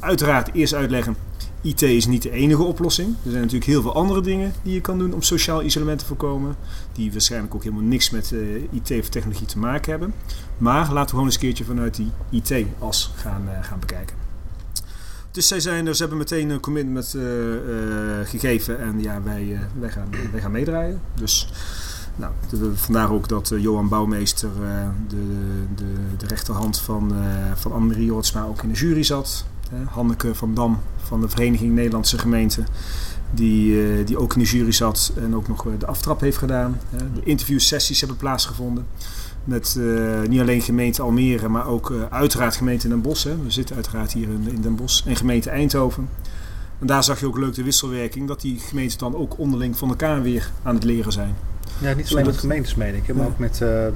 Uiteraard 0.00 0.54
eerst 0.54 0.74
uitleggen, 0.74 1.16
IT 1.62 1.82
is 1.82 2.06
niet 2.06 2.22
de 2.22 2.30
enige 2.30 2.62
oplossing. 2.62 3.08
Er 3.08 3.30
zijn 3.30 3.42
natuurlijk 3.42 3.70
heel 3.70 3.82
veel 3.82 3.94
andere 3.94 4.20
dingen 4.20 4.52
die 4.62 4.74
je 4.74 4.80
kan 4.80 4.98
doen 4.98 5.12
om 5.12 5.22
sociaal 5.22 5.62
isolement 5.62 5.98
te 5.98 6.04
voorkomen. 6.06 6.56
Die 6.92 7.12
waarschijnlijk 7.12 7.54
ook 7.54 7.62
helemaal 7.62 7.84
niks 7.84 8.10
met 8.10 8.32
eh, 8.32 8.62
IT 8.70 8.90
of 9.00 9.08
technologie 9.08 9.46
te 9.46 9.58
maken 9.58 9.90
hebben. 9.90 10.14
Maar 10.58 10.84
laten 10.84 11.00
we 11.02 11.08
gewoon 11.08 11.24
eens 11.24 11.34
een 11.34 11.40
keertje 11.40 11.64
vanuit 11.64 11.94
die 11.94 12.10
IT-as 12.30 13.12
gaan, 13.16 13.48
eh, 13.48 13.64
gaan 13.64 13.80
bekijken. 13.80 14.16
Dus 15.30 15.48
zij 15.48 15.60
zijn, 15.60 15.94
ze 15.94 16.00
hebben 16.00 16.18
meteen 16.18 16.50
een 16.50 16.60
commitment 16.60 17.14
eh, 17.14 17.22
gegeven 18.24 18.78
en 18.80 19.02
ja, 19.02 19.22
wij, 19.22 19.58
wij, 19.78 19.90
gaan, 19.90 20.08
wij 20.32 20.40
gaan 20.40 20.50
meedraaien. 20.50 21.00
Dus 21.14 21.48
nou, 22.16 22.32
vandaar 22.74 23.12
ook 23.12 23.28
dat 23.28 23.52
Johan 23.56 23.88
Bouwmeester, 23.88 24.50
de, 25.08 25.16
de, 25.74 25.92
de 26.16 26.26
rechterhand 26.26 26.80
van, 26.80 27.14
eh 27.14 27.52
van 27.54 27.72
Annemarie 27.72 28.12
ook 28.12 28.62
in 28.62 28.68
de 28.68 28.74
jury 28.74 29.02
zat. 29.02 29.44
Hanneke 29.90 30.34
van 30.34 30.54
Dam 30.54 30.80
van 31.02 31.20
de 31.20 31.28
Vereniging 31.28 31.74
Nederlandse 31.74 32.18
Gemeenten, 32.18 32.66
die, 33.30 33.82
eh, 33.82 34.06
die 34.06 34.18
ook 34.18 34.34
in 34.34 34.40
de 34.40 34.46
jury 34.46 34.72
zat 34.72 35.12
en 35.16 35.34
ook 35.34 35.48
nog 35.48 35.66
eh, 35.66 35.72
de 35.78 35.86
aftrap 35.86 36.20
heeft 36.20 36.36
gedaan. 36.36 36.80
De 37.14 37.20
interviewsessies 37.24 38.00
hebben 38.00 38.18
plaatsgevonden. 38.18 38.86
Met 39.44 39.76
eh, 39.78 40.28
niet 40.28 40.40
alleen 40.40 40.62
gemeente 40.62 41.02
Almere, 41.02 41.48
maar 41.48 41.66
ook 41.66 41.92
uiteraard 42.10 42.56
gemeente 42.56 42.88
Den 42.88 43.00
Bosch. 43.00 43.24
Hè. 43.24 43.42
We 43.42 43.50
zitten 43.50 43.74
uiteraard 43.74 44.12
hier 44.12 44.28
in, 44.28 44.48
in 44.52 44.60
Den 44.60 44.74
Bosch. 44.74 45.06
En 45.06 45.16
gemeente 45.16 45.50
Eindhoven. 45.50 46.08
En 46.78 46.86
daar 46.86 47.04
zag 47.04 47.20
je 47.20 47.26
ook 47.26 47.38
leuk 47.38 47.54
de 47.54 47.62
wisselwerking. 47.62 48.28
Dat 48.28 48.40
die 48.40 48.58
gemeenten 48.58 48.98
dan 48.98 49.16
ook 49.16 49.38
onderling 49.38 49.76
van 49.76 49.88
elkaar 49.88 50.22
weer 50.22 50.50
aan 50.62 50.74
het 50.74 50.84
leren 50.84 51.12
zijn. 51.12 51.36
Ja, 51.78 51.92
niet 51.94 52.10
alleen 52.10 52.26
met 52.26 52.36
gemeentes, 52.36 52.74
meen 52.74 52.94
ik, 52.94 53.14
maar 53.14 53.26
ook 53.26 53.38
met 53.38 53.52
eh, 53.52 53.86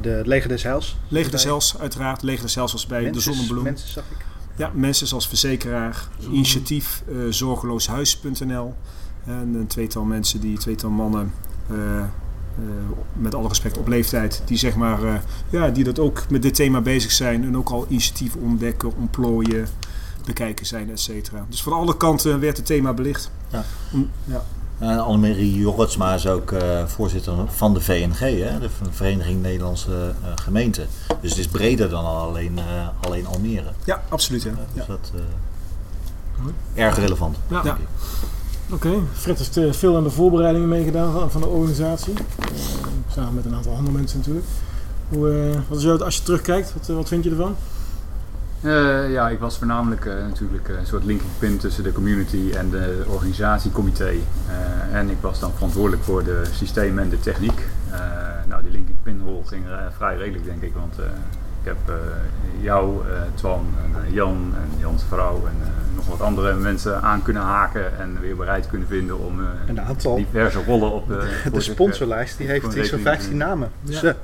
de 0.00 0.22
Leger 0.24 0.48
des 0.48 0.62
Heils. 0.62 0.98
Leger 1.08 1.30
des 1.30 1.44
Heils, 1.44 1.78
uiteraard. 1.78 2.22
Leger 2.22 2.42
des 2.42 2.54
Heils 2.54 2.72
was 2.72 2.86
bij 2.86 3.02
Menses- 3.02 3.24
de 3.24 3.32
Zonnebloem. 3.32 3.64
Menses, 3.64 3.92
zag 3.92 4.04
ik. 4.10 4.26
Ja, 4.58 4.70
mensen 4.74 5.14
als 5.14 5.28
verzekeraar. 5.28 6.08
Initiatief 6.30 7.02
eh, 7.08 7.16
zorgelooshuis.nl. 7.30 8.74
En 9.24 9.54
een 9.54 9.66
tweetal 9.66 10.04
mensen, 10.04 10.40
die 10.40 10.58
tweetal 10.58 10.90
mannen, 10.90 11.32
eh, 11.70 11.98
eh, 11.98 12.06
met 13.12 13.34
alle 13.34 13.48
respect 13.48 13.78
op 13.78 13.88
leeftijd, 13.88 14.42
die 14.44 14.56
zeg 14.58 14.76
maar, 14.76 15.22
ja, 15.50 15.68
die 15.68 15.84
dat 15.84 15.98
ook 15.98 16.30
met 16.30 16.42
dit 16.42 16.54
thema 16.54 16.80
bezig 16.80 17.10
zijn 17.12 17.44
en 17.44 17.56
ook 17.56 17.68
al 17.70 17.86
initiatief 17.88 18.34
ontdekken, 18.34 18.96
ontplooien, 18.96 19.66
bekijken 20.24 20.66
zijn, 20.66 20.90
et 20.90 21.00
cetera. 21.00 21.46
Dus 21.48 21.62
van 21.62 21.72
alle 21.72 21.96
kanten 21.96 22.40
werd 22.40 22.56
het 22.56 22.66
thema 22.66 22.92
belicht. 22.92 23.30
Ja. 23.48 23.64
Om- 23.92 24.10
ja. 24.24 24.44
Uh, 24.82 24.98
Annemarie 25.06 25.54
Jorritsma 25.58 26.14
is 26.14 26.26
ook 26.26 26.52
eh, 26.52 26.84
voorzitter 26.86 27.34
van 27.46 27.74
de 27.74 27.80
VNG, 27.80 28.18
hè, 28.18 28.58
de 28.58 28.68
Vereniging 28.90 29.42
Nederlandse 29.42 29.90
eh, 30.22 30.30
Gemeenten. 30.42 30.86
Dus 31.20 31.30
het 31.30 31.38
is 31.38 31.48
breder 31.48 31.88
dan 31.88 32.04
alleen, 32.04 32.58
eh, 32.58 32.64
alleen 33.00 33.26
Almere. 33.26 33.70
Ja, 33.84 34.02
absoluut. 34.08 34.42
Ja. 34.42 34.50
Dus 34.50 34.58
Ja. 34.74 34.84
dat 34.86 35.12
eh, 36.74 36.84
erg 36.84 36.96
relevant. 36.98 37.36
Ja. 37.48 37.76
Oké, 38.72 38.90
Fred 39.12 39.50
heeft 39.54 39.76
veel 39.76 39.96
aan 39.96 40.02
de 40.02 40.10
voorbereidingen 40.10 40.68
meegedaan 40.68 41.12
van, 41.12 41.30
van 41.30 41.40
de 41.40 41.46
organisatie. 41.46 42.14
Samen 43.14 43.34
met 43.34 43.44
een 43.44 43.54
aantal 43.54 43.72
andere 43.74 43.96
mensen 43.96 44.18
natuurlijk. 44.18 44.46
Hoe, 45.08 45.30
eh, 45.30 45.60
wat 45.68 45.78
is 45.78 45.84
jou, 45.84 46.02
als 46.02 46.16
je 46.16 46.22
terugkijkt, 46.22 46.72
wat, 46.74 46.96
wat 46.96 47.08
vind 47.08 47.24
je 47.24 47.30
ervan? 47.30 47.56
Eh, 48.62 49.12
ja, 49.12 49.28
ik 49.28 49.38
was 49.38 49.58
voornamelijk 49.58 50.04
eh, 50.06 50.14
natuurlijk 50.14 50.68
een 50.68 50.86
soort 50.86 51.04
linking 51.04 51.30
pin 51.38 51.58
tussen 51.58 51.82
de 51.84 51.92
community 51.92 52.50
en 52.56 52.70
de 52.70 53.04
organisatiecomité. 53.06 54.08
Eh, 54.08 54.94
en 54.98 55.10
ik 55.10 55.16
was 55.20 55.40
dan 55.40 55.52
verantwoordelijk 55.54 56.02
voor 56.02 56.24
de 56.24 56.42
systeem 56.52 56.98
en 56.98 57.08
de 57.08 57.20
techniek. 57.20 57.66
Eh, 57.90 57.98
nou, 58.48 58.62
die 58.62 58.72
linking 58.72 58.96
pin 59.02 59.20
rol 59.24 59.42
ging 59.46 59.66
eh, 59.66 59.72
vrij 59.96 60.16
redelijk 60.16 60.44
denk 60.44 60.62
ik, 60.62 60.72
want 60.74 60.98
eh, 60.98 61.04
ik 61.60 61.64
heb 61.64 61.76
eh, 61.86 61.94
jou, 62.62 63.06
eh, 63.08 63.20
Twan, 63.34 63.66
en, 63.84 64.04
eh, 64.06 64.14
Jan 64.14 64.54
en 64.56 64.78
Jans 64.80 65.02
vrouw 65.08 65.36
en 65.46 65.56
eh, 65.62 65.96
nog 65.96 66.06
wat 66.06 66.20
andere 66.20 66.54
mensen 66.54 67.02
aan 67.02 67.22
kunnen 67.22 67.42
haken 67.42 67.98
en 67.98 68.20
weer 68.20 68.36
bereid 68.36 68.66
kunnen 68.68 68.88
vinden 68.88 69.18
om 69.18 69.40
eh, 69.40 69.46
Een 69.66 69.80
aantal. 69.80 70.16
diverse 70.16 70.64
rollen 70.64 70.92
op 70.92 71.10
eh, 71.10 71.18
De 71.44 71.50
eh, 71.52 71.60
sponsorlijst 71.60 72.38
die 72.38 72.46
heeft 72.46 72.64
voor 72.64 72.76
iets 72.76 72.88
van 72.88 72.98
rekening 72.98 73.20
te 73.20 73.26
15 73.28 73.36
nemen. 73.36 73.48
namen. 73.48 73.70
Dus, 73.82 74.00
Ja. 74.00 74.08
eh, 74.08 74.14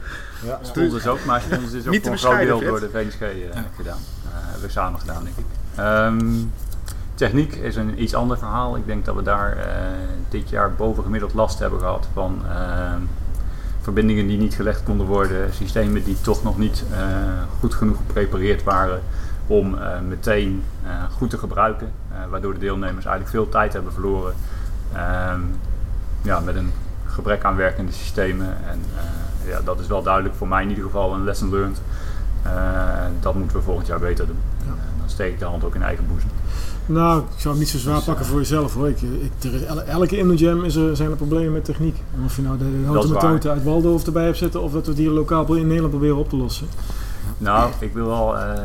Ja, 0.47 0.59
sponsors 0.63 1.07
ook, 1.07 1.25
maar 1.25 1.41
sponsors 1.41 1.73
is 1.73 1.87
ook 1.87 1.95
voor 2.03 2.13
een 2.13 2.19
groot 2.19 2.39
deel 2.41 2.61
door 2.61 2.81
de 2.81 2.89
eh, 2.99 3.61
gedaan. 3.77 3.99
Eh, 4.35 4.61
we 4.61 4.69
samen 4.69 5.01
gedaan, 5.01 5.25
denk 5.25 5.37
ik. 5.37 5.45
Ehm, 5.75 6.33
techniek 7.15 7.55
is 7.55 7.77
een 7.77 8.03
iets 8.03 8.15
ander 8.15 8.39
verhaal. 8.39 8.77
Ik 8.77 8.87
denk 8.87 9.05
dat 9.05 9.15
we 9.15 9.23
daar 9.23 9.57
eh, 9.57 9.67
dit 10.29 10.49
jaar 10.49 10.73
bovengemiddeld 10.73 11.35
last 11.35 11.59
hebben 11.59 11.79
gehad 11.79 12.09
van 12.13 12.43
ehm, 12.51 13.01
verbindingen 13.81 14.27
die 14.27 14.39
niet 14.39 14.55
gelegd 14.55 14.83
konden 14.83 15.07
worden, 15.07 15.53
systemen 15.53 16.05
die 16.05 16.21
toch 16.21 16.43
nog 16.43 16.59
niet 16.59 16.85
eh, 16.93 16.99
goed 17.59 17.75
genoeg 17.75 17.97
geprepareerd 17.97 18.63
waren 18.63 19.01
om 19.47 19.79
meteen 20.09 20.63
goed 21.11 21.31
te 21.31 21.39
gebruiken. 21.39 21.93
Waardoor 22.31 22.53
de 22.53 22.59
deelnemers 22.59 23.05
eigenlijk 23.05 23.29
veel 23.29 23.49
tijd 23.49 23.73
hebben 23.73 23.93
verloren 23.93 24.35
ehm, 24.93 25.41
ja, 26.23 26.41
met 26.41 26.55
een 26.55 26.73
gebrek 27.07 27.45
aan 27.45 27.57
werkende 27.57 27.93
systemen. 27.93 28.47
En 28.47 28.81
ja, 29.47 29.61
dat 29.61 29.81
is 29.81 29.87
wel 29.87 30.03
duidelijk 30.03 30.35
voor 30.35 30.49
mij 30.49 30.63
in 30.63 30.69
ieder 30.69 30.85
geval 30.85 31.15
een 31.15 31.25
lesson 31.25 31.51
learned. 31.51 31.81
Eh, 32.45 32.51
dat 33.21 33.35
moeten 33.35 33.57
we 33.57 33.63
volgend 33.63 33.87
jaar 33.87 33.99
beter 33.99 34.27
doen. 34.27 34.39
Eh, 34.61 34.67
dan 34.99 35.09
steek 35.09 35.33
ik 35.33 35.39
de 35.39 35.45
hand 35.45 35.65
ook 35.65 35.75
in 35.75 35.83
eigen 35.83 36.07
boezem. 36.09 36.29
Nou, 36.87 37.19
ik 37.21 37.41
zou 37.41 37.55
het 37.55 37.59
niet 37.59 37.73
zo 37.73 37.79
zwaar 37.79 38.03
pakken 38.03 38.27
voor 38.27 38.39
jezelf 38.39 38.75
hoor. 38.75 38.89
Ik, 38.89 39.01
ik, 39.01 39.53
er 39.53 39.79
elke 39.87 40.19
InnoJam 40.19 40.65
is 40.65 40.75
er, 40.75 40.97
zijn 40.97 41.11
er 41.11 41.17
problemen 41.17 41.53
met 41.53 41.65
techniek. 41.65 41.97
En 42.17 42.25
of 42.25 42.37
je 42.37 42.43
nou 42.43 42.59
de 42.59 42.83
houten 42.87 43.11
methode 43.13 43.51
uit 43.51 43.65
Waldorf 43.65 44.07
erbij 44.07 44.25
hebt 44.25 44.37
zitten 44.39 44.63
of 44.63 44.73
dat 44.73 44.85
we 44.85 44.91
het 44.91 45.01
hier 45.01 45.11
lokaal 45.11 45.55
in 45.55 45.63
Nederland 45.67 45.91
proberen 45.91 46.17
op 46.17 46.29
te 46.29 46.37
lossen. 46.37 46.67
Nou, 47.39 47.73
ik 47.79 47.93
wil 47.93 48.07
wel 48.07 48.39
eh, 48.39 48.61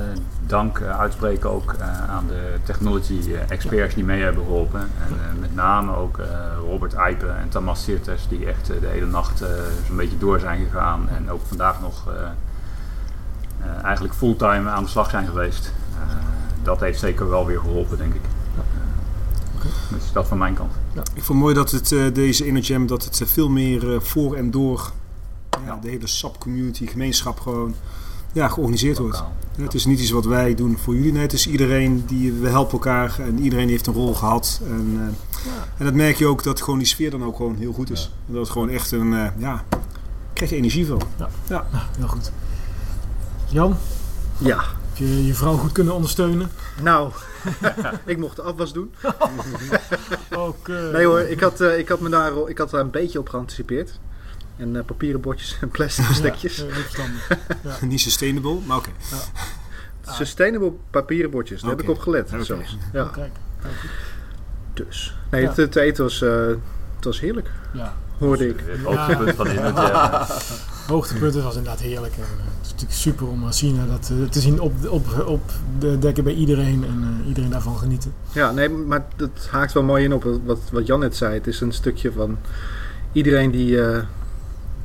dank 0.48 0.80
eh, 0.80 1.00
uitspreken 1.00 1.50
ook 1.52 1.74
eh, 1.80 2.10
aan 2.10 2.28
de 2.28 2.58
technology 2.64 3.20
eh, 3.34 3.52
experts 3.52 3.96
die 3.96 4.04
mee 4.04 4.22
hebben 4.22 4.44
geholpen. 4.44 4.80
En 4.80 5.14
eh, 5.14 5.40
met 5.40 5.56
name 5.56 5.96
ook 5.96 6.18
eh, 6.18 6.28
Robert 6.70 6.94
Eipen 6.94 7.38
en 7.38 7.50
Tamas 7.50 7.84
Sirtes 7.84 8.28
die 8.30 8.46
echt 8.46 8.70
eh, 8.70 8.82
de 8.82 8.88
hele 8.88 9.06
nacht 9.06 9.42
eh, 9.42 9.50
zo'n 9.88 9.96
beetje 9.96 10.18
door 10.18 10.40
zijn 10.40 10.66
gegaan. 10.66 11.10
En 11.18 11.32
ook 11.32 11.42
vandaag 11.48 11.82
nog 11.82 12.04
eh, 13.62 13.70
eh, 13.70 13.84
eigenlijk 13.84 14.14
fulltime 14.14 14.70
aan 14.70 14.84
de 14.84 14.90
slag 14.90 15.10
zijn 15.10 15.28
geweest. 15.28 15.74
Eh, 15.94 16.16
dat 16.64 16.80
heeft 16.80 17.00
zeker 17.00 17.30
wel 17.30 17.46
weer 17.46 17.60
geholpen, 17.60 17.98
denk 17.98 18.14
ik. 18.14 18.22
Eh, 18.56 19.66
Dus 19.94 20.12
dat 20.12 20.28
van 20.28 20.38
mijn 20.38 20.54
kant. 20.54 20.72
Ik 20.96 21.04
vond 21.24 21.28
het 21.28 21.38
mooi 21.38 21.54
dat 21.54 21.72
het, 21.72 21.92
eh, 21.92 22.14
deze 22.14 22.46
InnoJam 22.46 22.88
dat 22.88 23.04
het 23.04 23.22
veel 23.26 23.50
meer 23.50 23.94
eh, 23.94 24.00
voor 24.00 24.36
en 24.36 24.52
door 24.52 24.92
ja, 25.66 25.80
de 25.82 25.90
hele 25.90 26.08
SAP-community, 26.08 26.88
gemeenschap 26.88 27.40
gewoon 27.40 27.76
ja, 28.32 28.48
georganiseerd 28.48 28.98
wordt. 28.98 29.24
Ja, 29.58 29.64
het 29.64 29.74
is 29.74 29.86
niet 29.86 30.00
iets 30.00 30.12
wat 30.12 30.26
wij 30.26 30.56
doen 30.56 30.78
voor 30.78 30.96
jullie. 30.96 31.12
Nee, 31.12 31.22
het 31.22 31.34
is 31.34 31.48
iedereen 31.48 32.04
die 32.08 32.34
we 32.34 32.48
helpen 32.50 32.72
elkaar 32.74 33.20
en 33.20 33.40
iedereen 33.40 33.70
heeft 33.70 33.88
een 33.88 33.94
rol 33.94 34.14
gehad. 34.14 34.62
En, 34.64 34.94
eh, 34.96 35.52
en 35.78 35.86
dat 35.86 35.94
merk 35.94 36.16
je 36.18 36.26
ook 36.26 36.44
dat 36.44 36.62
gewoon 36.62 36.80
die 36.80 36.88
sfeer 36.88 37.12
dan 37.12 37.24
ook 37.24 37.36
gewoon 37.36 37.56
heel 37.56 37.74
goed 37.74 37.92
is. 37.92 38.12
En 38.28 38.34
dat 38.34 38.42
het 38.42 38.52
gewoon 38.52 38.70
echt 38.70 38.92
een 38.92 39.14
eh, 39.14 39.28
ja, 39.38 39.64
krijg 40.34 40.50
je 40.52 40.58
energie 40.58 40.86
van. 40.86 41.02
Ja, 41.18 41.30
ja. 41.48 41.66
heel 41.98 42.08
goed. 42.08 42.32
Jan? 43.50 43.78
Ja. 44.38 44.58
Heb 44.58 44.98
je 44.98 45.26
je 45.26 45.34
vrouw 45.34 45.58
goed 45.58 45.72
kunnen 45.72 45.94
ondersteunen? 45.94 46.52
Nou, 46.82 47.12
ik 48.06 48.18
mocht 48.18 48.36
de 48.36 48.42
afwas 48.42 48.74
doen. 48.74 48.94
Oké. 50.48 50.90
Nee 50.94 51.06
hoor, 51.06 51.20
ik 51.20 51.40
had, 51.40 51.62
eh, 51.62 51.78
ik, 51.78 51.90
had 51.90 52.00
me 52.00 52.10
daar, 52.10 52.32
ik 52.48 52.58
had 52.58 52.70
daar 52.70 52.82
een 52.82 52.92
beetje 52.92 53.20
op 53.20 53.30
geanticipeerd. 53.30 54.00
En 54.58 54.76
eh, 54.76 54.86
papieren 54.86 55.22
bordjes 55.22 55.58
en 55.62 55.70
plastic 55.70 56.06
stukjes. 56.22 56.58
Ja. 56.58 56.66
Ja. 57.64 57.86
Niet 57.86 58.00
sustainable, 58.02 58.58
maar 58.66 58.78
oké. 58.78 58.90
Sustainable 60.08 60.74
papieren 60.92 61.32
bordjes, 61.32 61.62
daar 61.62 61.70
heb 61.70 61.82
ik 61.82 61.90
op 61.90 62.00
gelet. 62.00 62.34
Zelfs. 62.42 62.78
Ja. 62.94 63.04
Kijk. 63.14 63.32
Dus. 64.74 65.16
Nee, 65.32 65.42
Ja. 65.42 65.48
het, 65.48 65.58
het 65.58 65.76
eten 65.76 66.04
was, 66.04 66.22
eh, 66.22 66.48
het 66.96 67.06
was 67.06 67.20
heerlijk. 67.20 67.52
Ja. 67.74 67.96
Hoorde 68.20 68.48
ik. 68.48 68.64
Het 68.66 68.84
hoogtepunt 68.84 69.36
van 69.36 69.46
de 69.46 69.54
InnoJam. 69.68 70.26
Hoogtepunten 70.88 71.44
was 71.44 71.56
inderdaad 71.56 71.82
heerlijk. 71.82 72.14
En, 72.14 72.22
eh, 72.22 72.46
het 72.58 72.66
is 72.66 72.72
natuurlijk 72.72 73.00
super 73.00 73.28
om 73.28 73.52
zien, 73.52 73.80
eh, 73.80 73.90
dat, 73.90 74.12
eh, 74.12 74.30
te 74.30 74.40
zien 74.40 74.60
op, 74.60 74.74
op, 74.90 75.24
op 75.26 75.52
de 75.80 76.00
dekken 76.00 76.24
bij 76.24 76.34
iedereen 76.34 76.84
en 76.84 77.20
eh, 77.22 77.28
iedereen 77.28 77.50
daarvan 77.50 77.78
genieten. 77.78 78.14
Ja, 78.32 78.52
nee, 78.52 78.70
maar 78.70 79.06
dat 79.16 79.48
haakt 79.52 79.74
wel 79.74 79.84
mooi 79.84 80.04
in 80.04 80.14
op 80.14 80.40
wat, 80.46 80.60
wat 80.72 80.88
Jan 80.88 81.00
net 81.00 81.16
zei. 81.16 81.34
Het 81.34 81.48
is 81.48 81.62
een 81.62 81.72
stukje 81.72 82.12
van 82.12 82.38
iedereen 83.12 83.52
die, 83.52 83.82
eh, 83.82 83.98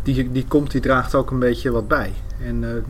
die, 0.03 0.33
die 0.33 0.44
komt, 0.49 0.70
die 0.70 0.81
draagt 0.81 1.14
ook 1.14 1.31
een 1.31 1.38
beetje 1.38 1.70
wat 1.70 1.88
bij. 1.88 2.12
En 2.40 2.64
eh 2.64 2.83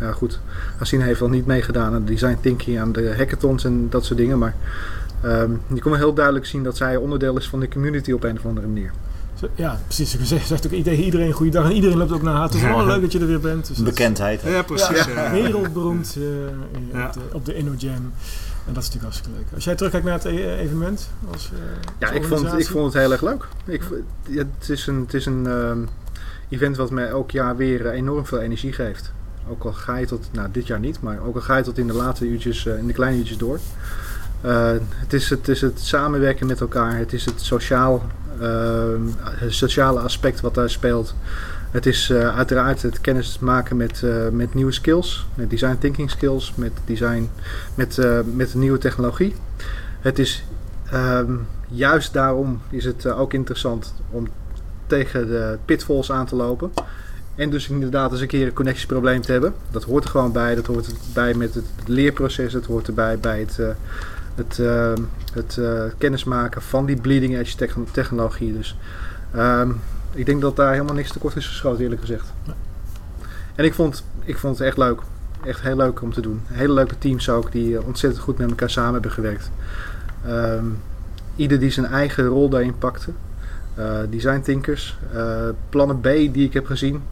ja, 0.00 0.12
goed, 0.12 0.40
Hassine 0.76 1.04
heeft 1.04 1.20
wel 1.20 1.28
niet 1.28 1.46
meegedaan 1.46 1.94
aan 1.94 2.04
design 2.04 2.38
thinking, 2.40 2.80
aan 2.80 2.92
de 2.92 3.14
hackathons 3.16 3.64
en 3.64 3.86
dat 3.90 4.04
soort 4.04 4.18
dingen. 4.18 4.38
Maar 4.38 4.54
ehm, 5.20 5.50
je 5.74 5.80
kon 5.80 5.90
wel 5.90 6.00
heel 6.00 6.14
duidelijk 6.14 6.46
zien 6.46 6.62
dat 6.62 6.76
zij 6.76 6.96
onderdeel 6.96 7.36
is 7.36 7.48
van 7.48 7.60
de 7.60 7.68
community 7.68 8.12
op 8.12 8.24
een 8.24 8.38
of 8.38 8.46
andere 8.46 8.66
manier. 8.66 8.92
Ja, 9.54 9.80
precies. 9.84 10.10
Ze 10.10 10.26
zegt, 10.26 10.46
zegt 10.46 10.66
ook 10.66 10.72
tegen 10.72 11.04
iedereen 11.04 11.32
goeiedag 11.32 11.64
en 11.64 11.72
iedereen 11.72 11.96
loopt 11.98 12.12
ook 12.12 12.22
naar 12.22 12.34
haar 12.34 12.48
toe. 12.50 12.60
Oh, 12.60 12.84
leuk 12.86 13.00
dat 13.00 13.12
je 13.12 13.18
er 13.18 13.26
weer 13.26 13.40
bent. 13.40 13.66
Dus 13.66 13.82
Bekendheid? 13.82 14.42
Ja, 14.42 14.62
precies, 14.62 15.04
Ja, 15.04 15.24
ja. 15.24 15.30
Wereldberoemd 15.30 16.16
eh, 16.18 16.22
Ja. 16.92 17.06
op, 17.06 17.12
de, 17.12 17.20
op 17.32 17.44
de 17.44 17.54
InnoJam. 17.54 18.12
En 18.66 18.72
dat 18.74 18.82
is 18.82 18.88
natuurlijk 18.90 19.02
hartstikke 19.02 19.30
leuk. 19.38 19.46
Als 19.54 19.64
jij 19.64 19.74
terugkijkt 19.74 20.06
naar 20.06 20.14
het 20.14 20.24
e- 20.24 20.56
evenement 20.58 21.10
als, 21.32 21.50
eh, 21.52 21.58
Ja, 21.98 22.06
als 22.06 22.16
ik 22.16 22.24
vond, 22.24 22.58
ik 22.58 22.68
vond 22.68 22.92
het 22.92 23.02
heel 23.02 23.12
erg 23.12 23.22
leuk. 23.22 23.48
Ik, 23.66 23.82
het 24.30 24.68
is 24.68 24.86
een, 24.86 25.00
het 25.00 25.14
is 25.14 25.26
een 25.26 25.46
ehm, 25.46 25.78
event 26.48 26.76
wat 26.76 26.90
mij 26.90 27.08
elk 27.08 27.30
jaar 27.30 27.56
weer 27.56 27.86
eh, 27.86 27.96
enorm 27.96 28.26
veel 28.26 28.38
energie 28.40 28.72
geeft. 28.72 29.12
Ook 29.48 29.64
al 29.64 29.72
ga 29.72 29.96
je 29.96 30.06
tot, 30.06 30.28
nou 30.32 30.48
dit 30.52 30.66
jaar 30.66 30.80
niet, 30.80 31.00
maar 31.00 31.18
ook 31.26 31.34
al 31.34 31.40
ga 31.40 31.56
je 31.56 31.62
tot 31.62 31.78
in 31.78 31.86
de 31.86 31.92
late 31.92 32.26
uurtjes, 32.26 32.66
eh, 32.66 32.78
in 32.78 32.86
de 32.86 32.92
kleine 32.92 33.18
uurtjes 33.18 33.38
door. 33.38 33.58
Eh, 34.42 34.70
het, 34.94 35.12
is, 35.12 35.30
het 35.30 35.48
is 35.48 35.60
het 35.60 35.80
samenwerken 35.80 36.46
met 36.46 36.60
elkaar, 36.60 36.96
het 36.96 37.12
is 37.12 37.24
het 37.24 37.40
sociaal, 37.40 38.02
ehm, 38.40 39.00
het 39.20 39.54
sociale 39.54 40.00
aspect 40.00 40.40
wat 40.40 40.54
daar 40.54 40.70
speelt. 40.70 41.14
Het 41.70 41.86
is 41.86 42.10
eh, 42.10 42.36
uiteraard 42.36 42.82
het 42.82 43.00
kennis 43.00 43.38
maken 43.38 43.76
met, 43.76 44.02
eh, 44.02 44.28
met 44.28 44.54
nieuwe 44.54 44.72
skills, 44.72 45.26
met 45.34 45.50
design 45.50 45.76
thinking 45.78 46.10
skills, 46.10 46.52
met 46.54 46.72
design, 46.84 47.30
met, 47.74 47.98
eh, 47.98 48.18
met 48.34 48.54
nieuwe 48.54 48.78
technologie. 48.78 49.34
Het 50.00 50.18
is 50.18 50.44
ehm, 50.90 51.32
juist 51.68 52.12
daarom 52.12 52.60
is 52.70 52.84
het 52.84 53.04
eh, 53.04 53.20
ook 53.20 53.32
interessant 53.32 53.94
om 54.10 54.28
tegen 54.86 55.26
de 55.26 55.58
pitfalls 55.64 56.12
aan 56.12 56.26
te 56.26 56.36
lopen. 56.36 56.70
En 57.34 57.50
dus 57.50 57.68
inderdaad 57.68 58.12
eens 58.12 58.20
een 58.20 58.26
keer 58.26 58.46
een 58.46 58.52
connectieprobleem 58.52 59.20
te 59.20 59.32
hebben. 59.32 59.54
Dat 59.70 59.84
hoort 59.84 60.04
er 60.04 60.10
gewoon 60.10 60.32
bij. 60.32 60.54
Dat 60.54 60.66
hoort 60.66 60.86
erbij 61.06 61.34
met 61.34 61.54
het 61.54 61.64
leerproces. 61.86 62.52
Dat 62.52 62.64
hoort 62.64 62.86
erbij 62.86 63.18
bij 63.18 63.40
het, 63.40 63.58
eh, 63.58 63.68
het, 64.34 64.58
eh, 64.58 64.92
het 65.32 65.58
eh, 65.58 65.82
kennismaken 65.98 66.62
van 66.62 66.86
die 66.86 67.00
bleeding 67.00 67.36
edge 67.36 67.56
techno- 67.56 67.86
technologie. 67.92 68.52
Dus 68.52 68.76
ehm, 69.34 69.70
ik 70.12 70.26
denk 70.26 70.40
dat 70.40 70.56
daar 70.56 70.72
helemaal 70.72 70.94
niks 70.94 71.12
tekort 71.12 71.36
is 71.36 71.46
geschoten 71.46 71.82
eerlijk 71.82 72.00
gezegd. 72.00 72.32
En 73.54 73.64
ik 73.64 73.74
vond, 73.74 74.04
ik 74.24 74.38
vond 74.38 74.58
het 74.58 74.66
echt 74.66 74.76
leuk. 74.76 75.00
Echt 75.44 75.60
heel 75.60 75.76
leuk 75.76 76.02
om 76.02 76.12
te 76.12 76.20
doen. 76.20 76.40
Hele 76.46 76.72
leuke 76.72 76.98
teams 76.98 77.28
ook 77.28 77.52
die 77.52 77.76
eh, 77.78 77.86
ontzettend 77.86 78.22
goed 78.22 78.38
met 78.38 78.48
elkaar 78.50 78.70
samen 78.70 78.92
hebben 78.92 79.10
gewerkt. 79.10 79.50
Ehm, 80.26 80.64
ieder 81.36 81.58
die 81.58 81.70
zijn 81.70 81.86
eigen 81.86 82.26
rol 82.26 82.48
daarin 82.48 82.78
pakte. 82.78 83.10
eh, 83.74 83.96
design 84.10 84.40
thinkers. 84.40 84.98
Eh, 85.12 85.48
plannen 85.68 86.00
B 86.00 86.02
die 86.04 86.44
ik 86.44 86.52
heb 86.52 86.66
gezien, 86.66 87.02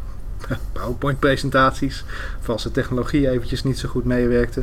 PowerPoint 0.73 1.19
presentaties, 1.19 2.05
of 2.41 2.49
als 2.49 2.63
de 2.63 2.71
technologie 2.71 3.31
eventjes 3.31 3.63
niet 3.63 3.79
zo 3.79 3.89
goed 3.89 4.05
meewerkte. 4.05 4.63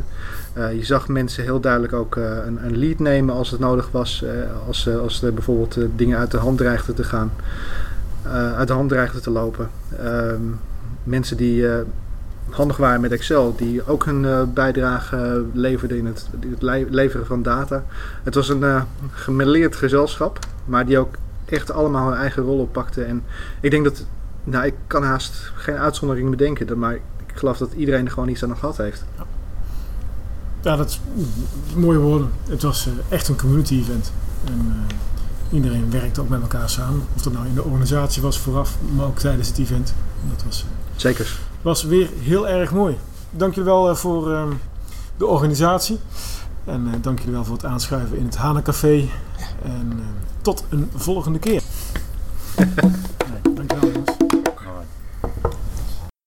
Eh, 0.54 0.74
je 0.76 0.86
zag 0.86 1.08
mensen 1.08 1.44
heel 1.44 1.60
duidelijk 1.60 1.94
ook 1.94 2.16
eh, 2.16 2.24
een, 2.46 2.66
een 2.66 2.78
lead 2.78 3.00
nemen 3.00 3.36
als 3.36 3.52
het 3.52 3.60
nodig 3.60 3.90
was, 3.92 4.24
eh, 4.24 4.68
als, 4.68 4.90
als 4.90 5.22
er 5.24 5.34
bijvoorbeeld 5.34 5.78
dingen 5.96 6.18
uit 6.18 6.32
de 6.32 6.38
hand 6.38 6.58
dreigden 6.58 6.96
te 6.96 7.04
gaan, 7.04 7.32
uit 8.56 8.68
de 8.68 8.74
hand 8.74 8.90
dreigden 8.90 9.22
te 9.22 9.30
lopen. 9.30 9.70
Ehm, 10.00 10.42
mensen 11.04 11.38
die 11.38 11.66
handig 12.50 12.78
waren 12.78 13.02
met 13.02 13.12
Excel, 13.12 13.56
die 13.56 13.88
ook 13.88 14.06
hun 14.06 14.54
bijdrage 14.54 15.46
leverden 15.54 15.98
in 15.98 16.06
het, 16.06 16.28
het 16.50 16.62
le- 16.62 16.86
leveren 16.90 17.26
van 17.26 17.44
data. 17.44 17.84
Het 18.24 18.36
was 18.36 18.50
een 18.50 18.62
uh, 18.62 18.82
gemêleerd 19.12 19.76
gezelschap, 19.76 20.40
maar 20.66 20.86
die 20.86 20.98
ook 20.98 21.16
echt 21.46 21.72
allemaal 21.72 22.10
hun 22.10 22.18
eigen 22.18 22.44
rol 22.44 22.60
oppakten. 22.60 23.08
En 23.08 23.24
ik 23.62 23.72
denk 23.72 23.84
dat, 23.84 24.06
nou, 24.52 24.66
ik 24.66 24.74
kan 24.88 25.04
haast 25.04 25.52
geen 25.56 25.76
uitzondering 25.76 26.30
bedenken, 26.30 26.80
maar 26.80 26.94
ik 26.96 27.02
geloof 27.34 27.58
dat 27.58 27.74
iedereen 27.74 28.06
er 28.06 28.12
gewoon 28.12 28.30
iets 28.30 28.44
aan 28.44 28.58
gehad 28.58 28.78
heeft. 28.78 29.06
Ja, 30.62 30.76
dat 30.76 30.90
is 30.90 31.00
mooie 31.76 31.98
woorden. 31.98 32.32
Het 32.50 32.62
was 32.62 32.88
eh, 32.88 32.94
echt 33.10 33.28
een 33.28 33.38
community 33.38 33.74
event. 33.76 34.12
En 34.46 34.86
eh, 34.90 35.56
iedereen 35.56 35.92
werkte 35.92 36.22
ook 36.22 36.30
met 36.30 36.42
elkaar 36.42 36.70
samen. 36.70 37.02
Of 37.16 37.22
dat 37.22 37.34
nou 37.34 37.46
in 37.48 37.54
de 37.54 37.64
organisatie 37.64 38.22
was 38.22 38.40
vooraf, 38.40 38.78
maar 38.96 39.06
ook 39.06 39.20
tijdens 39.20 39.48
het 39.48 39.58
event. 39.58 39.94
En 40.24 40.30
dat 40.36 40.44
was, 40.44 40.62
eh, 40.62 41.00
Zeker. 41.00 41.40
was 41.62 41.84
weer 41.84 42.10
heel 42.20 42.48
erg 42.48 42.72
mooi. 42.72 42.98
Dank 43.32 43.54
jullie 43.56 43.70
wel 43.70 43.90
eh, 43.90 43.96
voor 43.96 44.34
eh, 44.34 44.44
de 45.18 45.26
organisatie. 45.26 46.00
En 46.66 46.88
eh, 46.88 46.94
dank 47.02 47.18
jullie 47.20 47.34
wel 47.34 47.44
voor 47.46 47.56
het 47.56 47.66
aanschuiven 47.66 48.18
in 48.18 48.26
het 48.26 48.36
Hana 48.36 48.62
Café. 48.62 49.10
En 49.64 49.92
eh, 49.92 50.06
tot 50.42 50.64
een 50.70 50.90
volgende 50.96 51.40
keer. 51.40 51.62